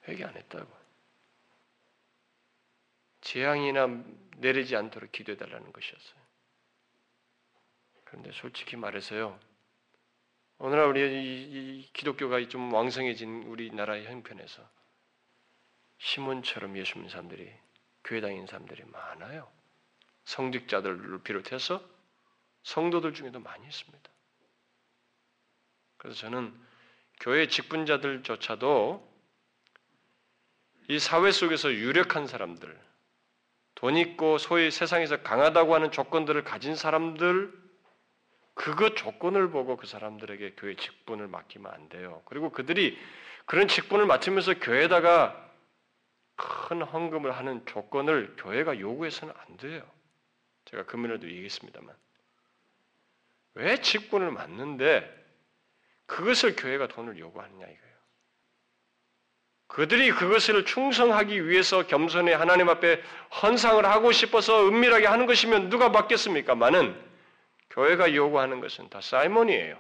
회개 0.08 0.24
안 0.24 0.36
했다고. 0.36 0.80
재앙이나 3.22 3.88
내리지 4.38 4.76
않도록 4.76 5.12
기도해달라는 5.12 5.72
것이었어요. 5.72 6.20
그런데 8.06 8.32
솔직히 8.32 8.76
말해서요, 8.76 9.40
오늘날 10.58 10.88
우리 10.88 11.02
이, 11.02 11.52
이 11.52 11.59
기독교가 12.00 12.48
좀 12.48 12.74
왕성해진 12.74 13.44
우리나라의 13.44 14.06
형편에서 14.06 14.66
시몬처럼 15.98 16.78
예수 16.78 16.96
믿는 16.96 17.10
사람들이 17.10 17.54
교회 18.06 18.22
다니는 18.22 18.48
사람들이 18.48 18.86
많아요. 18.86 19.52
성직자들을 20.24 21.24
비롯해서 21.24 21.84
성도들 22.64 23.14
중에도 23.14 23.42
많이 23.42 23.66
있습니다. 23.66 24.10
그래서 25.98 26.18
저는 26.20 26.58
교회 27.20 27.48
직분자들조차도 27.48 29.06
이 30.88 31.00
사회 31.00 31.32
속에서 31.32 31.74
유력한 31.74 32.28
사람들, 32.28 32.80
돈 33.76 33.98
있고 33.98 34.38
소위 34.38 34.72
세상에서 34.72 35.22
강하다고 35.22 35.76
하는 35.76 35.92
조건들을 35.92 36.46
가진 36.46 36.78
사람들, 36.78 37.52
그거 38.60 38.94
조건을 38.94 39.52
보고 39.52 39.78
그 39.78 39.88
사람들에게 39.88 40.56
교회 40.58 40.76
직분을 40.76 41.30
맡기면 41.30 41.72
안 41.72 41.88
돼요. 41.88 42.22
그리고 42.26 42.50
그들이 42.50 43.00
그런 43.46 43.70
직분을 43.70 44.06
맡으면서 44.06 44.56
교회에다가 44.56 45.50
큰 46.36 46.82
헌금을 46.82 47.32
하는 47.32 47.66
조건을 47.66 48.36
교회가 48.38 48.82
요구해서는 48.82 49.34
안 49.38 49.56
돼요. 49.56 49.90
제가 50.66 50.86
금요일에도 50.88 51.30
얘기했습니다만. 51.30 51.96
왜 53.54 53.80
직분을 53.80 54.30
맡는데 54.32 55.10
그것을 56.06 56.58
교회가 56.58 56.90
돈을 56.90 57.18
요구하느냐 57.18 57.66
이거예요. 57.66 57.96
그들이 59.68 60.12
그것을 60.12 60.66
충성하기 60.66 61.48
위해서 61.48 61.88
겸손히 61.88 62.34
하나님 62.34 62.68
앞에 62.68 63.02
헌상을 63.42 63.86
하고 63.86 64.12
싶어서 64.12 64.68
은밀하게 64.68 65.08
하는 65.08 65.28
것이면 65.28 65.70
누가 65.70 65.94
받겠습니까? 65.94 66.56
많은 66.56 67.09
교회가 67.70 68.14
요구하는 68.16 68.62
것은 68.62 68.90
다 68.90 69.02
사이몬이에요. 69.02 69.80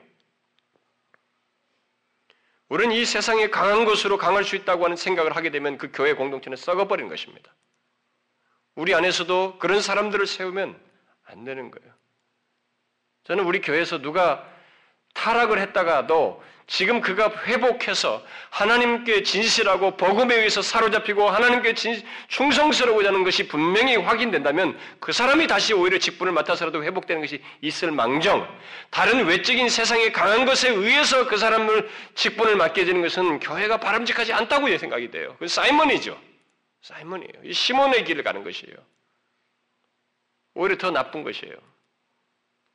우리는 2.69 2.95
이 2.95 3.03
세상에 3.03 3.49
강한 3.49 3.83
것으로 3.85 4.17
강할 4.17 4.43
수 4.43 4.55
있다고 4.55 4.85
하는 4.85 4.95
생각을 4.95 5.35
하게 5.35 5.49
되면 5.49 5.77
그 5.77 5.91
교회 5.91 6.13
공동체는 6.13 6.55
썩어버리는 6.55 7.09
것입니다. 7.09 7.53
우리 8.75 8.93
안에서도 8.93 9.57
그런 9.57 9.81
사람들을 9.81 10.25
세우면 10.27 10.79
안 11.25 11.43
되는 11.43 11.71
거예요. 11.71 11.93
저는 13.23 13.43
우리 13.43 13.59
교회에서 13.61 13.99
누가 14.01 14.47
타락을 15.15 15.59
했다가도 15.59 16.43
지금 16.69 17.01
그가 17.01 17.31
회복해서 17.45 18.23
하나님께 18.51 19.23
진실하고 19.23 19.97
복음에 19.97 20.35
의해서 20.35 20.61
사로잡히고 20.61 21.27
하나님께 21.27 21.73
진, 21.73 21.99
충성스러워야 22.27 23.07
하는 23.07 23.23
것이 23.23 23.47
분명히 23.47 23.95
확인된다면 23.95 24.77
그 24.99 25.11
사람이 25.11 25.47
다시 25.47 25.73
오히려 25.73 25.97
직분을 25.97 26.31
맡아서라도 26.31 26.83
회복되는 26.83 27.23
것이 27.23 27.41
있을 27.61 27.91
망정 27.91 28.47
다른 28.91 29.25
외적인 29.25 29.67
세상에 29.67 30.11
강한 30.11 30.45
것에 30.45 30.69
의해서 30.69 31.27
그 31.27 31.37
사람을 31.37 31.89
직분을 32.13 32.55
맡게 32.55 32.85
되는 32.85 33.01
것은 33.01 33.39
교회가 33.39 33.77
바람직하지 33.77 34.31
않다고 34.33 34.77
생각이 34.77 35.09
돼요. 35.09 35.35
그 35.39 35.47
사이먼이죠. 35.47 36.21
사이먼이에요. 36.83 37.51
시몬의 37.51 38.03
길을 38.03 38.23
가는 38.23 38.43
것이에요. 38.43 38.75
오히려 40.53 40.77
더 40.77 40.91
나쁜 40.91 41.23
것이에요. 41.23 41.55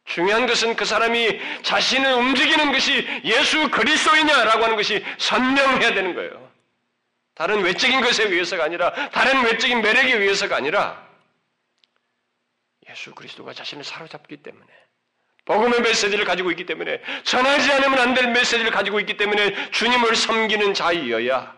중요한 0.04 0.46
것은 0.46 0.76
그 0.76 0.84
사람이 0.84 1.40
자신을 1.62 2.12
움직이는 2.12 2.72
것이 2.72 3.06
예수 3.24 3.70
그리스도이냐라고 3.70 4.64
하는 4.64 4.76
것이 4.76 5.04
선명해야 5.18 5.94
되는 5.94 6.14
거예요. 6.14 6.52
다른 7.34 7.62
외적인 7.62 8.00
것에 8.00 8.24
의해서가 8.24 8.64
아니라 8.64 8.92
다른 9.10 9.44
외적인 9.44 9.80
매력에 9.82 10.14
의해서가 10.14 10.56
아니라 10.56 11.04
예수 12.88 13.12
그리스도가 13.14 13.54
자신을 13.54 13.82
사로잡기 13.82 14.36
때문에 14.36 14.66
복음의 15.46 15.80
메시지를 15.82 16.24
가지고 16.24 16.50
있기 16.52 16.64
때문에 16.64 17.02
전하지 17.24 17.72
않으면 17.72 17.98
안 17.98 18.14
될 18.14 18.30
메시지를 18.30 18.70
가지고 18.70 19.00
있기 19.00 19.16
때문에 19.16 19.70
주님을 19.72 20.14
섬기는 20.14 20.74
자이어야 20.74 21.56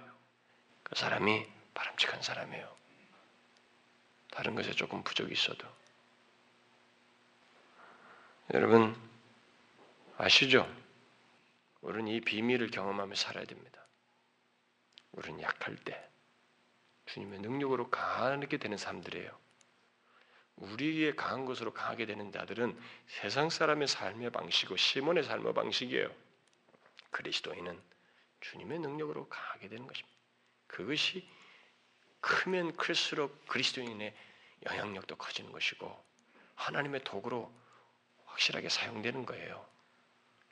그 0.82 0.94
사람이 0.94 1.44
바람직한 1.74 2.22
사람이에요. 2.22 2.74
다른 4.30 4.54
것에 4.54 4.70
조금 4.72 5.02
부족이 5.02 5.32
있어도 5.32 5.66
여러분 8.54 8.96
아시죠? 10.18 10.72
우리는 11.80 12.06
이 12.12 12.20
비밀을 12.20 12.70
경험하며 12.70 13.16
살아야 13.16 13.44
됩니다. 13.44 13.84
우리는 15.10 15.42
약할 15.42 15.74
때 15.76 16.08
주님의 17.06 17.40
능력으로 17.40 17.90
강하게 17.90 18.58
되는 18.58 18.76
사람들이에요. 18.76 19.36
우리의 20.56 21.16
강한 21.16 21.44
것으로 21.44 21.74
강하게 21.74 22.06
되는 22.06 22.30
자들은 22.30 22.78
세상 23.08 23.50
사람의 23.50 23.88
삶의 23.88 24.30
방식이고 24.30 24.76
시몬의 24.76 25.24
삶의 25.24 25.52
방식이에요. 25.52 26.08
그리스도인은 27.10 27.82
주님의 28.42 28.78
능력으로 28.78 29.28
강하게 29.28 29.68
되는 29.68 29.88
것입니다. 29.88 30.16
그것이 30.68 31.28
크면 32.20 32.76
클수록 32.76 33.44
그리스도인의 33.48 34.14
영향력도 34.66 35.16
커지는 35.16 35.50
것이고 35.50 36.04
하나님의 36.54 37.02
도구로 37.02 37.52
확실하게 38.36 38.68
사용되는 38.68 39.24
거예요. 39.24 39.66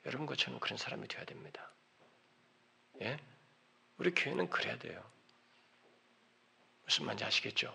여러분 0.05 0.25
것처럼 0.25 0.59
그런 0.59 0.77
사람이 0.77 1.07
되어야 1.07 1.25
됩니다. 1.25 1.69
예? 3.01 3.19
우리 3.97 4.11
교회는 4.11 4.49
그래야 4.49 4.77
돼요. 4.77 5.03
무슨 6.83 7.05
말인지 7.05 7.23
아시겠죠? 7.25 7.73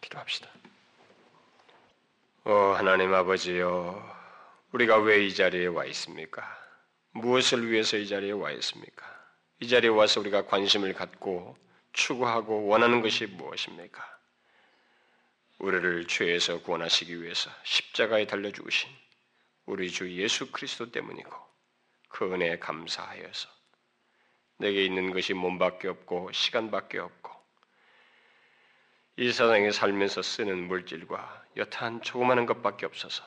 기도합시다. 0.00 0.50
어, 2.44 2.74
하나님 2.76 3.12
아버지요. 3.14 4.10
우리가 4.72 4.98
왜 4.98 5.26
이 5.26 5.34
자리에 5.34 5.66
와 5.66 5.84
있습니까? 5.86 6.42
무엇을 7.12 7.70
위해서 7.70 7.96
이 7.96 8.06
자리에 8.06 8.32
와 8.32 8.50
있습니까? 8.52 9.06
이 9.60 9.68
자리에 9.68 9.90
와서 9.90 10.20
우리가 10.20 10.46
관심을 10.46 10.92
갖고 10.94 11.56
추구하고 11.92 12.66
원하는 12.66 13.00
것이 13.02 13.26
무엇입니까? 13.26 14.21
우리를 15.62 16.08
죄에서 16.08 16.60
구원하시기 16.60 17.22
위해서 17.22 17.48
십자가에 17.62 18.26
달려 18.26 18.50
죽으신 18.50 18.90
우리 19.64 19.92
주 19.92 20.10
예수 20.10 20.50
그리스도 20.50 20.90
때문이고 20.90 21.30
그 22.08 22.32
은혜에 22.32 22.58
감사하여서 22.58 23.48
내게 24.58 24.84
있는 24.84 25.12
것이 25.12 25.34
몸밖에 25.34 25.86
없고 25.86 26.32
시간밖에 26.32 26.98
없고 26.98 27.30
이 29.18 29.30
세상에 29.30 29.70
살면서 29.70 30.22
쓰는 30.22 30.66
물질과 30.66 31.44
여타한 31.56 32.02
조그마한 32.02 32.44
것밖에 32.46 32.84
없어서 32.84 33.22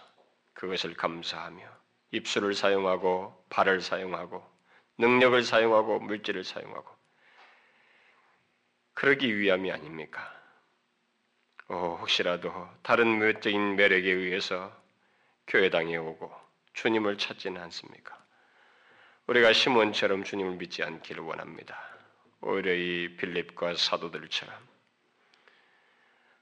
그것을 0.53 0.93
감사하며 0.93 1.65
입술을 2.11 2.53
사용하고 2.53 3.45
발을 3.49 3.79
사용하고 3.79 4.45
능력을 4.97 5.41
사용하고 5.41 5.99
물질을 5.99 6.43
사용하고 6.43 6.93
그러기 8.93 9.38
위함이 9.38 9.71
아닙니까? 9.71 10.44
어, 11.68 11.97
혹시라도 11.99 12.51
다른 12.84 13.20
외적인 13.20 13.76
매력에 13.76 14.11
의해서 14.11 14.72
교회당에 15.47 15.97
오고 15.97 16.32
주님을 16.74 17.18
찾지는 17.18 17.61
않습니까? 17.63 18.16
우리가 19.28 19.53
시몬처럼 19.53 20.24
주님을 20.24 20.57
믿지 20.57 20.84
않기를 20.84 21.24
원합니다. 21.24 21.76
오히려 22.41 22.74
이 22.74 23.16
빌립과 23.18 23.76
사도들처럼 23.76 24.53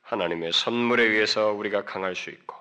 하나님의 0.01 0.51
선물에 0.51 1.03
의해서 1.03 1.51
우리가 1.51 1.85
강할 1.85 2.15
수 2.15 2.29
있고 2.29 2.55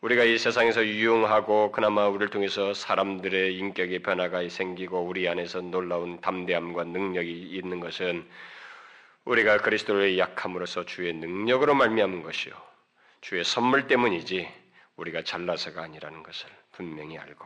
우리가 0.00 0.22
이 0.22 0.38
세상에서 0.38 0.86
유용하고 0.86 1.72
그나마 1.72 2.06
우리를 2.06 2.30
통해서 2.30 2.72
사람들의 2.72 3.56
인격의 3.56 3.98
변화가 4.00 4.48
생기고 4.48 5.00
우리 5.00 5.28
안에서 5.28 5.60
놀라운 5.60 6.20
담대함과 6.20 6.84
능력이 6.84 7.32
있는 7.32 7.80
것은 7.80 8.24
우리가 9.28 9.58
그리스도의 9.58 10.18
약함으로써 10.18 10.86
주의 10.86 11.12
능력으로 11.12 11.74
말미암은 11.74 12.22
것이요 12.22 12.54
주의 13.20 13.44
선물 13.44 13.86
때문이지 13.86 14.48
우리가 14.96 15.22
잘나서가 15.22 15.82
아니라는 15.82 16.22
것을 16.22 16.48
분명히 16.72 17.18
알고 17.18 17.44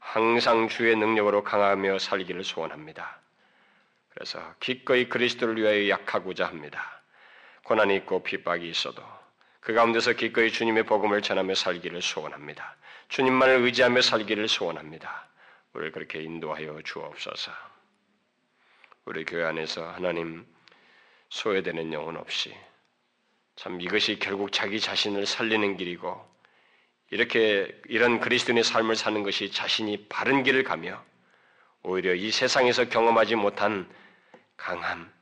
항상 0.00 0.66
주의 0.68 0.96
능력으로 0.96 1.44
강하며 1.44 2.00
살기를 2.00 2.42
소원합니다. 2.42 3.20
그래서 4.08 4.54
기꺼이 4.58 5.08
그리스도를 5.08 5.56
위하여 5.56 5.88
약하고자 5.88 6.44
합니다. 6.44 7.02
고난이 7.62 7.94
있고 7.98 8.24
핍박이 8.24 8.68
있어도 8.68 9.00
그 9.60 9.74
가운데서 9.74 10.14
기꺼이 10.14 10.50
주님의 10.50 10.86
복음을 10.86 11.22
전하며 11.22 11.54
살기를 11.54 12.02
소원합니다. 12.02 12.76
주님만을 13.10 13.60
의지하며 13.60 14.00
살기를 14.00 14.48
소원합니다. 14.48 15.28
우리를 15.72 15.92
그렇게 15.92 16.20
인도하여 16.20 16.80
주옵소서. 16.82 17.52
우리 19.04 19.24
교회 19.24 19.44
안에서 19.44 19.88
하나님 19.88 20.44
소외되는 21.30 21.92
영혼 21.92 22.16
없이 22.16 22.54
참 23.56 23.80
이것이 23.80 24.18
결국 24.18 24.52
자기 24.52 24.80
자신을 24.80 25.26
살리는 25.26 25.76
길이고 25.76 26.36
이렇게 27.10 27.80
이런 27.88 28.20
그리스도인의 28.20 28.64
삶을 28.64 28.96
사는 28.96 29.22
것이 29.22 29.50
자신이 29.50 30.08
바른 30.08 30.42
길을 30.42 30.64
가며 30.64 31.02
오히려 31.82 32.14
이 32.14 32.30
세상에서 32.30 32.88
경험하지 32.88 33.36
못한 33.36 33.88
강함, 34.56 35.12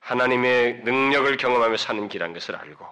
하나님의 0.00 0.80
능력을 0.84 1.36
경험하며 1.36 1.76
사는 1.76 2.08
길한 2.08 2.32
것을 2.32 2.56
알고 2.56 2.86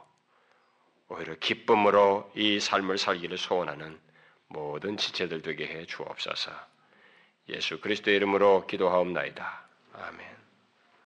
오히려 1.09 1.35
기쁨으로 1.37 2.31
이 2.35 2.61
삶을 2.61 2.99
살기를 2.99 3.39
소원하는 3.39 3.99
모든 4.49 4.97
지체들 4.97 5.43
되게 5.43 5.67
해 5.67 5.87
주옵소서. 5.87 6.51
예수 7.49 7.81
그리스도의 7.81 8.17
이름으로 8.17 8.67
기도하옵나이다. 8.67 9.69
아멘. 9.95 10.36